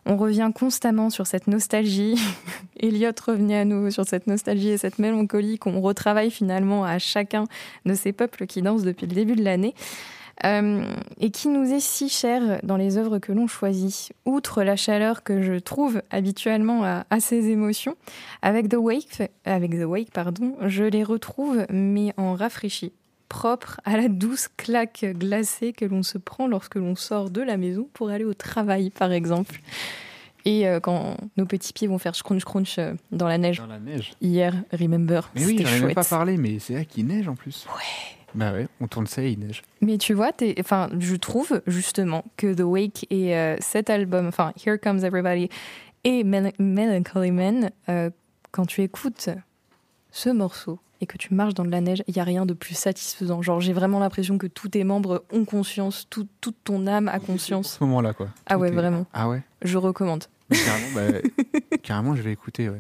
On 0.07 0.17
revient 0.17 0.51
constamment 0.55 1.09
sur 1.11 1.27
cette 1.27 1.47
nostalgie. 1.47 2.17
Elliot 2.81 3.13
revenait 3.27 3.59
à 3.59 3.65
nouveau 3.65 3.91
sur 3.91 4.05
cette 4.05 4.27
nostalgie 4.27 4.71
et 4.71 4.79
cette 4.79 4.99
mélancolie 4.99 5.59
qu'on 5.59 5.81
retravaille 5.81 6.31
finalement 6.31 6.85
à 6.85 6.99
chacun 6.99 7.45
de 7.87 7.95
ces 7.95 8.13
peuples 8.13 8.47
qui 8.47 8.61
dansent 8.61 8.83
depuis 8.83 9.07
le 9.07 9.15
début 9.15 9.35
de 9.35 9.45
l'année. 9.45 9.75
Euh, 10.45 10.85
et 11.21 11.31
qui 11.31 11.49
nous 11.49 11.73
est 11.73 11.81
si 11.81 12.09
cher 12.09 12.59
dans 12.65 12.77
les 12.77 12.99
œuvres 12.99 13.19
que 13.21 13.31
l'on 13.31 13.47
choisit. 13.47 14.13
Outre 14.25 14.65
la 14.65 14.75
chaleur 14.75 15.23
que 15.23 15.43
je 15.43 15.55
trouve 15.55 16.03
habituellement 16.11 16.83
à, 16.83 17.07
à 17.09 17.21
ces 17.21 17.51
émotions, 17.51 17.95
avec 18.43 18.69
The 18.69 18.77
Wake, 18.77 19.23
avec 19.45 19.71
The 19.71 19.85
Wake 19.85 20.11
pardon, 20.11 20.57
je 20.67 20.83
les 20.83 21.05
retrouve 21.05 21.65
mais 21.71 22.13
en 22.17 22.35
rafraîchi, 22.35 22.93
propre 23.35 23.81
à 23.85 23.97
la 23.97 24.07
douce 24.09 24.49
claque 24.57 25.05
glacée 25.19 25.73
que 25.73 25.85
l'on 25.85 26.05
se 26.05 26.19
prend 26.19 26.47
lorsque 26.47 26.77
l'on 26.77 26.95
sort 26.95 27.31
de 27.31 27.41
la 27.43 27.57
maison 27.57 27.89
pour 27.93 28.11
aller 28.11 28.25
au 28.25 28.33
travail, 28.33 28.91
par 28.91 29.11
exemple. 29.11 29.59
Et 30.45 30.69
euh, 30.69 30.79
quand 30.79 31.17
nos 31.37 31.45
petits 31.45 31.73
pieds 31.73 31.89
vont 31.89 31.99
faire 31.99 32.15
scrunch 32.15 32.45
crunch 32.45 32.79
euh, 32.79 32.95
dans 33.11 33.27
la 33.27 33.39
neige. 33.39 33.59
Dans 33.59 33.67
la 33.67 33.81
neige. 33.81 34.13
Hier, 34.21 34.55
remember, 34.73 35.31
Mais 35.35 35.45
oui, 35.47 35.59
j'en 35.61 35.69
ai 35.75 35.81
même 35.81 35.95
pas 35.95 36.05
parlé, 36.05 36.37
mais 36.37 36.61
c'est 36.61 36.75
vrai 36.75 36.85
qu'il 36.87 37.07
neige 37.07 37.27
en 37.27 37.35
plus. 37.35 37.67
Ouais. 37.75 37.83
Bah 38.37 38.53
ouais, 38.53 38.69
on 38.81 38.87
tourne 38.87 39.07
ça 39.09 39.23
et 39.23 39.31
il 39.31 39.39
neige. 39.41 39.63
Mais 39.81 39.99
tu 39.99 40.15
vois, 40.15 40.31
enfin, 40.61 40.89
je 41.01 41.17
trouve 41.17 41.61
justement 41.67 42.25
que 42.37 42.53
The 42.55 42.61
Wake 42.63 43.07
et 43.11 43.37
euh, 43.37 43.57
cet 43.59 43.91
album, 43.91 44.29
enfin 44.29 44.53
Here 44.65 44.79
Comes 44.79 45.05
Everybody 45.05 45.49
et 46.05 46.23
Mel- 46.23 46.53
Melancholy 46.61 47.33
Man, 47.33 47.71
euh, 47.89 48.11
quand 48.53 48.67
tu 48.67 48.83
écoutes 48.83 49.29
ce 50.17 50.31
morceau 50.31 50.79
et 51.01 51.07
que 51.07 51.19
tu 51.19 51.35
marches 51.35 51.55
dans 51.55 51.65
de 51.65 51.71
la 51.71 51.81
neige, 51.81 52.03
il 52.07 52.17
y 52.17 52.21
a 52.21 52.25
rien 52.25 52.47
de 52.47 52.55
plus 52.55 52.75
satisfaisant. 52.77 53.43
Genre, 53.43 53.61
j'ai 53.61 53.73
vraiment 53.73 53.99
l'impression 53.99 54.39
que 54.39 54.47
tous 54.47 54.69
tes 54.69 54.85
membres 54.85 55.25
ont 55.33 55.45
conscience, 55.45 56.07
tout- 56.09 56.29
toute 56.41 56.57
ton 56.63 56.87
âme 56.87 57.09
a 57.09 57.19
conscience. 57.19 57.75
ce 57.79 57.85
moment-là, 57.85 58.13
quoi. 58.15 58.29
Ah 58.47 58.55
Tout 58.55 58.61
ouais, 58.61 58.69
est- 58.69 58.73
vraiment. 58.73 59.05
Ah 59.13 59.29
ouais 59.29 59.43
Je 59.63 59.77
recommande. 59.77 60.25
Mais 60.51 60.57
Carrément, 60.57 60.87
bah, 60.95 61.19
carrément, 61.83 62.15
je 62.15 62.23
vais 62.23 62.33
écouter, 62.33 62.69
ouais. 62.71 62.79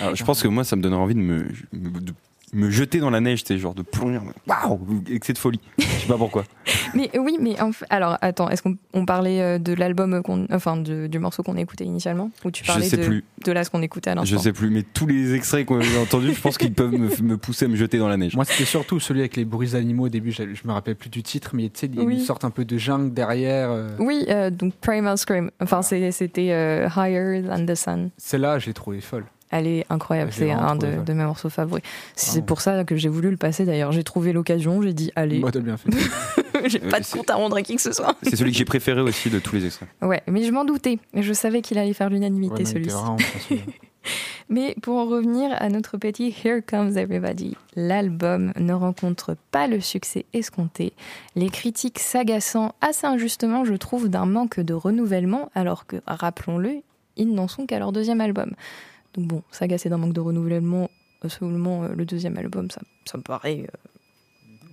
Alors, 0.00 0.16
je 0.16 0.24
pense 0.24 0.42
que 0.42 0.48
moi, 0.48 0.64
ça 0.64 0.76
me 0.76 0.82
donnerait 0.82 1.00
envie 1.00 1.14
de 1.14 1.20
me, 1.20 1.44
de 1.72 2.12
me 2.52 2.70
jeter 2.70 3.00
dans 3.00 3.10
la 3.10 3.20
neige, 3.20 3.44
sais, 3.44 3.58
genre 3.58 3.74
de 3.74 3.82
plonger. 3.82 4.20
Waouh 4.46 5.02
Excès 5.10 5.32
de 5.32 5.38
folie. 5.38 5.60
Je 5.78 5.84
sais 5.84 6.06
pas 6.06 6.16
pourquoi. 6.16 6.44
Mais 6.94 7.10
oui, 7.18 7.36
mais 7.40 7.60
en 7.60 7.72
fait, 7.72 7.84
alors 7.90 8.16
attends, 8.22 8.48
est-ce 8.48 8.62
qu'on 8.62 8.76
on 8.94 9.04
parlait 9.04 9.40
euh, 9.42 9.58
de 9.58 9.72
l'album, 9.74 10.22
enfin 10.52 10.76
de- 10.76 11.06
du 11.08 11.18
morceau 11.18 11.42
qu'on 11.42 11.56
écoutait 11.56 11.84
initialement, 11.84 12.30
ou 12.44 12.50
tu 12.50 12.62
Je 12.64 12.68
parlais 12.68 12.86
sais 12.88 12.96
de, 12.96 13.04
plus. 13.04 13.24
de 13.44 13.52
là 13.52 13.64
ce 13.64 13.70
qu'on 13.70 13.82
écoutait 13.82 14.10
à 14.10 14.14
Je 14.14 14.18
l'instant 14.20 14.38
sais 14.38 14.52
plus, 14.52 14.70
mais 14.70 14.82
tous 14.82 15.06
les 15.06 15.34
extraits 15.34 15.66
qu'on 15.66 15.80
a 15.80 15.98
entendus, 16.00 16.32
je 16.32 16.40
pense 16.40 16.56
qu'ils 16.56 16.72
peuvent 16.72 16.92
me, 16.92 17.08
me 17.22 17.36
pousser 17.36 17.66
à 17.66 17.68
me 17.68 17.76
jeter 17.76 17.98
dans 17.98 18.08
la 18.08 18.16
neige. 18.16 18.34
Moi, 18.34 18.44
c'était 18.44 18.64
surtout 18.64 18.98
celui 19.00 19.20
avec 19.20 19.36
les 19.36 19.44
bruits 19.44 19.74
animaux 19.76 20.06
au 20.06 20.08
début. 20.08 20.30
Je, 20.32 20.54
je 20.54 20.66
me 20.66 20.72
rappelle 20.72 20.96
plus 20.96 21.10
du 21.10 21.22
titre, 21.22 21.50
mais 21.54 21.64
tu 21.64 21.80
sais, 21.80 21.86
il 21.86 21.96
y 21.96 22.00
a 22.00 22.04
Oui. 22.04 22.14
une 22.14 22.20
sorte 22.20 22.44
un 22.44 22.50
peu 22.50 22.64
de 22.64 22.78
jungle 22.78 23.12
derrière. 23.12 23.70
euh. 23.70 23.90
Oui, 23.98 24.24
euh, 24.28 24.50
donc 24.50 24.74
Primal 24.76 25.18
Scream. 25.18 25.50
Enfin, 25.60 25.82
c'est- 25.82 26.12
c'était 26.12 26.52
euh, 26.52 26.88
Higher 26.96 27.42
Than 27.46 27.66
the 27.66 27.74
Sun. 27.74 28.10
Celle-là, 28.16 28.58
je 28.58 28.66
l'ai 28.66 28.74
trouvée 28.74 29.00
folle. 29.00 29.24
Elle 29.50 29.66
est 29.68 29.86
incroyable, 29.90 30.32
c'est 30.32 30.50
un 30.50 30.74
de, 30.74 31.12
mes 31.12 31.24
morceaux 31.24 31.48
favoris. 31.50 31.84
C'est 32.16 32.30
Vraiment. 32.30 32.46
pour 32.46 32.60
ça 32.60 32.84
que 32.84 32.96
j'ai 32.96 33.08
voulu 33.08 33.30
le 33.30 33.36
passer 33.36 33.64
d'ailleurs. 33.64 33.92
J'ai 33.92 34.02
trouvé 34.02 34.32
l'occasion, 34.32 34.82
j'ai 34.82 34.92
dit 34.92 35.12
allez, 35.14 35.38
Moi, 35.38 35.52
t'as 35.52 35.60
bien 35.60 35.76
fait. 35.76 35.88
j'ai 36.68 36.80
pas 36.80 36.98
de 36.98 37.04
c'est- 37.04 37.16
compte 37.16 37.30
à 37.30 37.36
rendre 37.36 37.56
à 37.56 37.62
qui 37.62 37.76
que 37.76 37.82
ce 37.82 37.92
soit. 37.92 38.16
C'est 38.22 38.34
celui 38.36 38.50
que 38.50 38.58
j'ai 38.58 38.64
préféré 38.64 39.00
aussi 39.00 39.30
de 39.30 39.38
tous 39.38 39.54
les 39.54 39.66
extraits. 39.66 39.88
Ouais, 40.02 40.22
mais 40.26 40.42
je 40.42 40.50
m'en 40.50 40.64
doutais. 40.64 40.98
Je 41.14 41.32
savais 41.32 41.62
qu'il 41.62 41.78
allait 41.78 41.92
faire 41.92 42.10
l'unanimité 42.10 42.64
Ouais, 42.64 42.64
celui-ci. 42.64 42.96
Mais 44.48 44.76
pour 44.80 44.96
en 44.96 45.06
revenir 45.06 45.50
à 45.58 45.68
notre 45.68 45.96
petit 45.96 46.32
Here 46.44 46.60
Comes 46.64 46.96
Everybody, 46.96 47.56
l'album 47.74 48.52
ne 48.56 48.72
rencontre 48.72 49.36
pas 49.50 49.66
le 49.66 49.80
succès 49.80 50.24
escompté. 50.32 50.92
Les 51.34 51.48
critiques 51.50 51.98
s'agaçant 51.98 52.72
assez 52.80 53.06
injustement, 53.08 53.64
je 53.64 53.74
trouve, 53.74 54.08
d'un 54.08 54.26
manque 54.26 54.60
de 54.60 54.74
renouvellement, 54.74 55.50
alors 55.56 55.86
que, 55.86 55.96
rappelons-le, 56.06 56.76
ils 57.16 57.34
n'en 57.34 57.48
sont 57.48 57.66
qu'à 57.66 57.80
leur 57.80 57.90
deuxième 57.90 58.20
album. 58.20 58.52
Donc 59.16 59.26
bon, 59.26 59.42
s'agacer 59.50 59.88
d'un 59.88 59.98
manque 59.98 60.12
de 60.12 60.20
renouvellement, 60.20 60.90
euh, 61.24 61.28
seulement 61.28 61.84
euh, 61.84 61.88
le 61.94 62.04
deuxième 62.04 62.36
album, 62.36 62.70
ça, 62.70 62.80
ça 63.04 63.18
me 63.18 63.22
paraît 63.22 63.66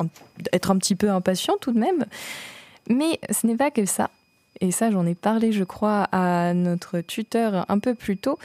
euh, 0.01 0.05
être 0.51 0.71
un 0.71 0.77
petit 0.77 0.95
peu 0.95 1.09
impatient 1.09 1.55
tout 1.61 1.71
de 1.71 1.79
même. 1.79 2.05
Mais 2.89 3.19
ce 3.31 3.47
n'est 3.47 3.55
pas 3.55 3.71
que 3.71 3.85
ça. 3.85 4.09
Et 4.59 4.71
ça, 4.71 4.91
j'en 4.91 5.05
ai 5.05 5.15
parlé, 5.15 5.51
je 5.51 5.63
crois, 5.63 6.07
à 6.11 6.53
notre 6.53 6.99
tuteur 6.99 7.65
un 7.69 7.79
peu 7.79 7.95
plus 7.95 8.17
tôt. 8.17 8.37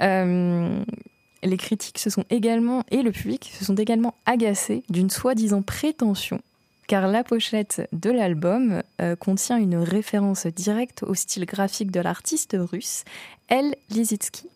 Les 0.00 1.56
critiques 1.58 1.98
se 1.98 2.10
sont 2.10 2.24
également, 2.30 2.84
et 2.90 3.02
le 3.02 3.12
public, 3.12 3.52
se 3.56 3.64
sont 3.64 3.74
également 3.74 4.14
agacés 4.26 4.82
d'une 4.88 5.10
soi-disant 5.10 5.62
prétention, 5.62 6.40
car 6.86 7.08
la 7.08 7.24
pochette 7.24 7.88
de 7.92 8.10
l'album 8.10 8.82
contient 9.20 9.56
une 9.56 9.76
référence 9.76 10.46
directe 10.46 11.02
au 11.02 11.14
style 11.14 11.46
graphique 11.46 11.90
de 11.90 12.00
l'artiste 12.00 12.56
russe 12.58 13.04
El 13.48 13.74
Lizitzky. 13.90 14.48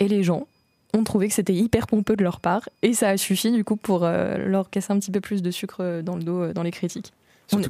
Et 0.00 0.08
les 0.08 0.22
gens 0.22 0.46
ont 0.94 1.04
trouvé 1.04 1.28
que 1.28 1.34
c'était 1.34 1.54
hyper 1.54 1.86
pompeux 1.86 2.16
de 2.16 2.24
leur 2.24 2.40
part, 2.40 2.68
et 2.82 2.94
ça 2.94 3.10
a 3.10 3.16
suffi 3.16 3.52
du 3.52 3.64
coup 3.64 3.76
pour 3.76 4.04
euh, 4.04 4.38
leur 4.38 4.70
casser 4.70 4.92
un 4.92 4.98
petit 4.98 5.10
peu 5.10 5.20
plus 5.20 5.42
de 5.42 5.50
sucre 5.50 6.02
dans 6.02 6.16
le 6.16 6.22
dos 6.22 6.42
euh, 6.42 6.52
dans 6.52 6.62
les 6.62 6.70
critiques. 6.70 7.12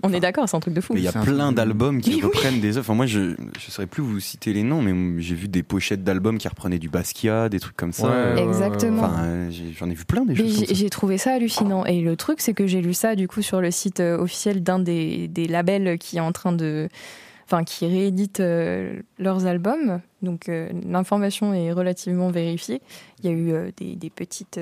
On, 0.03 0.13
est 0.13 0.21
d'accord, 0.21 0.49
c'est 0.49 0.57
un 0.57 0.61
truc 0.61 0.75
de 0.75 0.81
fou. 0.81 0.95
Mais 0.95 1.01
il 1.01 1.05
y 1.05 1.09
a 1.09 1.13
plein 1.13 1.53
d'albums 1.53 2.01
qui 2.01 2.17
oui. 2.17 2.23
reprennent 2.23 2.61
des 2.61 2.77
œuvres. 2.77 2.87
Enfin, 2.87 2.95
moi, 2.95 3.07
je 3.07 3.21
ne 3.21 3.37
saurais 3.69 3.87
plus 3.87 4.03
vous 4.03 4.19
citer 4.19 4.53
les 4.53 4.65
noms, 4.65 4.83
mais 4.83 5.23
j'ai 5.23 5.37
vu 5.37 5.47
des 5.47 5.63
pochettes 5.63 6.03
d'albums 6.03 6.39
qui 6.39 6.49
reprenaient 6.49 6.81
du 6.81 6.89
Basquiat, 6.89 7.49
des 7.49 7.61
trucs 7.61 7.77
comme 7.77 7.93
ça. 7.93 8.09
Ouais, 8.09 8.43
Exactement. 8.43 9.05
Enfin, 9.05 9.23
euh, 9.23 9.51
j'en 9.77 9.89
ai 9.89 9.95
vu 9.95 10.05
plein 10.05 10.25
des 10.25 10.35
Mais 10.35 10.49
choses. 10.49 10.67
j'ai 10.71 10.91
trouvé 10.91 11.17
ça 11.17 11.33
hallucinant. 11.35 11.85
Et 11.85 12.01
le 12.01 12.17
truc, 12.17 12.41
c'est 12.41 12.55
que 12.55 12.67
j'ai 12.67 12.81
lu 12.81 12.93
ça 12.93 13.15
du 13.15 13.29
coup 13.29 13.43
sur 13.43 13.61
le 13.61 13.71
site 13.71 14.01
euh, 14.01 14.19
officiel 14.19 14.65
d'un 14.65 14.81
des, 14.81 15.29
des 15.29 15.47
labels 15.47 15.99
qui 15.99 16.17
est 16.17 16.21
en 16.21 16.33
train 16.33 16.53
de. 16.53 16.89
Enfin, 17.51 17.65
qui 17.65 17.87
réédite 17.87 18.41
euh, 18.41 19.01
leurs 19.19 19.47
albums. 19.47 20.03
Donc 20.21 20.51
euh, 20.51 20.69
l'information 20.85 21.55
est 21.55 21.73
relativement 21.73 22.29
vérifiée. 22.29 22.83
Il 23.23 23.31
y 23.31 23.33
a 23.33 23.33
eu 23.33 23.53
euh, 23.53 23.71
des 23.79 24.11
petites. 24.11 24.61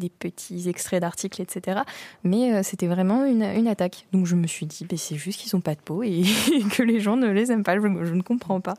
Des 0.00 0.10
petits 0.10 0.68
extraits 0.68 1.00
d'articles, 1.00 1.40
etc. 1.40 1.82
Mais 2.24 2.52
euh, 2.52 2.62
c'était 2.64 2.88
vraiment 2.88 3.24
une, 3.24 3.42
une 3.42 3.68
attaque. 3.68 4.06
Donc 4.12 4.26
je 4.26 4.34
me 4.34 4.46
suis 4.46 4.66
dit, 4.66 4.84
ben, 4.84 4.98
c'est 4.98 5.16
juste 5.16 5.40
qu'ils 5.40 5.54
n'ont 5.54 5.60
pas 5.60 5.74
de 5.74 5.80
peau 5.80 6.02
et 6.02 6.24
que 6.76 6.82
les 6.82 6.98
gens 6.98 7.16
ne 7.16 7.28
les 7.28 7.52
aiment 7.52 7.62
pas. 7.62 7.76
Je, 7.76 7.82
je 7.82 8.14
ne 8.14 8.22
comprends 8.22 8.60
pas. 8.60 8.74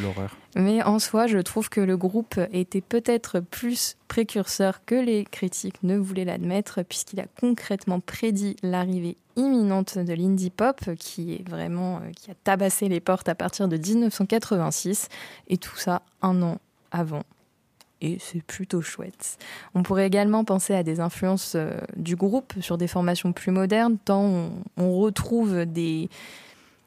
L'horreur. 0.00 0.36
Mais 0.56 0.82
en 0.82 0.98
soi, 0.98 1.26
je 1.26 1.38
trouve 1.38 1.68
que 1.68 1.80
le 1.80 1.96
groupe 1.96 2.40
était 2.52 2.80
peut-être 2.80 3.40
plus 3.40 3.96
précurseur 4.08 4.84
que 4.86 4.94
les 4.94 5.24
critiques 5.24 5.82
ne 5.82 5.98
voulaient 5.98 6.24
l'admettre, 6.24 6.82
puisqu'il 6.82 7.20
a 7.20 7.26
concrètement 7.38 8.00
prédit 8.00 8.56
l'arrivée 8.62 9.16
imminente 9.36 9.98
de 9.98 10.14
l'indie 10.14 10.50
pop, 10.50 10.80
qui 10.98 11.34
est 11.34 11.48
vraiment 11.48 11.98
euh, 11.98 12.10
qui 12.16 12.30
a 12.30 12.34
tabassé 12.42 12.88
les 12.88 13.00
portes 13.00 13.28
à 13.28 13.34
partir 13.34 13.68
de 13.68 13.76
1986, 13.76 15.08
et 15.48 15.58
tout 15.58 15.76
ça 15.76 16.02
un 16.22 16.40
an 16.42 16.58
avant. 16.90 17.22
Et 18.06 18.18
c'est 18.20 18.42
plutôt 18.42 18.82
chouette. 18.82 19.36
On 19.74 19.82
pourrait 19.82 20.06
également 20.06 20.44
penser 20.44 20.74
à 20.74 20.84
des 20.84 21.00
influences 21.00 21.54
euh, 21.56 21.76
du 21.96 22.14
groupe 22.14 22.52
sur 22.60 22.78
des 22.78 22.86
formations 22.86 23.32
plus 23.32 23.50
modernes, 23.50 23.96
tant 24.04 24.22
on, 24.22 24.52
on 24.76 24.96
retrouve 24.96 25.64
des, 25.64 26.08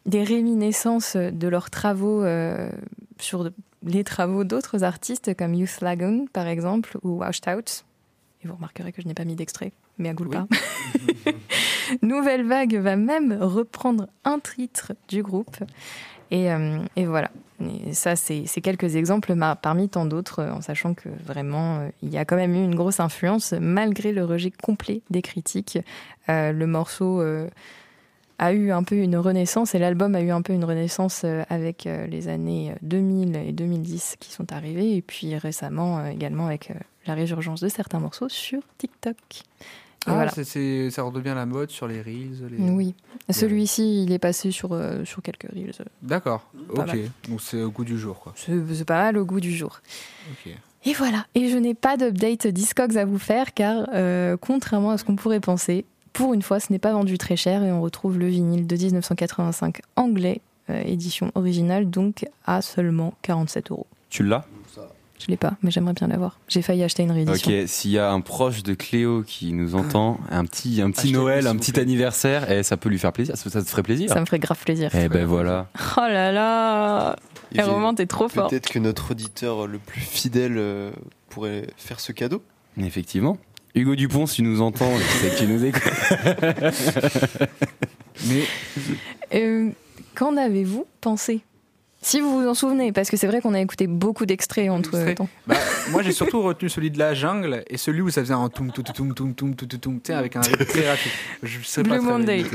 des 0.05 0.23
réminiscences 0.23 1.17
de 1.17 1.47
leurs 1.49 1.69
travaux 1.69 2.23
euh, 2.23 2.71
sur 3.19 3.49
les 3.83 4.03
travaux 4.05 4.45
d'autres 4.45 4.85
artistes 4.85 5.35
comme 5.35 5.53
Youth 5.53 5.81
Lagoon 5.81 6.27
par 6.31 6.47
exemple 6.47 6.97
ou 7.03 7.17
Washed 7.17 7.49
Out. 7.49 7.83
Et 8.41 8.47
vous 8.47 8.55
remarquerez 8.55 8.93
que 8.93 9.01
je 9.01 9.07
n'ai 9.07 9.13
pas 9.13 9.25
mis 9.25 9.35
d'extrait, 9.35 9.73
mais 9.97 10.07
à 10.07 10.13
pas. 10.13 10.47
Nouvelle 12.01 12.47
Vague 12.47 12.75
va 12.75 12.95
même 12.95 13.33
reprendre 13.33 14.07
un 14.23 14.39
titre 14.39 14.93
du 15.09 15.21
groupe. 15.21 15.57
Et, 16.31 16.51
euh, 16.51 16.79
et 16.95 17.05
voilà. 17.05 17.31
Ça, 17.91 18.15
c'est 18.15 18.45
quelques 18.61 18.95
exemples 18.95 19.35
parmi 19.61 19.89
tant 19.89 20.05
d'autres, 20.05 20.39
euh, 20.39 20.51
en 20.51 20.61
sachant 20.61 20.93
que 20.93 21.09
vraiment, 21.25 21.79
euh, 21.79 21.89
il 22.01 22.09
y 22.09 22.17
a 22.17 22.23
quand 22.23 22.37
même 22.37 22.53
eu 22.55 22.63
une 22.63 22.75
grosse 22.75 23.01
influence, 23.01 23.53
malgré 23.59 24.11
le 24.11 24.23
rejet 24.23 24.51
complet 24.51 25.01
des 25.09 25.21
critiques. 25.21 25.79
Le 26.27 26.65
morceau 26.65 27.23
a 28.37 28.53
eu 28.53 28.71
un 28.71 28.83
peu 28.83 28.95
une 28.95 29.17
renaissance 29.17 29.73
et 29.73 29.79
l'album 29.79 30.13
a 30.13 30.21
eu 30.21 30.29
un 30.29 30.43
peu 30.43 30.53
une 30.53 30.63
renaissance 30.63 31.25
avec 31.49 31.85
les 31.85 32.27
années 32.27 32.75
2000 32.83 33.35
et 33.35 33.51
2010 33.51 34.17
qui 34.19 34.31
sont 34.31 34.53
arrivées 34.53 34.95
et 34.95 35.01
puis 35.01 35.35
récemment 35.35 36.05
également 36.05 36.45
avec 36.45 36.71
la 37.07 37.15
résurgence 37.15 37.61
de 37.61 37.67
certains 37.67 37.99
morceaux 37.99 38.29
sur 38.29 38.61
TikTok. 38.77 39.15
Ah, 40.05 40.13
voilà. 40.13 40.31
c'est- 40.31 40.43
c'est- 40.45 40.89
ça 40.91 41.03
redevient 41.03 41.33
la 41.35 41.45
mode 41.45 41.69
sur 41.71 41.87
les 41.87 42.01
reels. 42.01 42.47
les- 42.51 42.69
Oui, 42.71 42.95
celui-ci 43.29 44.03
il 44.03 44.11
est 44.11 44.19
passé 44.19 44.51
sur, 44.51 44.71
euh, 44.73 45.03
sur 45.05 45.21
quelques 45.21 45.47
reels. 45.53 45.73
D'accord, 46.01 46.49
Pas 46.73 46.81
ok. 46.83 46.87
mal. 46.87 46.99
Donc 47.27 47.41
c'est 47.41 47.61
au 47.61 47.69
goût 47.71 47.83
du 47.85 47.97
jour, 47.99 48.19
quoi. 48.19 48.33
C'est 48.35 48.53
c'est 48.73 48.85
pas 48.85 49.01
mal 49.01 49.17
au 49.17 49.25
goût 49.25 49.39
du 49.41 49.53
jour. 49.53 49.81
Ok. 50.31 50.53
Et 50.85 50.93
voilà, 50.93 51.25
et 51.35 51.49
je 51.49 51.57
n'ai 51.57 51.73
pas 51.73 51.97
d'update 51.97 52.47
Discogs 52.47 52.97
à 52.97 53.03
vous 53.03 53.19
faire 53.19 53.53
car 53.53 53.87
euh, 53.93 54.37
contrairement 54.39 54.91
à 54.91 54.97
ce 54.97 55.03
qu'on 55.03 55.17
pourrait 55.17 55.41
penser, 55.41 55.83
pour 56.13 56.33
une 56.33 56.41
fois 56.41 56.61
ce 56.61 56.71
n'est 56.71 56.79
pas 56.79 56.93
vendu 56.93 57.17
très 57.17 57.35
cher 57.35 57.63
et 57.63 57.71
on 57.71 57.81
retrouve 57.81 58.17
le 58.17 58.27
vinyle 58.27 58.65
de 58.65 58.75
1985 58.77 59.81
anglais, 59.97 60.39
euh, 60.69 60.81
édition 60.85 61.31
originale, 61.35 61.89
donc 61.89 62.25
à 62.45 62.61
seulement 62.61 63.13
47 63.23 63.71
euros. 63.71 63.87
Tu 64.09 64.23
l'as? 64.23 64.45
Je 65.19 65.27
l'ai 65.27 65.37
pas, 65.37 65.53
mais 65.61 65.69
j'aimerais 65.69 65.93
bien 65.93 66.07
l'avoir. 66.07 66.39
J'ai 66.47 66.61
failli 66.61 66.81
acheter 66.81 67.03
une 67.03 67.11
réédition. 67.11 67.51
Ok, 67.51 67.67
s'il 67.67 67.91
y 67.91 67.97
a 67.99 68.09
un 68.11 68.21
proche 68.21 68.63
de 68.63 68.73
Cléo 68.73 69.21
qui 69.27 69.51
nous 69.51 69.75
entend, 69.75 70.17
un 70.31 70.45
petit, 70.45 70.81
un 70.81 70.91
petit 70.91 71.11
Noël, 71.11 71.45
un 71.45 71.57
petit 71.57 71.77
anniversaire, 71.79 72.49
et 72.49 72.63
ça 72.63 72.77
peut 72.77 72.87
lui 72.89 72.97
faire 72.99 73.11
plaisir, 73.11 73.35
ça, 73.37 73.49
ça 73.49 73.61
te 73.61 73.67
ferait 73.67 73.83
plaisir. 73.83 74.09
Ça 74.09 74.21
me 74.21 74.25
ferait 74.25 74.39
grave 74.39 74.57
plaisir. 74.63 74.89
Eh 74.95 75.09
ben 75.09 75.25
voilà. 75.25 75.67
Oh 75.97 76.01
là 76.01 76.31
là 76.31 77.15
Et 77.53 77.61
Roman, 77.61 77.93
t'es 77.93 78.05
trop 78.05 78.29
fort. 78.29 78.47
Peut-être 78.49 78.69
que 78.69 78.79
notre 78.79 79.11
auditeur 79.11 79.67
le 79.67 79.77
plus 79.77 79.99
fidèle 80.01 80.55
euh, 80.57 80.91
pourrait 81.29 81.67
faire 81.77 81.99
ce 81.99 82.11
cadeau. 82.13 82.41
Effectivement. 82.77 83.37
Hugo 83.75 83.95
Dupont, 83.95 84.25
si 84.25 84.37
tu 84.37 84.41
nous 84.43 84.61
entends, 84.61 84.91
je 84.97 85.03
sais 85.03 85.29
que 85.29 85.37
tu 85.37 85.47
nous 85.47 85.65
écoutes. 85.65 87.49
Mais 88.27 88.43
Euh, 89.35 89.69
Qu'en 90.15 90.35
avez-vous 90.37 90.85
pensé? 91.01 91.41
Si 92.01 92.21
vous 92.21 92.41
vous 92.41 92.47
en 92.47 92.53
souvenez, 92.53 92.93
parce 92.93 93.09
que 93.09 93.17
c'est 93.17 93.27
vrai 93.27 93.41
qu'on 93.41 93.53
a 93.53 93.59
écouté 93.59 93.85
beaucoup 93.87 94.25
d'extraits 94.25 94.69
entre 94.69 94.95
euh, 94.95 94.99
Extrait. 94.99 95.15
temps. 95.15 95.29
Bah, 95.47 95.55
moi, 95.91 96.01
j'ai 96.01 96.13
surtout 96.13 96.41
retenu 96.41 96.69
celui 96.69 96.91
de 96.91 96.97
la 96.97 97.13
jungle 97.13 97.63
et 97.67 97.77
celui 97.77 98.01
où 98.01 98.09
ça 98.09 98.21
faisait 98.21 98.33
un 98.33 98.47
toum 98.47 98.71
toum 98.71 98.83
toum 98.85 99.13
toum 99.13 99.35
toum 99.35 99.55
toum 99.55 99.99
toum, 99.99 99.99
avec 100.15 100.35
un 100.37 100.41
très 100.41 100.89
rapide. 100.89 101.11
Blue 101.83 101.99
Monday. 101.99 102.45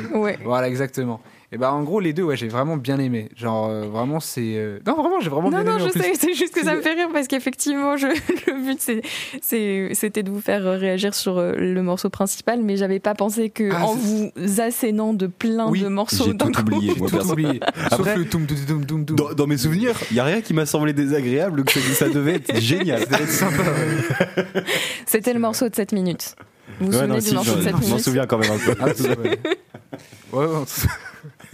Voilà, 0.45 0.69
exactement. 0.69 1.21
Et 1.53 1.59
bah 1.59 1.73
en 1.73 1.83
gros 1.85 2.01
les 2.01 2.13
deux, 2.13 2.23
ouais, 2.25 2.37
j'ai 2.37 2.49
vraiment 2.49 2.77
bien 2.77 2.99
aimé. 2.99 3.29
Genre 3.37 3.69
euh, 3.69 3.83
vraiment 3.87 4.19
c'est 4.19 4.55
euh, 4.57 4.81
non 4.87 4.95
vraiment 4.95 5.21
j'ai 5.21 5.31
vraiment 5.31 5.51
Non, 5.51 5.63
bien 5.63 5.73
non, 5.73 5.77
aimé. 5.79 5.85
en 5.85 5.87
je 5.89 5.93
plus. 5.93 6.03
sais, 6.03 6.13
c'est 6.19 6.35
juste 6.35 6.53
que 6.55 6.65
ça 6.65 6.75
me 6.75 6.81
fait 6.81 6.95
rire 6.95 7.09
parce 7.13 7.29
qu'effectivement, 7.29 7.97
je- 7.97 8.07
le 8.51 8.65
but 8.67 8.81
c'est- 8.81 9.03
c'est- 9.41 9.91
c'était 9.95 10.23
de 10.25 10.31
vous 10.31 10.41
faire 10.41 10.63
réagir 10.65 11.15
sur 11.15 11.39
euh, 11.39 11.53
le 11.57 11.83
morceau 11.83 12.11
principal, 12.11 12.61
mais 12.63 12.77
j'avais 12.77 12.99
pas 12.99 13.15
pensé 13.15 13.51
que 13.51 13.71
Ah, 13.73 13.85
en 13.87 13.95
vous 13.95 14.33
assénant 14.59 15.15
de 15.15 15.27
plein 15.29 15.69
Oui, 15.69 15.83
de 15.83 15.89
morceaux 15.89 16.25
j'ai 16.25 16.35
d'un 16.35 16.47
tout 16.51 16.53
coup. 16.65 16.75
oublié. 16.77 16.93
J'ai 16.95 17.01
moi, 17.01 17.11
tout 17.11 17.31
oublié. 17.31 17.61
Après- 17.91 17.97
Sauf 17.97 18.17
le 18.17 18.25
toum 18.29 18.47
toum 18.47 18.57
toum 18.67 18.87
toum 18.87 19.05
toum. 19.07 19.17
Dans, 19.17 19.33
dans 19.35 19.47
mes 19.47 19.59
souvenirs, 19.59 19.95
il 20.11 20.17
y 20.17 20.21
a 20.21 20.25
rien 20.25 20.41
qui 20.41 20.55
m'a 20.55 20.67
semblé 20.67 20.93
désagréable, 20.93 21.63
que 21.65 21.79
ça 21.79 22.09
devait 22.09 22.35
être 22.37 22.59
génial. 22.59 23.01
Ça 23.01 23.07
devait 23.07 23.23
être 23.25 23.31
sympa. 23.31 23.63
ouais. 23.63 24.45
C'était 25.07 25.33
le 25.35 25.41
morceau 25.41 25.69
de 25.69 25.75
7 25.75 25.93
minutes. 25.93 26.35
Vous 26.81 26.87
vous 26.87 26.93
Ouais, 26.93 26.99
souvenez 26.99 27.09
non, 27.13 27.19
du 27.21 27.27
si, 27.29 27.35
morceau 27.35 27.53
de 27.55 27.59
je 27.59 27.63
7 27.63 27.71
je 27.71 27.73
m'en 27.77 27.87
minutes? 27.87 28.01
souviens 28.05 28.27
quand 28.27 28.39
même 28.39 28.51
un 28.51 28.59
peu. 28.59 28.75
Ah. 28.81 28.87
Ouais, 30.33 30.47
ouais, 30.47 30.57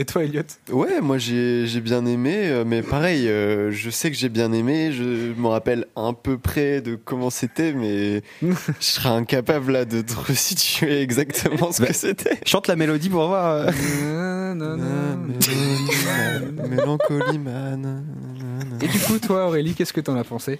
Et 0.00 0.06
toi 0.06 0.24
Elliot 0.24 0.42
Ouais, 0.72 1.02
moi 1.02 1.18
j'ai 1.18 1.66
j'ai 1.66 1.82
bien 1.82 2.06
aimé, 2.06 2.48
euh, 2.48 2.64
mais 2.66 2.80
pareil, 2.82 3.28
euh, 3.28 3.70
je 3.70 3.90
sais 3.90 4.10
que 4.10 4.16
j'ai 4.16 4.30
bien 4.30 4.50
aimé, 4.50 4.92
je 4.92 5.34
me 5.38 5.46
rappelle 5.48 5.86
un 5.94 6.14
peu 6.14 6.38
près 6.38 6.80
de 6.80 6.94
comment 6.94 7.28
c'était, 7.28 7.74
mais 7.74 8.22
je 8.42 8.48
serais 8.78 9.10
incapable 9.10 9.72
là 9.72 9.84
de 9.84 10.00
te 10.00 10.14
resituer 10.14 11.02
exactement 11.02 11.70
ce 11.70 11.82
Bah, 11.82 11.88
que 11.88 11.92
c'était. 11.94 12.38
Chante 12.46 12.66
la 12.66 12.76
mélodie 12.76 13.10
pour 13.10 13.26
voir. 13.28 13.68
euh. 13.68 14.44
Mélancolie 16.68 17.38
man. 17.38 18.04
Et 18.80 18.88
du 18.88 18.98
coup 19.00 19.18
toi 19.18 19.48
Aurélie, 19.48 19.74
qu'est-ce 19.74 19.92
que 19.92 20.00
t'en 20.00 20.16
as 20.16 20.24
pensé? 20.24 20.58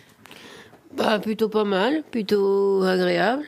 Bah, 0.97 1.19
plutôt 1.19 1.49
pas 1.49 1.65
mal, 1.65 2.03
plutôt 2.11 2.83
agréable. 2.83 3.45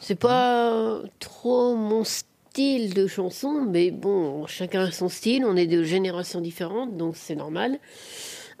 C'est 0.00 0.14
pas 0.18 1.00
trop 1.18 1.74
mon 1.76 2.04
style 2.04 2.25
de 2.60 3.06
chanson, 3.06 3.66
mais 3.68 3.90
bon, 3.90 4.46
chacun 4.46 4.84
a 4.84 4.90
son 4.90 5.08
style. 5.08 5.44
On 5.44 5.56
est 5.56 5.66
de 5.66 5.82
générations 5.82 6.40
différentes, 6.40 6.96
donc 6.96 7.14
c'est 7.16 7.34
normal. 7.34 7.78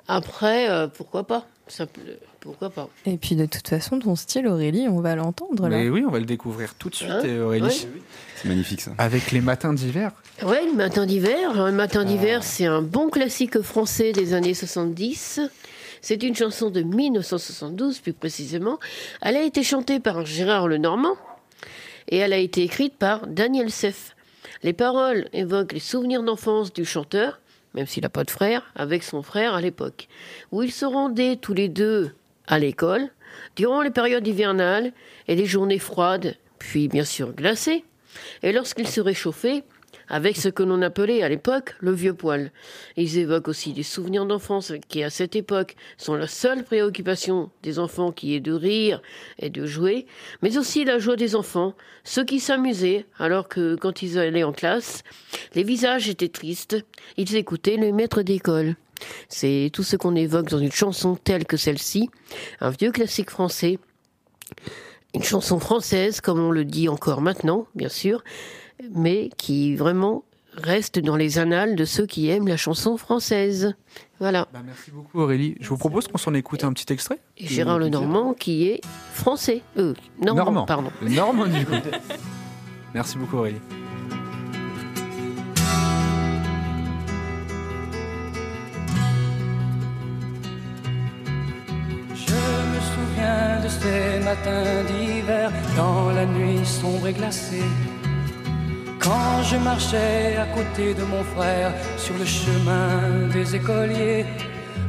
Après, 0.08 0.68
euh, 0.70 0.86
pourquoi 0.88 1.26
pas 1.26 1.46
Ça 1.68 1.86
peut- 1.86 2.00
Pourquoi 2.40 2.70
pas 2.70 2.88
Et 3.06 3.16
puis 3.16 3.34
de 3.34 3.44
toute 3.46 3.66
façon, 3.66 3.98
ton 3.98 4.14
style, 4.14 4.46
Aurélie, 4.46 4.86
on 4.88 5.00
va 5.00 5.16
l'entendre 5.16 5.68
là. 5.68 5.76
Mais 5.78 5.88
oui, 5.88 6.04
on 6.06 6.10
va 6.12 6.20
le 6.20 6.24
découvrir 6.24 6.74
tout 6.76 6.90
de 6.90 6.94
suite 6.94 7.10
Hein 7.10 7.22
euh, 7.24 7.44
Aurélie. 7.46 7.64
Ouais. 7.64 7.88
C'est 8.36 8.48
magnifique 8.48 8.80
ça. 8.82 8.92
Avec 8.98 9.32
les 9.32 9.40
matins 9.40 9.72
d'hiver. 9.74 10.12
Ouais, 10.44 10.64
le 10.64 10.74
matin 10.74 11.06
d'hiver. 11.06 11.50
Alors, 11.50 11.66
Le 11.66 11.72
matin 11.72 12.04
d'hiver, 12.04 12.44
c'est 12.44 12.66
un 12.66 12.82
bon 12.82 13.08
classique 13.08 13.60
français 13.62 14.12
des 14.12 14.32
années 14.32 14.54
70. 14.54 15.40
C'est 16.02 16.22
une 16.22 16.36
chanson 16.36 16.70
de 16.70 16.82
1972, 16.82 17.98
plus 17.98 18.12
précisément. 18.12 18.78
Elle 19.22 19.36
a 19.36 19.42
été 19.42 19.64
chantée 19.64 19.98
par 19.98 20.24
Gérard 20.24 20.68
Lenormand 20.68 21.16
et 22.08 22.16
elle 22.18 22.32
a 22.32 22.38
été 22.38 22.62
écrite 22.62 22.96
par 22.96 23.26
Daniel 23.26 23.70
Seff. 23.70 24.14
Les 24.62 24.72
paroles 24.72 25.28
évoquent 25.32 25.72
les 25.72 25.80
souvenirs 25.80 26.22
d'enfance 26.22 26.72
du 26.72 26.84
chanteur, 26.84 27.40
même 27.74 27.86
s'il 27.86 28.02
n'a 28.02 28.08
pas 28.08 28.24
de 28.24 28.30
frère, 28.30 28.72
avec 28.74 29.02
son 29.02 29.22
frère 29.22 29.54
à 29.54 29.60
l'époque, 29.60 30.08
où 30.52 30.62
ils 30.62 30.72
se 30.72 30.84
rendaient 30.84 31.36
tous 31.36 31.54
les 31.54 31.68
deux 31.68 32.12
à 32.46 32.58
l'école 32.58 33.08
durant 33.54 33.82
les 33.82 33.90
périodes 33.90 34.26
hivernales 34.26 34.92
et 35.28 35.34
les 35.34 35.46
journées 35.46 35.78
froides, 35.78 36.36
puis 36.58 36.88
bien 36.88 37.04
sûr 37.04 37.32
glacées, 37.32 37.84
et 38.42 38.52
lorsqu'ils 38.52 38.88
se 38.88 39.00
réchauffaient, 39.00 39.62
avec 40.08 40.36
ce 40.36 40.48
que 40.48 40.62
l'on 40.62 40.82
appelait 40.82 41.22
à 41.22 41.28
l'époque 41.28 41.74
le 41.80 41.92
vieux 41.92 42.14
poil. 42.14 42.52
Ils 42.96 43.18
évoquent 43.18 43.48
aussi 43.48 43.72
des 43.72 43.82
souvenirs 43.82 44.26
d'enfance 44.26 44.72
qui, 44.88 45.02
à 45.02 45.10
cette 45.10 45.36
époque, 45.36 45.76
sont 45.96 46.14
la 46.14 46.26
seule 46.26 46.64
préoccupation 46.64 47.50
des 47.62 47.78
enfants 47.78 48.12
qui 48.12 48.34
est 48.34 48.40
de 48.40 48.52
rire 48.52 49.02
et 49.38 49.50
de 49.50 49.66
jouer, 49.66 50.06
mais 50.42 50.58
aussi 50.58 50.84
la 50.84 50.98
joie 50.98 51.16
des 51.16 51.34
enfants, 51.34 51.74
ceux 52.04 52.24
qui 52.24 52.40
s'amusaient 52.40 53.06
alors 53.18 53.48
que, 53.48 53.76
quand 53.76 54.02
ils 54.02 54.18
allaient 54.18 54.44
en 54.44 54.52
classe, 54.52 55.02
les 55.54 55.62
visages 55.62 56.08
étaient 56.08 56.28
tristes, 56.28 56.76
ils 57.16 57.34
écoutaient 57.36 57.76
le 57.76 57.92
maître 57.92 58.22
d'école. 58.22 58.76
C'est 59.28 59.70
tout 59.72 59.82
ce 59.82 59.96
qu'on 59.96 60.16
évoque 60.16 60.48
dans 60.48 60.58
une 60.58 60.72
chanson 60.72 61.16
telle 61.16 61.44
que 61.44 61.56
celle-ci, 61.56 62.08
un 62.60 62.70
vieux 62.70 62.92
classique 62.92 63.30
français, 63.30 63.78
une 65.14 65.22
chanson 65.22 65.58
française, 65.58 66.20
comme 66.20 66.40
on 66.40 66.50
le 66.50 66.64
dit 66.64 66.88
encore 66.88 67.20
maintenant, 67.20 67.66
bien 67.74 67.88
sûr, 67.88 68.22
mais 68.94 69.30
qui 69.36 69.74
vraiment 69.76 70.24
reste 70.54 70.98
dans 70.98 71.16
les 71.16 71.38
annales 71.38 71.76
de 71.76 71.84
ceux 71.84 72.06
qui 72.06 72.30
aiment 72.30 72.48
la 72.48 72.56
chanson 72.56 72.96
française. 72.96 73.74
Voilà. 74.20 74.48
Bah, 74.52 74.60
merci 74.64 74.90
beaucoup 74.90 75.20
Aurélie. 75.20 75.54
Je 75.60 75.68
vous 75.68 75.76
propose 75.76 76.08
qu'on 76.08 76.16
s'en 76.18 76.32
écoute 76.34 76.64
un 76.64 76.72
petit 76.72 76.90
extrait. 76.92 77.18
Et 77.36 77.46
Gérard 77.46 77.78
Lenormand 77.78 78.32
qui 78.32 78.66
est 78.68 78.80
français. 79.12 79.60
Euh, 79.76 79.92
normand, 80.20 80.44
Normand. 80.44 80.64
pardon. 80.66 80.90
Normand 81.02 81.46
du 81.46 81.64
coup. 81.66 81.72
Merci 82.94 83.18
beaucoup 83.18 83.36
Aurélie. 83.36 83.60
Je 92.14 92.32
me 92.72 92.80
souviens 92.92 93.60
de 93.62 93.68
ces 93.68 94.24
matins 94.24 94.84
d'hiver 94.88 95.52
dans 95.76 96.10
la 96.10 96.26
nuit 96.26 96.64
sombre 96.64 97.08
et 97.08 97.12
glacée. 97.12 97.62
Quand 99.06 99.40
je 99.44 99.56
marchais 99.56 100.36
à 100.36 100.46
côté 100.46 100.92
de 100.92 101.04
mon 101.04 101.22
frère 101.22 101.72
sur 101.96 102.18
le 102.18 102.24
chemin 102.24 103.28
des 103.32 103.54
écoliers. 103.54 104.26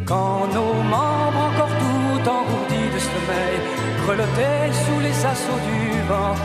Quand 0.05 0.47
nos 0.57 0.73
membres 0.95 1.41
encore 1.49 1.73
tout 1.81 2.21
engourdis 2.37 2.89
de 2.95 2.99
sommeil 3.09 3.57
grelottaient 4.03 4.71
sous 4.83 4.99
les 5.01 5.17
assauts 5.31 5.63
du 5.69 5.81
vent. 6.09 6.35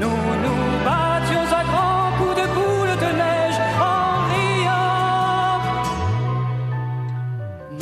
Nous 0.00 0.22
nous 0.44 0.64
battions 0.82 1.46
à 1.60 1.62
grands 1.70 2.10
coups 2.18 2.36
de 2.40 2.46
boules 2.56 2.96
de 3.04 3.10
neige 3.22 3.60
en 3.92 4.04
riant. 4.32 5.60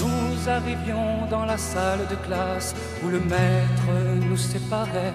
Nous 0.01 0.49
arrivions 0.57 1.27
dans 1.31 1.45
la 1.45 1.59
salle 1.59 2.05
de 2.11 2.17
classe 2.27 2.75
où 3.05 3.09
le 3.09 3.21
maître 3.21 3.89
nous 4.29 4.37
séparait. 4.37 5.15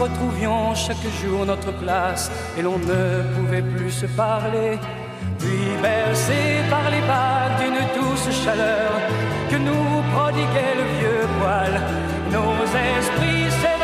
Retrouvions 0.00 0.74
chaque 0.74 1.06
jour 1.20 1.44
notre 1.46 1.72
place 1.72 2.30
et 2.56 2.62
l'on 2.62 2.78
ne 2.78 3.22
pouvait 3.36 3.62
plus 3.62 3.90
se 3.90 4.06
parler. 4.06 4.78
Puis 5.38 5.64
bercés 5.82 6.62
par 6.70 6.90
les 6.90 7.00
vagues 7.00 7.58
d'une 7.60 8.02
douce 8.02 8.28
chaleur 8.44 8.92
que 9.50 9.56
nous 9.56 10.02
prodiguait 10.14 10.76
le 10.80 10.86
vieux 10.98 11.26
poil, 11.38 11.72
nos 12.30 12.62
esprits 12.62 13.50
s'évadaient 13.50 13.81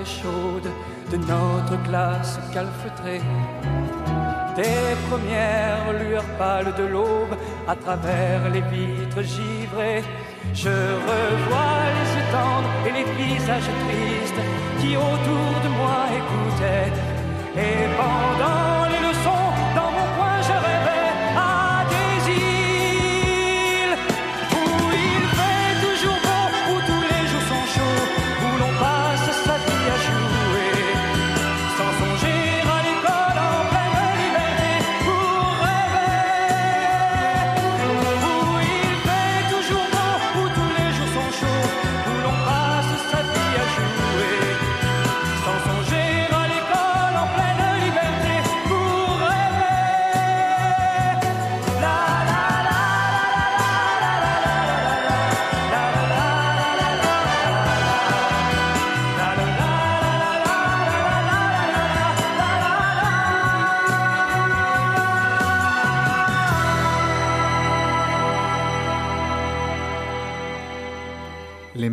et 0.00 0.04
chaude 0.04 0.70
de 1.10 1.16
notre 1.16 1.82
classe 1.84 2.38
calfeutrée. 2.52 3.20
Des 4.56 4.94
premières 5.08 5.92
lueurs 6.00 6.30
pâles 6.38 6.74
de 6.76 6.84
l'aube 6.84 7.36
à 7.66 7.74
travers 7.74 8.50
les 8.50 8.60
vitres 8.60 9.22
givrées. 9.22 10.04
Je 10.54 10.68
revois 10.68 11.82
les 11.96 12.10
yeux 12.16 12.22
et 12.86 12.92
les 12.98 13.06
visages 13.20 13.70
tristes 13.84 14.42
qui 14.80 14.96
autour 14.96 15.52
de 15.64 15.68
moi 15.78 16.00
écoutaient. 16.20 16.92
Et 17.56 17.86
pendant 17.96 18.81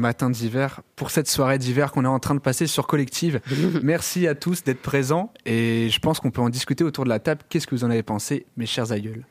Les 0.10 0.14
matins 0.14 0.32
d'hiver 0.32 0.82
pour 0.96 1.12
cette 1.12 1.30
soirée 1.30 1.60
d'hiver 1.60 1.92
qu'on 1.92 2.04
est 2.04 2.08
en 2.08 2.18
train 2.18 2.34
de 2.34 2.40
passer 2.40 2.66
sur 2.66 2.88
Collective. 2.88 3.42
Merci 3.84 4.26
à 4.26 4.34
tous 4.34 4.64
d'être 4.64 4.82
présents 4.82 5.32
et 5.46 5.88
je 5.92 6.00
pense 6.00 6.20
qu'on 6.20 6.32
peut 6.32 6.42
en 6.42 6.50
discuter 6.50 6.84
autour 6.84 7.04
de 7.04 7.10
la 7.10 7.20
table. 7.20 7.42
Qu'est-ce 7.48 7.68
que 7.68 7.76
vous 7.76 7.84
en 7.84 7.92
avez 7.92 8.02
pensé, 8.02 8.48
mes 8.58 8.66
chers 8.66 8.92
aïeuls? 8.92 9.24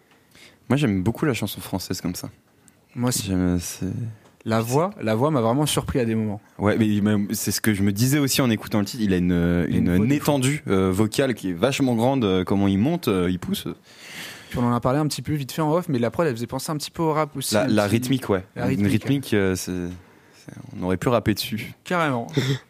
Moi, 0.68 0.76
j'aime 0.76 1.02
beaucoup 1.02 1.24
la 1.24 1.34
chanson 1.34 1.60
française 1.60 2.00
comme 2.00 2.14
ça. 2.14 2.30
Moi 2.94 3.08
aussi. 3.08 3.32
La 4.44 4.60
voix, 4.60 4.90
la 5.02 5.16
voix 5.16 5.32
m'a 5.32 5.40
vraiment 5.40 5.66
surpris 5.66 5.98
à 5.98 6.04
des 6.04 6.14
moments. 6.14 6.40
Ouais, 6.60 6.76
mais 6.78 6.86
c'est 7.34 7.50
ce 7.50 7.60
que 7.60 7.74
je 7.74 7.82
me 7.82 7.90
disais 7.90 8.20
aussi 8.20 8.40
en 8.40 8.48
écoutant 8.48 8.78
le 8.78 8.84
titre. 8.84 9.02
Il 9.02 9.12
a 9.12 9.16
une, 9.16 9.32
une 9.68 9.92
une, 10.04 10.12
étendue 10.12 10.62
euh, 10.68 10.92
vocale 10.92 11.34
qui 11.34 11.50
est 11.50 11.54
vachement 11.54 11.96
grande. 11.96 12.22
euh, 12.22 12.44
comment 12.44 12.68
il 12.68 12.78
monte, 12.78 13.08
euh, 13.08 13.28
il 13.28 13.40
pousse. 13.40 13.66
Puis 14.50 14.60
on 14.60 14.62
en 14.64 14.72
a 14.72 14.78
parlé 14.80 15.00
un 15.00 15.08
petit 15.08 15.22
peu 15.22 15.32
vite 15.34 15.50
fait 15.50 15.60
en 15.60 15.72
off, 15.72 15.88
mais 15.88 15.98
la 15.98 16.12
prod 16.12 16.24
elle 16.24 16.34
faisait 16.34 16.46
penser 16.46 16.70
un 16.70 16.76
petit 16.76 16.92
peu 16.92 17.02
au 17.02 17.12
rap 17.12 17.36
aussi. 17.36 17.52
La, 17.54 17.66
la 17.66 17.82
petit- 17.86 17.96
rythmique, 17.96 18.28
ouais. 18.28 18.44
La 18.54 18.70
Une 18.70 18.86
rythmique, 18.86 18.92
rythmique, 18.92 19.34
euh, 19.34 19.56
c'est- 19.56 19.72
c'est- 19.72 19.92
on 20.78 20.82
aurait 20.84 20.96
pu 20.96 21.08
rapper 21.08 21.34
dessus. 21.34 21.72
Carrément. 21.84 22.26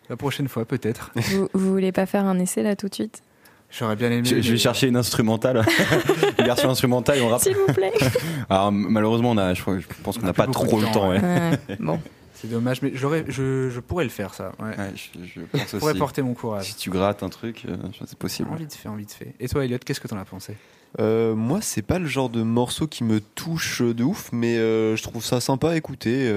la 0.09 0.17
prochaine 0.17 0.49
fois 0.49 0.65
peut-être. 0.65 1.11
Vous, 1.17 1.49
vous 1.53 1.71
voulez 1.73 1.93
pas 1.93 2.07
faire 2.07 2.25
un 2.25 2.39
essai 2.39 2.63
là 2.63 2.77
tout 2.77 2.89
de 2.89 2.95
suite? 2.95 3.23
J'aurais 3.71 3.97
bien 3.97 4.11
aimé. 4.11 4.25
Je, 4.25 4.41
je 4.41 4.53
vais 4.53 4.57
chercher 4.59 4.89
une 4.89 4.97
instrumentale, 4.97 5.63
une 6.39 6.45
version 6.45 6.71
instrumentale 6.71 7.19
et 7.19 7.21
on 7.21 7.29
rappe. 7.29 7.43
S'il 7.43 7.55
vous 7.55 7.67
plaît. 7.73 7.93
Alors 8.49 8.73
malheureusement, 8.73 9.33
on 9.33 9.37
a, 9.39 9.53
je, 9.53 9.63
pense 10.03 10.17
qu'on 10.17 10.27
n'a 10.27 10.33
pas 10.33 10.47
trop 10.47 10.65
de 10.81 10.87
le 10.87 10.87
temps, 10.87 10.93
temps. 10.93 11.11
ouais. 11.11 11.21
Ouais, 11.21 11.59
bon. 11.79 12.01
C'est 12.33 12.49
dommage, 12.49 12.83
mais 12.83 12.93
j'aurais, 12.95 13.25
je, 13.29 13.69
je 13.69 13.81
pourrais 13.81 14.05
le 14.05 14.11
faire 14.11 14.33
ça. 14.33 14.53
Ouais. 14.61 14.69
Ouais, 14.69 14.93
je, 14.95 15.19
je 15.27 15.41
pense 15.41 15.61
Je 15.73 15.77
pourrais 15.77 15.91
aussi. 15.91 15.99
porter 15.99 16.23
mon 16.23 16.35
courage. 16.35 16.67
Si 16.67 16.77
tu 16.77 16.89
grattes 16.89 17.23
un 17.25 17.29
truc, 17.29 17.65
euh, 17.69 17.77
c'est 18.07 18.17
possible. 18.17 18.49
Envie 18.53 18.67
de 18.67 18.73
fait, 18.73 18.89
envie 18.89 19.07
de 19.07 19.11
fait. 19.11 19.35
Et 19.41 19.49
toi, 19.49 19.65
Elliot, 19.65 19.79
qu'est-ce 19.85 20.01
que 20.01 20.07
t'en 20.09 20.17
as 20.19 20.25
pensé? 20.25 20.55
Euh, 21.01 21.35
moi, 21.35 21.59
c'est 21.61 21.83
pas 21.83 21.99
le 21.99 22.07
genre 22.07 22.31
de 22.31 22.43
morceau 22.43 22.87
qui 22.87 23.03
me 23.03 23.21
touche 23.21 23.83
de 23.83 24.05
ouf, 24.05 24.31
mais 24.33 24.57
euh, 24.57 24.95
je 24.97 25.03
trouve 25.03 25.23
ça 25.25 25.41
sympa 25.41 25.71
à 25.71 25.77
écouter. 25.77 26.33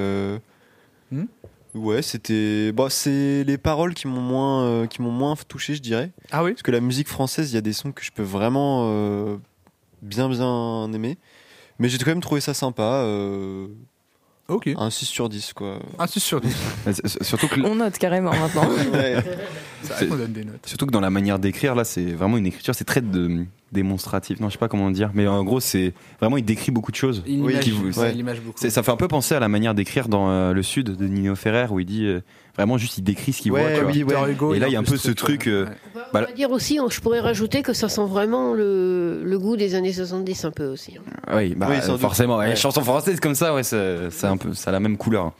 Hmm 1.12 1.26
Ouais, 1.74 2.02
c'était. 2.02 2.74
Bah, 2.74 2.88
c'est 2.90 3.46
les 3.46 3.58
paroles 3.58 3.94
qui 3.94 4.06
m'ont 4.08 4.20
moins, 4.20 4.64
euh, 4.66 4.88
qui 4.88 5.02
m'ont 5.02 5.12
moins 5.12 5.36
touché, 5.48 5.74
je 5.74 5.82
dirais. 5.82 6.12
Ah 6.32 6.44
oui? 6.44 6.52
Parce 6.52 6.64
que 6.64 6.72
la 6.72 6.82
musique 6.82 7.08
française, 7.08 7.52
il 7.52 7.56
y 7.56 7.58
a 7.58 7.62
des 7.62 7.72
sons 7.72 7.94
que 7.94 8.04
je 8.04 8.12
peux 8.12 8.24
vraiment 8.24 8.90
euh, 8.92 9.38
bien, 10.02 10.28
bien 10.28 10.92
aimer. 10.94 11.18
Mais 11.80 11.88
j'ai 11.88 11.98
quand 11.98 12.08
même 12.12 12.20
trouvé 12.22 12.42
ça 12.42 12.54
sympa. 12.54 12.84
euh, 13.06 13.68
Ok. 14.50 14.70
un 14.76 14.90
6 14.90 15.06
sur 15.06 15.30
10, 15.30 15.54
quoi. 15.54 15.80
Sûr. 16.20 16.42
Mais 16.86 16.92
c'est- 16.94 17.08
c'est- 17.08 17.24
Surtout 17.24 17.48
que, 17.48 17.62
On 17.62 17.76
note 17.76 17.98
carrément 17.98 18.32
maintenant. 18.32 18.68
Ouais. 18.94 19.16
C'est 19.84 19.94
vrai 19.94 20.08
qu'on 20.08 20.16
donne 20.18 20.34
des 20.34 20.44
notes. 20.46 20.66
surtout 20.66 20.86
que 20.86 20.92
dans 20.92 21.00
la 21.02 21.10
manière 21.10 21.40
d'écrire, 21.40 21.76
là, 21.76 21.84
c'est 21.84 22.06
vraiment 22.14 22.38
une 22.38 22.46
écriture, 22.46 22.76
c'est 22.76 22.84
très 22.86 23.02
de, 23.02 23.46
démonstratif. 23.72 24.40
Non, 24.40 24.48
je 24.50 24.54
sais 24.54 24.60
pas 24.60 24.68
comment 24.68 24.92
dire, 24.92 25.12
mais 25.14 25.28
en 25.28 25.44
gros, 25.44 25.60
c'est 25.60 25.94
vraiment 26.20 26.38
il 26.38 26.44
décrit 26.46 26.72
beaucoup 26.72 26.92
de 26.92 26.98
choses. 26.98 27.24
Il 27.26 27.42
Oui, 27.42 27.54
image, 27.54 27.64
qui 27.64 27.72
vous- 27.72 27.88
ouais, 27.92 27.98
ouais. 28.00 28.12
il 28.14 28.20
image 28.20 28.42
beaucoup. 28.42 28.58
C'est- 28.60 28.70
Ça 28.70 28.84
fait 28.84 28.92
un 28.92 28.98
peu 28.98 29.08
penser 29.08 29.34
à 29.34 29.40
la 29.40 29.48
manière 29.48 29.74
d'écrire 29.74 30.08
dans 30.10 30.30
euh, 30.30 30.54
Le 30.54 30.62
Sud 30.64 30.96
de 30.96 31.08
Nino 31.08 31.36
Ferrer, 31.36 31.68
où 31.70 31.80
il 31.80 31.86
dit 31.86 32.06
euh, 32.06 32.20
vraiment 32.56 32.78
juste 32.78 32.98
il 32.98 33.04
décrit 33.04 33.32
ce 33.34 33.42
qu'il 33.42 33.52
Ouais, 33.54 33.80
voit. 33.82 33.90
oui, 33.92 34.04
ouais. 34.04 34.32
Hugo, 34.32 34.54
Et 34.54 34.60
là, 34.60 34.68
il 34.68 34.74
y 34.74 34.76
a 34.76 34.80
un 34.80 34.84
peu 34.84 34.98
ce 34.98 35.12
truc, 35.12 35.48
euh, 35.48 35.66
ouais. 35.66 35.72
On 35.96 35.98
va, 36.00 36.06
on 36.10 36.14
Bah, 36.14 36.22
va 36.26 36.32
dire 36.34 36.52
aussi, 36.52 36.80
je 36.90 37.00
pourrais 37.00 37.22
rajouter 37.22 37.62
que 37.64 37.72
ça 37.74 37.88
sent 37.88 38.06
vraiment 38.08 38.54
le, 38.54 39.22
le 39.24 39.40
goût 39.40 39.56
des 39.56 39.74
années 39.76 39.94
70 39.94 40.44
un 40.46 40.52
peu 40.52 40.66
aussi. 40.68 40.98
hein. 40.98 41.02
Oui, 41.34 41.56
bah, 41.56 41.68
Oui, 41.70 41.78
euh, 41.78 41.98
forcément. 41.98 42.42
Les 42.42 42.58
chansons 42.58 42.84
françaises 42.84 43.20
comme 43.22 43.36
ça, 43.36 43.54
ouais, 43.56 43.64
c'est 43.64 44.10
c'est 44.12 44.28
un 44.28 44.36
peu, 44.38 44.54
ça 44.54 44.70
a 44.70 44.74
la 44.74 44.80
même 44.82 44.98
couleur. 44.98 45.32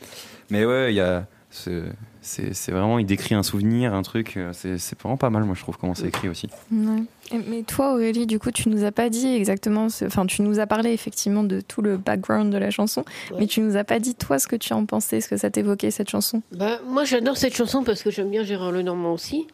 Mais 0.50 0.66
ouais, 0.66 0.94
il 0.94 0.96
y 0.96 1.02
a 1.02 1.26
ce, 1.50 1.84
c'est 2.22 2.72
vraiment, 2.72 3.00
il 3.00 3.06
décrit 3.06 3.34
un 3.36 3.44
souvenir, 3.44 3.94
un 3.94 4.04
truc. 4.04 4.38
euh, 4.38 4.52
C'est 4.54 5.00
vraiment 5.00 5.18
pas 5.18 5.30
mal, 5.30 5.44
moi, 5.44 5.56
je 5.56 5.62
trouve, 5.62 5.78
comment 5.78 5.96
c'est 5.96 6.08
écrit 6.08 6.30
aussi. 6.30 6.48
Ouais. 6.72 7.04
Et- 7.32 7.40
Mais 7.50 7.64
toi, 7.64 7.94
Aurélie, 7.94 8.28
du 8.28 8.38
coup, 8.40 8.52
tu 8.52 8.70
nous 8.70 8.84
as 8.84 8.92
pas 8.92 9.10
dit 9.10 9.28
exactement, 9.34 9.90
ce- 9.90 10.06
enfin, 10.06 10.26
tu 10.26 10.42
nous 10.44 10.60
as 10.60 10.68
parlé 10.68 10.92
effectivement 10.92 11.44
de 11.44 11.62
tout 11.62 11.82
le 11.82 11.98
background 11.98 12.54
de 12.54 12.58
la 12.58 12.70
chanson, 12.70 13.04
Ouais. 13.32 13.38
mais 13.40 13.48
tu 13.48 13.62
nous 13.62 13.76
as 13.76 13.84
pas 13.84 14.00
dit 14.00 14.14
toi 14.16 14.38
ce 14.38 14.48
que 14.48 14.56
tu 14.56 14.72
en 14.74 14.86
pensais, 14.86 15.20
ce 15.22 15.28
que 15.30 15.38
ça 15.38 15.50
t'évoquait 15.50 15.90
cette 15.92 16.10
chanson? 16.10 16.42
Bah, 16.52 16.80
moi, 16.88 17.06
j'adore 17.06 17.38
cette 17.38 17.56
chanson 17.56 17.84
parce 17.84 18.04
que 18.04 18.12
j'aime 18.12 18.30
bien 18.30 18.44
Gérard 18.44 18.72
Lenormand 18.72 19.14
aussi. 19.14 19.48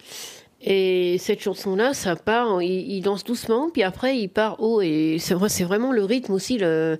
Et 0.59 1.17
cette 1.19 1.39
chanson-là, 1.39 1.93
ça 1.93 2.15
part, 2.15 2.61
il, 2.63 2.91
il 2.91 3.01
danse 3.01 3.23
doucement, 3.23 3.69
puis 3.71 3.83
après, 3.83 4.17
il 4.17 4.27
part 4.27 4.59
haut. 4.59 4.81
Et 4.81 5.17
c'est 5.19 5.35
vrai, 5.35 5.49
c'est 5.49 5.63
vraiment 5.63 5.91
le 5.91 6.03
rythme 6.03 6.33
aussi, 6.33 6.57
le, 6.57 6.97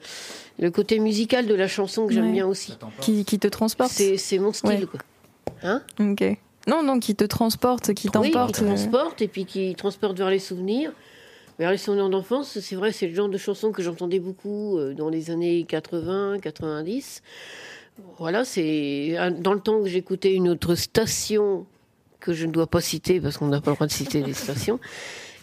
le 0.60 0.70
côté 0.72 1.00
musical 1.00 1.48
de 1.48 1.56
la 1.56 1.68
chanson 1.68 2.06
que 2.06 2.14
j'aime 2.14 2.28
Ouais. 2.28 2.32
bien 2.34 2.46
aussi. 2.48 2.78
Qui, 3.02 3.26
qui 3.26 3.40
te 3.40 3.48
transporte. 3.48 3.90
C'est 3.92 4.18
c'est 4.18 4.38
mon 4.38 4.54
style, 4.54 4.70
Ouais. 4.70 4.86
quoi. 4.86 5.00
Hein 5.64 5.82
Ok. 6.00 6.24
Non, 6.68 6.84
non, 6.84 7.00
qui 7.00 7.16
te 7.16 7.24
transporte, 7.24 7.94
qui 7.94 8.08
Oui, 8.08 8.32
t'emporte. 8.32 8.56
qui 8.56 8.64
euh, 8.64 8.68
transporte 8.68 9.22
et 9.22 9.28
puis 9.28 9.46
qui 9.46 9.74
transporte 9.76 10.18
vers 10.18 10.30
les 10.30 10.40
souvenirs. 10.40 10.92
Vers 11.60 11.72
les 11.72 11.78
souvenirs 11.78 12.10
d'enfance, 12.10 12.60
c'est 12.60 12.76
vrai, 12.76 12.92
c'est 12.92 13.08
le 13.08 13.16
genre 13.16 13.30
de 13.30 13.38
chanson 13.38 13.72
que 13.72 13.82
j'entendais 13.82 14.20
beaucoup 14.20 14.78
euh, 14.78 14.94
dans 14.94 15.10
les 15.10 15.32
années 15.32 15.64
80, 15.64 16.40
90. 16.40 17.24
Voilà, 18.20 18.46
c'est 18.46 19.16
ah, 19.18 19.32
dans 19.32 19.54
le 19.54 19.60
temps 19.60 19.82
que 19.82 19.88
j'écoutais 19.90 20.34
une 20.36 20.50
autre 20.50 20.76
station 20.76 21.66
que 22.20 22.34
je 22.34 22.46
ne 22.46 22.52
dois 22.52 22.68
pas 22.68 22.82
citer 22.82 23.20
parce 23.20 23.38
qu'on 23.38 23.48
n'a 23.48 23.62
pas 23.62 23.72
le 23.72 23.76
droit 23.76 23.88
de 23.88 23.92
citer 23.92 24.22
les 24.22 24.34
stations. 24.34 24.80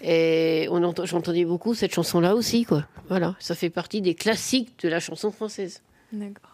Et 0.03 0.69
on 0.71 0.85
entend, 0.85 1.07
j'entendais 1.07 1.47
beaucoup 1.47 1.75
cette 1.75 1.95
chanson-là 1.95 2.35
aussi, 2.35 2.65
quoi. 2.65 2.85
Voilà, 3.09 3.35
ça 3.39 3.55
fait 3.55 3.71
partie 3.71 4.03
des 4.03 4.15
classiques 4.15 4.79
de 4.83 4.89
la 4.89 5.01
chanson 5.01 5.31
française. 5.31 5.81
D'accord. 6.13 6.54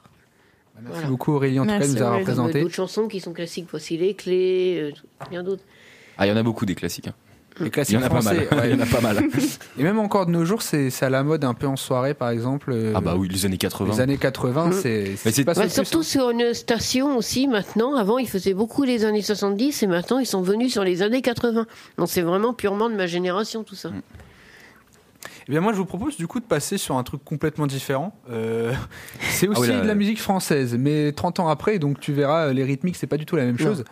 Merci 0.82 0.92
Voilà. 0.94 1.08
beaucoup 1.08 1.32
Aurélie 1.32 1.58
en 1.60 1.64
tout 1.64 1.68
cas 1.70 1.78
Merci, 1.78 1.94
de 1.94 1.98
nous 1.98 2.04
avoir 2.04 2.20
présenté. 2.22 2.60
D'autres 2.62 2.74
chansons 2.74 3.08
qui 3.08 3.20
sont 3.20 3.32
classiques, 3.32 3.66
voici 3.70 3.96
les 3.96 4.14
clés, 4.14 4.78
euh, 4.80 5.26
bien 5.30 5.42
d'autres. 5.42 5.62
Ah, 6.18 6.26
il 6.26 6.30
y 6.30 6.32
en 6.32 6.36
a 6.36 6.42
beaucoup 6.42 6.66
des 6.66 6.74
classiques. 6.74 7.08
hein. 7.08 7.14
Les 7.58 7.66
Il 7.66 7.70
classiques 7.70 7.94
y 7.98 7.98
en 7.98 8.02
a 8.06 8.08
pas 8.08 8.22
mal. 8.22 8.36
ouais. 8.38 8.46
Il 8.64 8.70
y 8.70 8.74
en 8.74 8.80
a 8.80 8.86
pas 8.86 9.00
mal. 9.00 9.18
Et 9.78 9.82
même 9.82 9.98
encore 9.98 10.24
de 10.26 10.30
nos 10.30 10.44
jours, 10.44 10.62
c'est 10.62 10.88
c'est 10.90 11.04
à 11.04 11.10
la 11.10 11.22
mode 11.24 11.44
un 11.44 11.52
peu 11.52 11.66
en 11.66 11.76
soirée 11.76 12.14
par 12.14 12.30
exemple. 12.30 12.70
euh, 12.72 12.92
Ah 12.94 13.00
bah 13.00 13.16
oui, 13.18 13.28
les 13.28 13.44
années 13.44 13.58
80. 13.58 13.92
Les 13.94 14.00
années 14.00 14.16
80, 14.18 14.68
Mm. 14.68 14.72
c'est 14.72 15.44
pas 15.44 15.68
surtout 15.68 15.98
plus, 15.98 16.04
sur 16.06 16.30
une 16.30 16.54
station 16.54 17.16
aussi 17.18 17.48
maintenant. 17.48 17.96
Avant, 17.96 18.18
ils 18.18 18.28
faisaient 18.28 18.54
beaucoup 18.54 18.84
les 18.84 19.04
années 19.04 19.20
70 19.22 19.82
et 19.82 19.86
maintenant, 19.88 20.18
ils 20.18 20.26
sont 20.26 20.42
venus 20.42 20.72
sur 20.72 20.84
les 20.84 21.02
années 21.02 21.22
80. 21.22 21.66
Donc, 21.98 22.08
c'est 22.08 22.22
vraiment 22.22 22.54
purement 22.54 22.88
de 22.88 22.94
ma 22.94 23.06
génération, 23.06 23.64
tout 23.64 23.74
ça. 23.74 23.90
Eh 25.50 25.52
bien 25.52 25.62
moi 25.62 25.72
je 25.72 25.78
vous 25.78 25.84
propose 25.84 26.16
du 26.16 26.28
coup 26.28 26.38
de 26.38 26.44
passer 26.44 26.78
sur 26.78 26.96
un 26.96 27.02
truc 27.02 27.24
complètement 27.24 27.66
différent. 27.66 28.14
Euh, 28.30 28.72
c'est 29.20 29.48
aussi 29.48 29.62
oui, 29.62 29.66
là, 29.66 29.80
de 29.80 29.86
la 29.88 29.96
musique 29.96 30.20
française, 30.20 30.76
mais 30.78 31.10
30 31.10 31.40
ans 31.40 31.48
après, 31.48 31.80
donc 31.80 31.98
tu 31.98 32.12
verras, 32.12 32.46
euh, 32.46 32.52
les 32.52 32.62
rythmiques 32.62 32.94
c'est 32.94 33.08
pas 33.08 33.16
du 33.16 33.26
tout 33.26 33.34
la 33.34 33.46
même 33.46 33.56
Non. 33.58 33.66
chose. 33.66 33.84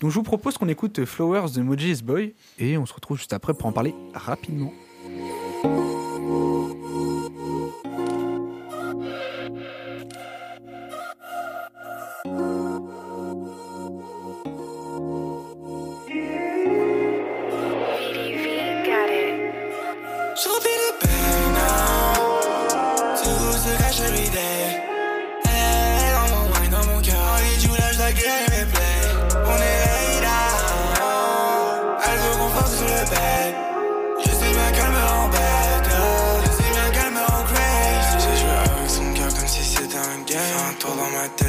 Donc 0.00 0.10
je 0.10 0.16
vous 0.16 0.24
propose 0.24 0.58
qu'on 0.58 0.68
écoute 0.68 1.04
Flowers 1.04 1.50
de 1.54 1.62
Moji's 1.62 2.02
Boy 2.02 2.34
et 2.58 2.76
on 2.78 2.84
se 2.84 2.92
retrouve 2.92 3.16
juste 3.16 3.32
après 3.32 3.54
pour 3.54 3.66
en 3.66 3.72
parler 3.72 3.94
rapidement. 4.12 4.72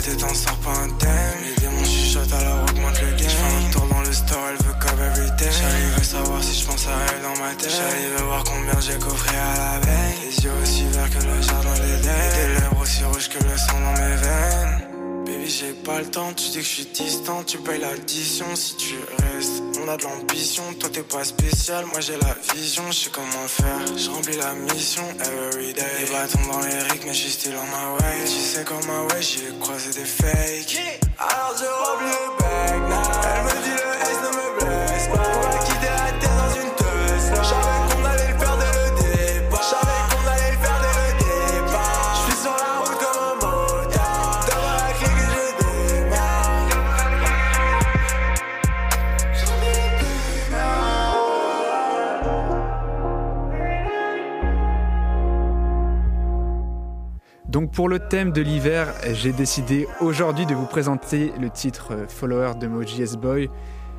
Et 0.08 0.18
t'en 0.18 0.34
sors 0.34 0.56
pas 0.58 0.72
un 0.72 0.90
thème 0.90 1.40
Les 1.44 1.62
démons 1.62 1.84
chuchotent 1.84 2.34
alors 2.34 2.64
augmente 2.70 3.02
le 3.02 3.08
game. 3.18 3.30
J'fais 3.30 3.68
un 3.68 3.72
tour 3.72 3.88
dans 3.88 4.02
le 4.02 4.14
store, 4.14 4.44
elle 4.50 4.66
veut 4.66 4.74
cop 4.80 5.00
everyday 5.00 5.52
J'arrive 5.52 5.96
à 6.00 6.04
savoir 6.04 6.44
si 6.44 6.60
je 6.60 6.66
pense 6.66 6.88
à 6.88 6.92
elle 7.10 7.22
dans 7.24 7.44
ma 7.44 7.54
tête. 7.56 7.72
J'arrive 7.72 8.16
à 8.20 8.24
voir 8.24 8.44
combien 8.44 8.80
j'ai 8.80 9.00
coffré 9.00 9.36
à 9.36 9.58
la 9.58 9.80
veille. 9.86 10.16
Les 10.26 10.44
yeux 10.44 10.52
aussi 10.62 10.84
verts 10.92 11.10
que 11.10 11.26
le 11.26 11.42
jardin 11.42 11.74
d'Éden 11.74 12.12
Et 12.12 12.48
des 12.48 12.54
lèvres 12.54 12.82
aussi 12.82 13.04
rouges 13.04 13.30
que 13.30 13.44
le 13.44 13.58
sang 13.58 13.80
dans 13.80 13.94
mes 13.94 14.16
veines. 14.16 15.26
Baby 15.26 15.50
j'ai 15.50 15.74
pas 15.74 16.00
le 16.00 16.06
temps, 16.06 16.34
tu 16.34 16.50
dis 16.50 16.58
que 16.58 16.64
je 16.64 16.70
suis 16.70 16.86
distant. 16.94 17.44
Tu 17.44 17.58
payes 17.58 17.80
l'addition 17.80 18.46
si 18.56 18.76
tu 18.76 18.96
On 19.84 19.88
a 19.90 19.98
de 19.98 20.04
l'ambition, 20.04 20.64
toi 20.80 20.90
t'es 20.94 21.04
pas 21.04 21.26
spécial 21.26 21.86
Moi 21.88 22.00
j'ai 22.00 22.16
la 22.16 22.36
vision, 22.56 22.84
je 22.90 22.96
sais 22.96 23.10
comment 23.12 23.48
faire 23.48 23.98
Je 23.98 24.10
remplis 24.10 24.38
la 24.38 24.54
mission 24.54 25.04
everyday 25.20 25.84
Les 26.00 26.06
bâtons 26.06 26.40
dans 26.50 26.60
les 26.62 26.80
rigs 26.90 27.02
mais 27.06 27.14
je 27.14 27.20
suis 27.20 27.32
still 27.32 27.54
on 27.58 27.66
my 27.66 28.00
way. 28.00 28.24
Tu 28.24 28.32
sais 28.32 28.64
comme 28.64 28.86
ma 28.88 29.02
way, 29.14 29.22
j'ai 29.22 29.54
croisé 29.60 29.92
des 29.92 30.06
fakes. 30.06 31.02
Alors 31.20 31.54
je 31.60 32.25
pour 57.76 57.90
le 57.90 58.00
thème 58.00 58.32
de 58.32 58.42
l'hiver, 58.42 58.94
j'ai 59.12 59.34
décidé 59.34 59.86
aujourd'hui 60.00 60.46
de 60.46 60.56
vous 60.56 60.66
présenter 60.66 61.34
le 61.42 61.50
titre 61.50 61.90
euh, 61.92 62.08
Follower 62.08 62.54
de 62.58 62.68
Moji 62.68 63.02
S-Boy. 63.02 63.50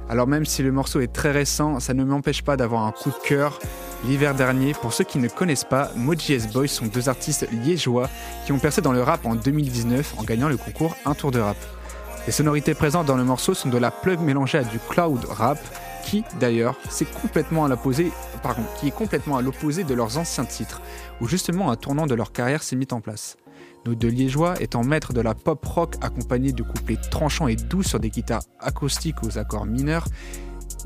Alors 0.08 0.26
même 0.26 0.46
si 0.46 0.62
le 0.62 0.72
morceau 0.72 1.00
est 1.00 1.12
très 1.12 1.30
récent, 1.30 1.78
ça 1.78 1.92
ne 1.92 2.02
m'empêche 2.02 2.42
pas 2.42 2.56
d'avoir 2.56 2.86
un 2.86 2.92
coup 2.92 3.10
de 3.10 3.28
cœur. 3.28 3.58
L'hiver 4.06 4.34
dernier, 4.34 4.72
pour 4.72 4.94
ceux 4.94 5.04
qui 5.04 5.18
ne 5.18 5.28
connaissent 5.28 5.64
pas, 5.64 5.90
Moji 5.94 6.32
S-Boy 6.32 6.68
sont 6.68 6.86
deux 6.86 7.10
artistes 7.10 7.46
liégeois 7.52 8.08
qui 8.46 8.52
ont 8.52 8.58
percé 8.58 8.80
dans 8.80 8.92
le 8.92 9.02
rap 9.02 9.26
en 9.26 9.34
2019 9.34 10.14
en 10.16 10.22
gagnant 10.22 10.48
le 10.48 10.56
concours 10.56 10.96
Un 11.04 11.12
Tour 11.12 11.30
de 11.30 11.40
Rap. 11.40 11.58
Les 12.24 12.32
sonorités 12.32 12.72
présentes 12.72 13.06
dans 13.06 13.16
le 13.18 13.24
morceau 13.24 13.52
sont 13.52 13.68
de 13.68 13.78
la 13.78 13.90
plug 13.90 14.20
mélangée 14.20 14.56
à 14.56 14.64
du 14.64 14.78
cloud 14.78 15.22
rap, 15.26 15.58
qui 16.02 16.24
d'ailleurs 16.40 16.76
c'est 16.88 17.04
complètement 17.20 17.66
à 17.66 17.68
l'opposé, 17.68 18.10
qui 18.80 18.88
est 18.88 18.96
complètement 18.96 19.36
à 19.36 19.42
l'opposé 19.42 19.84
de 19.84 19.92
leurs 19.92 20.16
anciens 20.16 20.46
titres, 20.46 20.80
où 21.20 21.28
justement 21.28 21.70
un 21.70 21.76
tournant 21.76 22.06
de 22.06 22.14
leur 22.14 22.32
carrière 22.32 22.62
s'est 22.62 22.76
mis 22.76 22.88
en 22.90 23.02
place. 23.02 23.36
Nos 23.84 23.94
deux 23.94 24.08
Liégeois 24.08 24.60
étant 24.60 24.82
maîtres 24.82 25.12
de 25.12 25.20
la 25.20 25.34
pop 25.34 25.64
rock 25.64 25.94
accompagnés 26.00 26.52
de 26.52 26.62
couplets 26.62 26.98
tranchants 27.10 27.46
et 27.46 27.56
doux 27.56 27.82
sur 27.82 28.00
des 28.00 28.10
guitares 28.10 28.42
acoustiques 28.58 29.22
aux 29.22 29.38
accords 29.38 29.66
mineurs, 29.66 30.06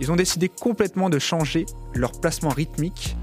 ils 0.00 0.10
ont 0.10 0.16
décidé 0.16 0.48
complètement 0.48 1.10
de 1.10 1.18
changer 1.18 1.66
leur 1.94 2.12
placement 2.20 2.50
rythmique. 2.50 3.16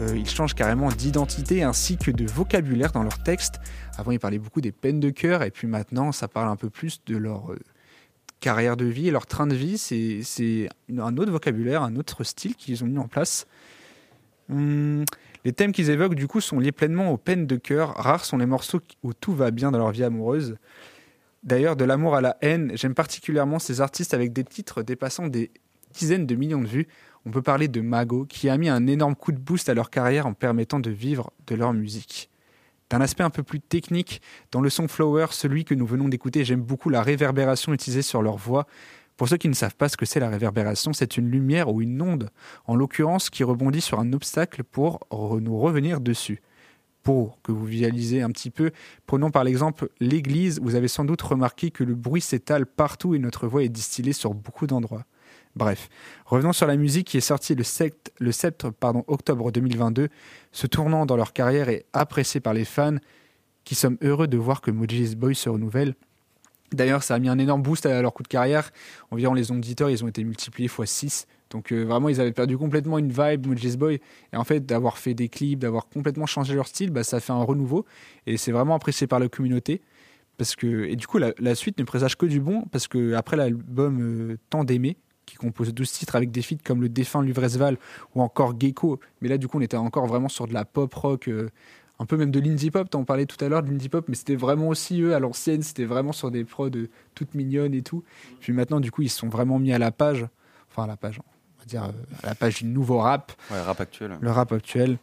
Euh, 0.00 0.16
ils 0.16 0.28
changent 0.28 0.54
carrément 0.54 0.90
d'identité 0.90 1.62
ainsi 1.62 1.96
que 1.96 2.10
de 2.10 2.24
vocabulaire 2.26 2.92
dans 2.92 3.02
leurs 3.02 3.22
textes. 3.22 3.56
Avant, 3.96 4.12
ils 4.12 4.18
parlaient 4.18 4.38
beaucoup 4.38 4.60
des 4.60 4.72
peines 4.72 5.00
de 5.00 5.10
cœur 5.10 5.42
et 5.42 5.50
puis 5.50 5.66
maintenant, 5.66 6.12
ça 6.12 6.28
parle 6.28 6.48
un 6.48 6.56
peu 6.56 6.70
plus 6.70 7.00
de 7.06 7.16
leur 7.16 7.52
euh, 7.52 7.58
carrière 8.40 8.76
de 8.76 8.84
vie 8.84 9.08
et 9.08 9.10
leur 9.10 9.26
train 9.26 9.46
de 9.46 9.54
vie. 9.54 9.78
C'est 9.78 10.68
un 10.90 11.16
autre 11.16 11.30
vocabulaire, 11.30 11.82
un 11.82 11.96
autre 11.96 12.24
style 12.24 12.54
qu'ils 12.54 12.82
ont 12.84 12.86
mis 12.86 12.98
en 12.98 13.08
place. 13.08 13.46
Hum, 14.50 15.04
les 15.44 15.52
thèmes 15.52 15.72
qu'ils 15.72 15.90
évoquent 15.90 16.14
du 16.14 16.26
coup 16.26 16.40
sont 16.40 16.58
liés 16.58 16.72
pleinement 16.72 17.10
aux 17.10 17.16
peines 17.16 17.46
de 17.46 17.56
cœur. 17.56 17.94
Rares 17.96 18.24
sont 18.24 18.36
les 18.36 18.46
morceaux 18.46 18.80
où 19.02 19.12
tout 19.14 19.34
va 19.34 19.50
bien 19.50 19.70
dans 19.70 19.78
leur 19.78 19.90
vie 19.90 20.04
amoureuse. 20.04 20.56
D'ailleurs, 21.42 21.76
de 21.76 21.84
l'amour 21.84 22.14
à 22.14 22.20
la 22.20 22.36
haine, 22.42 22.72
j'aime 22.74 22.94
particulièrement 22.94 23.58
ces 23.58 23.80
artistes 23.80 24.12
avec 24.12 24.32
des 24.32 24.44
titres 24.44 24.82
dépassant 24.82 25.26
des 25.26 25.50
dizaines 25.94 26.26
de 26.26 26.34
millions 26.34 26.60
de 26.60 26.68
vues. 26.68 26.88
On 27.24 27.30
peut 27.30 27.42
parler 27.42 27.68
de 27.68 27.80
Mago, 27.80 28.26
qui 28.26 28.48
a 28.48 28.58
mis 28.58 28.68
un 28.68 28.86
énorme 28.86 29.14
coup 29.14 29.32
de 29.32 29.38
boost 29.38 29.68
à 29.68 29.74
leur 29.74 29.90
carrière 29.90 30.26
en 30.26 30.34
permettant 30.34 30.80
de 30.80 30.90
vivre 30.90 31.32
de 31.46 31.54
leur 31.54 31.72
musique. 31.72 32.30
D'un 32.90 33.00
aspect 33.00 33.22
un 33.22 33.30
peu 33.30 33.42
plus 33.42 33.60
technique, 33.60 34.20
dans 34.50 34.60
le 34.60 34.68
son 34.68 34.88
Flower, 34.88 35.26
celui 35.30 35.64
que 35.64 35.74
nous 35.74 35.86
venons 35.86 36.08
d'écouter, 36.08 36.44
j'aime 36.44 36.60
beaucoup 36.60 36.90
la 36.90 37.02
réverbération 37.02 37.72
utilisée 37.72 38.02
sur 38.02 38.20
leur 38.20 38.36
voix. 38.36 38.66
Pour 39.20 39.28
ceux 39.28 39.36
qui 39.36 39.50
ne 39.50 39.54
savent 39.54 39.76
pas 39.76 39.90
ce 39.90 39.98
que 39.98 40.06
c'est 40.06 40.18
la 40.18 40.30
réverbération, 40.30 40.94
c'est 40.94 41.18
une 41.18 41.30
lumière 41.30 41.68
ou 41.68 41.82
une 41.82 42.00
onde, 42.00 42.30
en 42.64 42.74
l'occurrence 42.74 43.28
qui 43.28 43.44
rebondit 43.44 43.82
sur 43.82 44.00
un 44.00 44.14
obstacle 44.14 44.64
pour 44.64 44.98
nous 45.12 45.58
revenir 45.58 46.00
dessus. 46.00 46.40
Pour 47.02 47.38
que 47.42 47.52
vous 47.52 47.66
visualisez 47.66 48.22
un 48.22 48.30
petit 48.30 48.48
peu, 48.48 48.70
prenons 49.04 49.30
par 49.30 49.44
l'exemple 49.44 49.90
l'église, 50.00 50.58
vous 50.62 50.74
avez 50.74 50.88
sans 50.88 51.04
doute 51.04 51.20
remarqué 51.20 51.70
que 51.70 51.84
le 51.84 51.94
bruit 51.94 52.22
s'étale 52.22 52.64
partout 52.64 53.14
et 53.14 53.18
notre 53.18 53.46
voix 53.46 53.62
est 53.62 53.68
distillée 53.68 54.14
sur 54.14 54.32
beaucoup 54.32 54.66
d'endroits. 54.66 55.04
Bref, 55.54 55.90
revenons 56.24 56.54
sur 56.54 56.66
la 56.66 56.78
musique 56.78 57.08
qui 57.08 57.18
est 57.18 57.20
sortie 57.20 57.54
le 57.54 57.62
7, 57.62 58.14
le 58.20 58.32
7 58.32 58.70
pardon, 58.70 59.04
octobre 59.06 59.52
2022. 59.52 60.08
Ce 60.50 60.66
tournant 60.66 61.04
dans 61.04 61.16
leur 61.16 61.34
carrière 61.34 61.68
est 61.68 61.84
apprécié 61.92 62.40
par 62.40 62.54
les 62.54 62.64
fans 62.64 62.96
qui 63.64 63.74
sommes 63.74 63.98
heureux 64.00 64.28
de 64.28 64.38
voir 64.38 64.62
que 64.62 64.70
Moji's 64.70 65.14
Boy 65.14 65.34
se 65.34 65.50
renouvelle. 65.50 65.94
D'ailleurs, 66.72 67.02
ça 67.02 67.14
a 67.14 67.18
mis 67.18 67.28
un 67.28 67.38
énorme 67.38 67.62
boost 67.62 67.86
à 67.86 68.00
leur 68.00 68.12
coup 68.12 68.22
de 68.22 68.28
carrière. 68.28 68.70
Environ 69.10 69.34
les 69.34 69.50
auditeurs, 69.50 69.90
ils 69.90 70.04
ont 70.04 70.08
été 70.08 70.22
multipliés 70.22 70.68
x 70.68 70.90
6. 70.90 71.26
Donc 71.50 71.72
euh, 71.72 71.82
vraiment, 71.82 72.08
ils 72.08 72.20
avaient 72.20 72.32
perdu 72.32 72.56
complètement 72.56 72.98
une 72.98 73.10
vibe 73.10 73.46
Mojis 73.46 73.76
Boy. 73.76 74.00
Et 74.32 74.36
en 74.36 74.44
fait, 74.44 74.64
d'avoir 74.64 74.98
fait 74.98 75.14
des 75.14 75.28
clips, 75.28 75.58
d'avoir 75.58 75.88
complètement 75.88 76.26
changé 76.26 76.54
leur 76.54 76.68
style, 76.68 76.90
bah, 76.90 77.02
ça 77.02 77.18
fait 77.18 77.32
un 77.32 77.42
renouveau. 77.42 77.84
Et 78.26 78.36
c'est 78.36 78.52
vraiment 78.52 78.76
apprécié 78.76 79.06
par 79.06 79.18
la 79.18 79.28
communauté. 79.28 79.80
Parce 80.38 80.54
que, 80.54 80.84
et 80.84 80.96
du 80.96 81.06
coup, 81.06 81.18
la, 81.18 81.32
la 81.38 81.54
suite 81.54 81.78
ne 81.78 81.84
présage 81.84 82.16
que 82.16 82.26
du 82.26 82.40
bon. 82.40 82.64
Parce 82.70 82.86
que 82.86 83.14
après 83.14 83.36
l'album 83.36 84.00
euh, 84.00 84.38
Tant 84.48 84.62
d'aimer, 84.62 84.96
qui 85.30 85.36
compose 85.36 85.72
12 85.72 85.90
titres 85.90 86.16
avec 86.16 86.30
des 86.30 86.42
feats 86.42 86.56
comme 86.64 86.80
le 86.80 86.88
défunt 86.88 87.22
Luvresval 87.22 87.78
ou 88.14 88.22
encore 88.22 88.54
Gecko. 88.58 88.98
Mais 89.20 89.28
là, 89.28 89.38
du 89.38 89.46
coup, 89.48 89.58
on 89.58 89.60
était 89.60 89.76
encore 89.76 90.06
vraiment 90.06 90.28
sur 90.28 90.48
de 90.48 90.54
la 90.54 90.64
pop 90.64 90.92
rock, 90.92 91.28
euh, 91.28 91.50
un 92.00 92.06
peu 92.06 92.16
même 92.16 92.30
de 92.32 92.40
l'indie 92.40 92.70
pop. 92.72 92.88
T'en 92.90 93.04
parlais 93.04 93.26
tout 93.26 93.42
à 93.44 93.48
l'heure 93.48 93.62
de 93.62 93.68
l'indie 93.70 93.88
pop, 93.88 94.06
mais 94.08 94.14
c'était 94.16 94.34
vraiment 94.34 94.68
aussi 94.68 95.00
eux 95.02 95.14
à 95.14 95.20
l'ancienne. 95.20 95.62
C'était 95.62 95.84
vraiment 95.84 96.12
sur 96.12 96.30
des 96.32 96.42
prods 96.44 96.70
euh, 96.74 96.88
toutes 97.14 97.34
mignonnes 97.34 97.74
et 97.74 97.82
tout. 97.82 98.02
Puis 98.40 98.52
maintenant, 98.52 98.80
du 98.80 98.90
coup, 98.90 99.02
ils 99.02 99.10
se 99.10 99.18
sont 99.18 99.28
vraiment 99.28 99.58
mis 99.58 99.72
à 99.72 99.78
la 99.78 99.92
page. 99.92 100.26
Enfin, 100.70 100.84
à 100.84 100.86
la 100.88 100.96
page, 100.96 101.20
on 101.20 101.58
va 101.60 101.64
dire 101.66 101.84
euh, 101.84 101.92
à 102.22 102.28
la 102.28 102.34
page 102.34 102.56
du 102.56 102.64
nouveau 102.64 102.98
rap, 102.98 103.32
Ouais, 103.50 103.60
rap 103.60 103.80
actuel. 103.80 104.16
le 104.20 104.30
rap 104.30 104.50
actuel. 104.52 104.98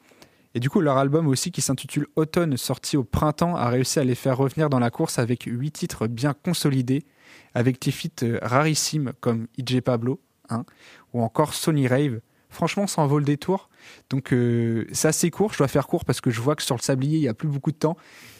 Et 0.55 0.59
du 0.59 0.69
coup, 0.71 0.81
leur 0.81 0.97
album 0.97 1.27
aussi, 1.27 1.51
qui 1.51 1.61
s'intitule 1.61 2.07
Automne, 2.15 2.57
sorti 2.57 2.97
au 2.97 3.03
printemps, 3.03 3.55
a 3.55 3.69
réussi 3.69 3.99
à 3.99 4.03
les 4.03 4.15
faire 4.15 4.35
revenir 4.37 4.69
dans 4.69 4.79
la 4.79 4.89
course 4.89 5.19
avec 5.19 5.43
huit 5.43 5.71
titres 5.71 6.07
bien 6.07 6.33
consolidés, 6.33 7.05
avec 7.53 7.79
des 7.81 7.91
feats 7.91 8.23
euh, 8.23 8.39
rarissimes 8.41 9.11
comme 9.19 9.45
IJ 9.59 9.81
Pablo, 9.81 10.19
hein, 10.49 10.65
ou 11.13 11.21
encore 11.21 11.53
Sony 11.53 11.87
Rave. 11.87 12.21
Franchement, 12.49 12.87
ça 12.87 13.01
en 13.03 13.07
vaut 13.07 13.19
le 13.19 13.25
détour. 13.25 13.69
Donc, 14.09 14.31
euh, 14.33 14.85
c'est 14.91 15.07
assez 15.07 15.29
court. 15.31 15.53
Je 15.53 15.57
dois 15.59 15.67
faire 15.67 15.87
court 15.87 16.05
parce 16.05 16.21
que 16.21 16.29
je 16.29 16.41
vois 16.41 16.55
que 16.55 16.63
sur 16.63 16.75
le 16.75 16.81
sablier, 16.81 17.17
il 17.17 17.21
n'y 17.21 17.27
a 17.27 17.33
plus 17.33 17.47
beaucoup 17.47 17.71
de 17.71 17.77
temps. 17.77 17.97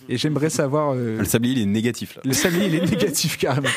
Et 0.10 0.18
j'aimerais 0.18 0.50
savoir. 0.50 0.94
euh, 0.96 1.18
Le 1.20 1.26
sablier, 1.26 1.54
il 1.56 1.62
est 1.62 1.66
négatif 1.66 2.16
là. 2.16 2.22
le 2.24 2.34
sablier, 2.34 2.68
il 2.68 2.76
est 2.76 2.90
négatif 2.90 3.38
carrément. 3.40 3.68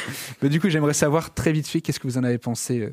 Mais 0.43 0.49
du 0.49 0.61
coup, 0.61 0.68
j'aimerais 0.68 0.95
savoir 0.95 1.35
très 1.35 1.53
vite 1.53 1.66
fait 1.66 1.81
qu'est-ce 1.81 1.99
que 2.01 2.07
vous 2.07 2.18
en 2.18 2.25
avez 2.25 2.39
pensé 2.39 2.81
euh, 2.81 2.91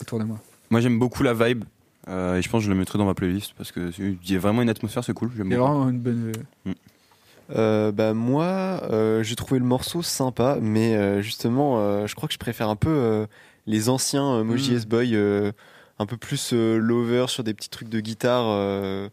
autour 0.00 0.18
de 0.18 0.24
moi? 0.24 0.38
Moi, 0.70 0.80
j'aime 0.80 0.98
beaucoup 0.98 1.22
la 1.22 1.34
vibe. 1.34 1.64
euh, 2.08 2.36
et 2.38 2.42
je 2.42 2.48
pense 2.48 2.60
que 2.62 2.64
je 2.66 2.70
le 2.70 2.76
mettrai 2.78 2.98
dans 2.98 3.04
ma 3.04 3.14
playlist 3.14 3.52
parce 3.58 3.72
que 3.72 3.90
il 3.98 4.30
y 4.30 4.36
a 4.36 4.38
vraiment 4.38 4.62
une 4.62 4.70
atmosphère, 4.70 5.04
c'est 5.04 5.12
cool. 5.12 5.30
J'aime 5.36 5.46
Il 5.48 5.52
y 5.52 5.56
a 5.56 5.58
vraiment 5.60 5.88
une 5.90 5.98
bonne. 5.98 6.32
Euh, 7.54 7.92
bah 7.92 8.12
moi, 8.12 8.82
euh, 8.90 9.22
j'ai 9.22 9.34
trouvé 9.34 9.58
le 9.58 9.64
morceau 9.64 10.02
sympa, 10.02 10.58
mais 10.60 10.94
euh, 10.96 11.22
justement, 11.22 11.78
euh, 11.80 12.06
je 12.06 12.14
crois 12.14 12.28
que 12.28 12.34
je 12.34 12.38
préfère 12.38 12.68
un 12.68 12.76
peu 12.76 12.90
euh, 12.90 13.26
les 13.66 13.88
anciens 13.88 14.34
euh, 14.34 14.44
Moji 14.44 14.72
Mm. 14.72 14.76
S-Boy, 14.76 15.16
euh, 15.16 15.52
un 15.98 16.06
peu 16.06 16.16
plus 16.16 16.50
euh, 16.52 16.78
lover 16.78 17.26
sur 17.28 17.44
des 17.44 17.54
petits 17.54 17.68
trucs 17.70 17.88
de 17.88 18.00
guitare. 18.00 18.44
euh. 18.48 19.08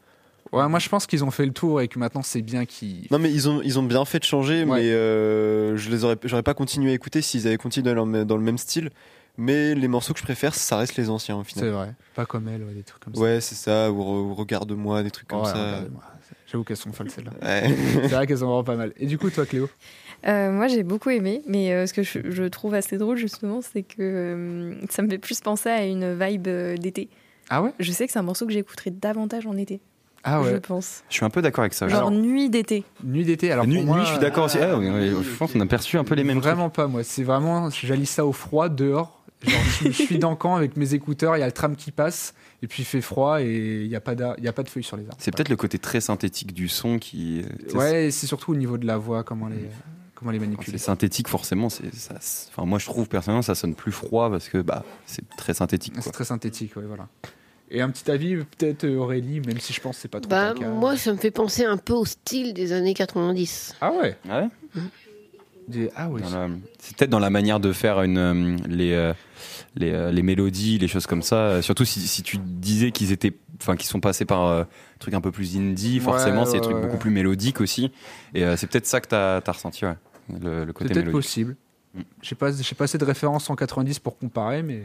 Ouais, 0.51 0.67
moi 0.69 0.79
je 0.79 0.88
pense 0.89 1.05
qu'ils 1.07 1.23
ont 1.23 1.31
fait 1.31 1.45
le 1.45 1.51
tour 1.51 1.81
et 1.81 1.88
que 1.88 1.97
maintenant 1.99 2.21
c'est 2.21 2.41
bien 2.43 2.65
qu'ils. 2.65 3.07
Non 3.11 3.17
mais 3.19 3.31
ils 3.31 3.49
ont 3.49 3.61
ils 3.63 3.79
ont 3.79 3.83
bien 3.83 4.05
fait 4.05 4.19
de 4.19 4.23
changer, 4.25 4.63
Ouais. 4.63 4.77
mais 4.79 4.91
euh, 4.91 5.75
je 5.75 5.89
les 5.89 6.03
aurais 6.03 6.17
j'aurais 6.23 6.43
pas 6.43 6.53
continué 6.53 6.91
à 6.91 6.93
écouter 6.93 7.21
s'ils 7.21 7.47
avaient 7.47 7.57
continué 7.57 7.93
dans 7.93 8.05
le, 8.05 8.25
dans 8.25 8.38
le 8.38 8.43
même 8.43 8.57
style. 8.59 8.89
Mais 9.38 9.75
les 9.75 9.89
morceaux 9.89 10.13
que 10.13 10.19
je 10.19 10.23
préfère, 10.23 10.55
ça 10.55 10.77
reste 10.77 10.95
les 10.95 11.09
anciens 11.09 11.36
au 11.36 11.43
C'est 11.43 11.55
final. 11.55 11.69
vrai. 11.71 11.93
Pas 12.13 12.25
comme 12.25 12.47
elle, 12.47 12.63
ouais, 12.63 12.73
des 12.73 12.83
trucs 12.83 13.03
comme 13.03 13.13
ça. 13.15 13.19
Ouais, 13.19 13.41
c'est 13.41 13.55
ça. 13.55 13.91
Ou, 13.91 13.95
re- 14.01 14.29
ou 14.31 14.33
regarde-moi, 14.33 15.03
des 15.03 15.11
trucs 15.11 15.27
comme 15.27 15.41
Ouais, 15.41 15.51
ça. 15.51 15.81
J'avoue 16.49 16.63
qu'elles 16.63 16.77
sont 16.77 16.93
folles 16.93 17.09
celles-là. 17.11 17.31
Ouais. 17.41 17.75
c'est 18.03 18.07
vrai 18.15 18.27
qu'elles 18.27 18.38
sont 18.38 18.45
vraiment 18.45 18.63
pas 18.63 18.77
mal. 18.77 18.93
Et 18.97 19.07
du 19.07 19.17
coup, 19.17 19.29
toi 19.29 19.45
Cléo? 19.45 19.67
Euh, 20.28 20.51
moi, 20.51 20.67
j'ai 20.67 20.84
beaucoup 20.84 21.09
aimé, 21.11 21.41
mais 21.47 21.71
euh, 21.71 21.86
ce 21.86 21.93
que 21.93 22.01
je, 22.03 22.19
je 22.32 22.43
trouve 22.45 22.73
assez 22.73 22.97
drôle, 22.97 23.17
justement, 23.17 23.61
c'est 23.61 23.84
que 23.84 23.95
euh, 23.99 24.73
ça 24.89 25.01
me 25.03 25.09
fait 25.09 25.19
plus 25.19 25.39
penser 25.41 25.69
à 25.69 25.86
une 25.86 26.17
vibe 26.17 26.47
euh, 26.47 26.78
d'été. 26.78 27.09
Ah 27.49 27.61
ouais? 27.61 27.71
Je 27.80 27.91
sais 27.91 28.07
que 28.07 28.11
c'est 28.11 28.17
un 28.19 28.23
morceau 28.23 28.47
que 28.47 28.51
j'écouterai 28.51 28.89
davantage 28.89 29.45
en 29.45 29.55
été, 29.55 29.82
Ah 30.23 30.41
je 30.43 30.53
ouais. 30.53 30.59
pense. 30.59 31.03
Je 31.09 31.15
suis 31.15 31.26
un 31.26 31.30
peu 31.30 31.43
d'accord 31.43 31.61
avec 31.61 31.76
ça. 31.76 31.88
Genre 31.88 32.09
nuit 32.09 32.49
d'été. 32.49 32.84
Nuit 33.03 33.23
d'été. 33.23 33.51
Alors 33.51 33.67
nuit, 33.67 33.78
pour 33.78 33.86
moi, 33.86 33.97
nuit, 33.97 34.05
je 34.05 34.11
suis 34.11 34.19
d'accord 34.19 34.45
aussi. 34.45 34.57
Ah, 34.59 34.80
ouais, 34.80 34.89
ouais, 34.89 35.11
je 35.21 35.38
pense 35.38 35.53
qu'on 35.53 35.61
a 35.61 35.65
perçu 35.67 35.99
un 35.99 36.03
peu 36.03 36.15
les 36.15 36.23
mêmes 36.23 36.38
trucs. 36.38 36.45
Vraiment 36.51 36.71
pas 36.71 36.88
moi. 36.88 37.03
C'est 37.03 37.23
vraiment, 37.23 37.69
j'allie 37.69 38.07
ça 38.07 38.26
au 38.26 38.32
froid 38.32 38.67
dehors. 38.67 39.21
Genre, 39.45 39.61
je 39.84 39.91
je 39.91 40.03
suis 40.03 40.17
dans 40.17 40.32
le 40.32 40.36
camp 40.38 40.55
avec 40.55 40.76
mes 40.76 40.95
écouteurs, 40.95 41.38
il 41.38 41.41
y 41.41 41.43
a 41.43 41.45
le 41.45 41.51
tram 41.51 41.76
qui 41.76 41.91
passe, 41.91 42.34
et 42.63 42.67
puis 42.67 42.82
il 42.82 42.86
fait 42.86 43.01
froid 43.01 43.43
et 43.43 43.84
il 43.84 43.88
n'y 43.89 43.95
a, 43.95 44.01
pas 44.01 44.15
y 44.39 44.47
a 44.47 44.53
pas 44.53 44.63
de 44.63 44.69
feuilles 44.69 44.82
sur 44.82 44.97
les 44.97 45.03
arbres. 45.03 45.17
C'est 45.19 45.30
peut-être 45.30 45.49
le 45.49 45.55
côté 45.55 45.78
très 45.78 46.01
synthétique 46.01 46.51
du 46.51 46.67
son 46.67 46.97
qui. 46.97 47.43
Ouais, 47.76 48.09
c'est 48.09 48.26
surtout 48.26 48.53
au 48.53 48.55
niveau 48.55 48.80
de 48.80 48.88
la 48.88 48.97
voix, 48.97 49.23
comment 49.23 49.47
les, 49.49 49.69
comment 50.16 50.32
les 50.32 50.39
manipuler. 50.39 50.72
c'est 50.78 50.84
synthétique, 50.86 51.28
forcément, 51.28 51.70
c'est 51.70 51.93
ça. 51.93 52.16
c'est- 52.20 52.49
Enfin, 52.49 52.66
moi, 52.66 52.80
je 52.80 52.86
trouve 52.86 53.07
personnellement, 53.07 53.41
ça 53.43 53.53
sonne 53.55 53.76
plus 53.76 53.91
froid 53.91 54.30
parce 54.32 54.49
que 54.49 54.57
bah, 54.59 54.84
c'est 55.05 55.24
très 55.38 55.53
synthétique. 55.53 55.93
C'est 55.99 56.11
très 56.11 56.26
synthétique, 56.26 56.76
ouais, 56.78 56.84
voilà. 56.88 57.07
Et 57.72 57.82
un 57.82 57.89
petit 57.89 58.09
avis, 58.11 58.36
peut-être 58.36 58.84
euh, 58.86 58.97
Aurélie, 58.97 59.41
même 59.41 59.59
si 59.59 59.74
je 59.74 59.82
pense 59.82 59.95
que 59.95 60.01
c'est 60.03 60.07
pas 60.07 60.20
trop 60.22 60.30
Bah, 60.30 60.53
moi, 60.53 60.95
ça 60.97 61.11
me 61.11 61.18
fait 61.18 61.32
penser 61.32 61.66
un 61.66 61.78
peu 61.78 61.93
au 61.93 62.05
style 62.05 62.53
des 62.53 62.72
années 62.74 62.93
90. 62.93 63.76
Ah 63.82 63.91
ouais, 63.91 64.18
Ah 64.30 64.41
ouais? 64.41 64.82
Des- 65.68 65.89
Ah 65.95 66.07
la- 66.22 66.47
C'est 66.80 66.95
peut-être 66.95 67.09
dans 67.09 67.18
la 67.20 67.32
manière 67.32 67.59
de 67.59 67.74
faire 67.74 68.03
une, 68.03 68.18
euh, 68.20 68.55
les, 68.68 68.91
euh, 68.93 69.13
les, 69.76 69.91
euh, 69.91 70.11
les 70.11 70.22
mélodies, 70.22 70.78
les 70.78 70.88
choses 70.88 71.07
comme 71.07 71.24
ça. 71.24 71.61
Surtout 71.63 71.86
si, 71.86 72.01
si 72.01 72.22
tu 72.22 72.38
disais 72.38 72.91
qu'ils 72.91 73.11
étaient, 73.11 73.34
enfin, 73.59 73.76
qu'ils 73.76 73.89
sont 73.89 73.99
passés 73.99 74.26
par 74.26 74.45
euh, 74.95 74.97
un 74.97 74.99
truc 74.99 75.13
un 75.13 75.21
peu 75.21 75.31
plus 75.31 75.57
indie, 75.57 75.99
forcément, 75.99 76.41
Ouais, 76.41 76.45
c'est 76.45 76.59
des 76.59 76.61
trucs 76.61 76.77
beaucoup 76.77 76.97
plus 76.97 77.11
mélodiques 77.11 77.61
aussi. 77.61 77.91
Et 78.33 78.43
euh, 78.43 78.55
c'est 78.57 78.67
peut-être 78.67 78.85
ça 78.85 79.01
que 79.01 79.07
tu 79.07 79.15
as, 79.15 79.51
ressenti, 79.51 79.85
ouais. 79.85 79.95
Le, 80.41 80.65
le 80.65 80.73
côté 80.73 80.85
peut-être 80.85 81.05
mélodique. 81.05 81.11
possible. 81.13 81.55
Mm. 81.93 82.01
J'ai 82.21 82.35
pas, 82.35 82.51
pas 82.51 82.83
assez 82.83 82.97
de 82.97 83.05
références 83.05 83.49
en 83.49 83.55
90 83.55 83.99
pour 83.99 84.17
comparer, 84.17 84.63
mais 84.63 84.83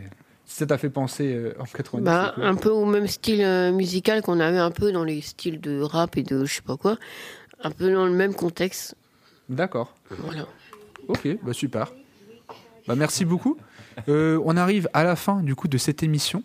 si 0.50 0.56
ça 0.56 0.66
t'a 0.66 0.78
fait 0.78 0.90
penser 0.90 1.32
euh, 1.32 1.54
en 1.60 1.64
90. 1.64 2.04
Bah, 2.04 2.34
un 2.36 2.56
peu 2.56 2.70
au 2.70 2.84
même 2.84 3.06
style 3.06 3.40
euh, 3.42 3.70
musical 3.70 4.20
qu'on 4.20 4.40
avait 4.40 4.58
un 4.58 4.72
peu 4.72 4.90
dans 4.90 5.04
les 5.04 5.20
styles 5.20 5.60
de 5.60 5.80
rap 5.80 6.16
et 6.16 6.24
de 6.24 6.44
je 6.44 6.54
sais 6.54 6.62
pas 6.62 6.76
quoi. 6.76 6.98
Un 7.62 7.70
peu 7.70 7.92
dans 7.92 8.04
le 8.04 8.12
même 8.12 8.34
contexte. 8.34 8.96
D'accord. 9.48 9.94
Voilà. 10.10 10.46
Ok, 11.06 11.28
bah 11.42 11.52
super. 11.52 11.92
Bah 12.88 12.96
merci 12.96 13.24
beaucoup. 13.24 13.58
Euh, 14.08 14.40
on 14.44 14.56
arrive 14.56 14.88
à 14.92 15.04
la 15.04 15.14
fin 15.14 15.40
du 15.40 15.54
coup 15.54 15.68
de 15.68 15.78
cette 15.78 16.02
émission. 16.02 16.42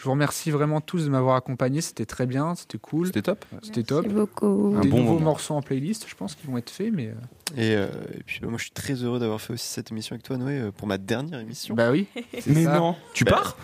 Je 0.00 0.04
vous 0.06 0.12
remercie 0.12 0.50
vraiment 0.50 0.80
tous 0.80 1.04
de 1.04 1.10
m'avoir 1.10 1.36
accompagné. 1.36 1.82
C'était 1.82 2.06
très 2.06 2.24
bien, 2.24 2.54
c'était 2.54 2.78
cool, 2.78 3.08
C'était 3.08 3.20
top. 3.20 3.44
c'était 3.62 3.82
top. 3.82 4.04
Merci 4.06 4.16
beaucoup. 4.16 4.74
Un 4.78 4.80
Des 4.80 4.88
bon 4.88 4.96
nouveaux 4.96 5.12
moment. 5.12 5.24
morceaux 5.26 5.52
en 5.52 5.60
playlist, 5.60 6.06
je 6.08 6.14
pense 6.14 6.34
qu'ils 6.34 6.48
vont 6.48 6.56
être 6.56 6.70
faits, 6.70 6.90
mais 6.90 7.08
euh, 7.08 7.12
Et, 7.58 7.76
euh, 7.76 7.86
et 8.18 8.22
puis 8.24 8.40
bah, 8.40 8.48
moi 8.48 8.56
je 8.56 8.62
suis 8.62 8.70
très 8.72 8.94
heureux 8.94 9.18
d'avoir 9.18 9.42
fait 9.42 9.52
aussi 9.52 9.68
cette 9.68 9.90
émission 9.90 10.14
avec 10.14 10.22
toi 10.22 10.38
Noé 10.38 10.54
euh, 10.58 10.70
pour 10.70 10.86
ma 10.88 10.96
dernière 10.96 11.38
émission. 11.40 11.74
bah 11.74 11.90
oui. 11.90 12.06
Mais 12.46 12.64
ça. 12.64 12.78
non, 12.78 12.96
tu 13.12 13.24
Bah, 13.24 13.32
pars? 13.32 13.58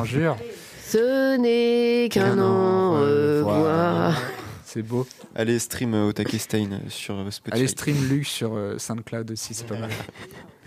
On 0.00 0.04
jure. 0.04 0.36
Ce 0.86 1.36
n'est 1.38 2.08
qu'un 2.08 2.38
en 2.38 2.92
revoir. 2.92 4.14
C'est 4.64 4.82
beau. 4.82 5.08
Allez 5.34 5.58
stream 5.58 5.92
euh, 5.94 6.08
Otake 6.10 6.38
Stein 6.38 6.78
sur 6.88 7.16
Spotify. 7.32 7.58
Allez 7.58 7.66
stream 7.68 7.96
Luc 8.08 8.26
sur 8.26 8.54
euh, 8.54 8.78
SoundCloud 8.78 9.28
aussi, 9.32 9.54
c'est 9.54 9.66
pas 9.66 9.78
mal. 9.78 9.90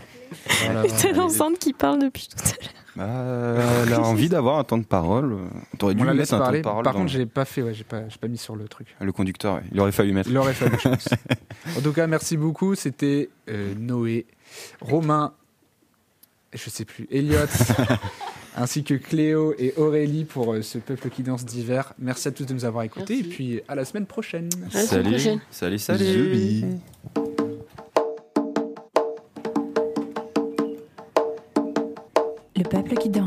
Voilà, 0.65 0.83
C'est 0.95 1.13
l'enceinte 1.13 1.59
qui 1.59 1.73
parle 1.73 1.99
depuis 2.01 2.27
tout 2.27 2.37
à 2.43 2.49
l'heure. 2.49 2.71
bah, 3.57 3.83
Elle 3.85 3.93
a 3.93 4.01
envie 4.07 4.29
d'avoir 4.29 4.59
un 4.59 4.63
temps 4.63 4.77
de 4.77 4.85
parole. 4.85 5.37
T'aurais 5.77 5.93
dû 5.95 6.01
On 6.01 6.05
la 6.05 6.11
lui 6.13 6.19
mettre 6.19 6.33
un 6.33 6.37
temps 6.37 6.43
parler. 6.43 6.59
de 6.59 6.63
parole. 6.63 6.83
Par 6.83 6.93
contre, 6.93 7.09
j'ai 7.11 7.25
pas 7.25 7.45
fait, 7.45 7.61
ouais, 7.61 7.73
j'ai 7.73 7.83
pas, 7.83 8.01
mis 8.27 8.37
sur 8.37 8.55
le 8.55 8.67
truc. 8.67 8.95
Le 8.99 9.11
conducteur, 9.11 9.55
ouais. 9.55 9.61
il 9.71 9.79
aurait 9.79 9.91
fallu 9.91 10.13
mettre. 10.13 10.29
Il 10.29 10.37
aurait 10.37 10.53
fallu, 10.53 10.77
je 10.81 10.89
pense. 10.89 11.07
En 11.77 11.81
tout 11.81 11.93
cas, 11.93 12.07
merci 12.07 12.37
beaucoup. 12.37 12.75
C'était 12.75 13.29
euh, 13.49 13.73
Noé, 13.77 14.25
Romain, 14.81 15.33
je 16.53 16.69
sais 16.69 16.85
plus, 16.85 17.07
Elliot, 17.11 17.37
ainsi 18.57 18.83
que 18.83 18.95
Cléo 18.95 19.53
et 19.59 19.73
Aurélie 19.77 20.25
pour 20.25 20.53
euh, 20.53 20.61
ce 20.61 20.79
peuple 20.79 21.09
qui 21.09 21.23
danse 21.23 21.45
d'hiver. 21.45 21.93
Merci 21.99 22.27
à 22.27 22.31
tous 22.31 22.45
de 22.45 22.53
nous 22.53 22.65
avoir 22.65 22.83
écoutés 22.83 23.15
Merci. 23.15 23.29
et 23.29 23.33
puis 23.33 23.61
à 23.67 23.75
la 23.75 23.85
semaine 23.85 24.05
prochaine. 24.07 24.49
À 24.73 24.77
la 24.77 24.83
semaine 24.85 25.09
prochaine. 25.11 25.39
salut, 25.51 25.79
salut. 25.79 26.03
Zubi. 26.03 26.65
Le 32.63 32.69
peuple 32.69 32.93
qui 32.93 33.09
danse. 33.09 33.25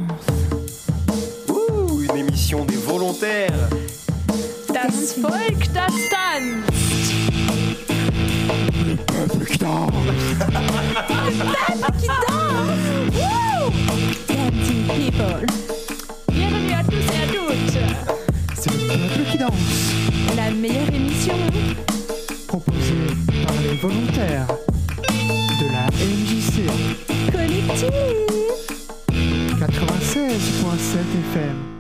Ouh, 1.49 2.03
une 2.03 2.17
émission 2.19 2.65
des 2.67 2.77
volontaires. 2.77 3.69
Das 4.73 5.19
Volk, 5.19 5.73
das 5.73 5.93
tanzt. 6.09 7.13
Dancing 14.29 14.87
people. 14.95 15.47
Bienvenue 16.31 16.73
à 16.73 16.85
tous 16.85 16.95
et 16.95 17.19
à 17.19 17.27
toutes. 17.27 17.79
C'est 18.57 18.71
le 18.71 18.87
peuple 18.87 19.31
qui 19.33 19.39
danse, 19.39 20.37
La 20.37 20.53
meilleure 20.53 20.95
émission 20.95 21.35
proposé 22.47 22.95
par 23.45 23.57
les 23.65 23.75
volontaires 23.79 24.47
de 25.59 25.67
la 25.73 25.87
MJC 26.05 26.71
collective. 27.33 28.34
96.7 30.15 31.25
FM. 31.35 31.74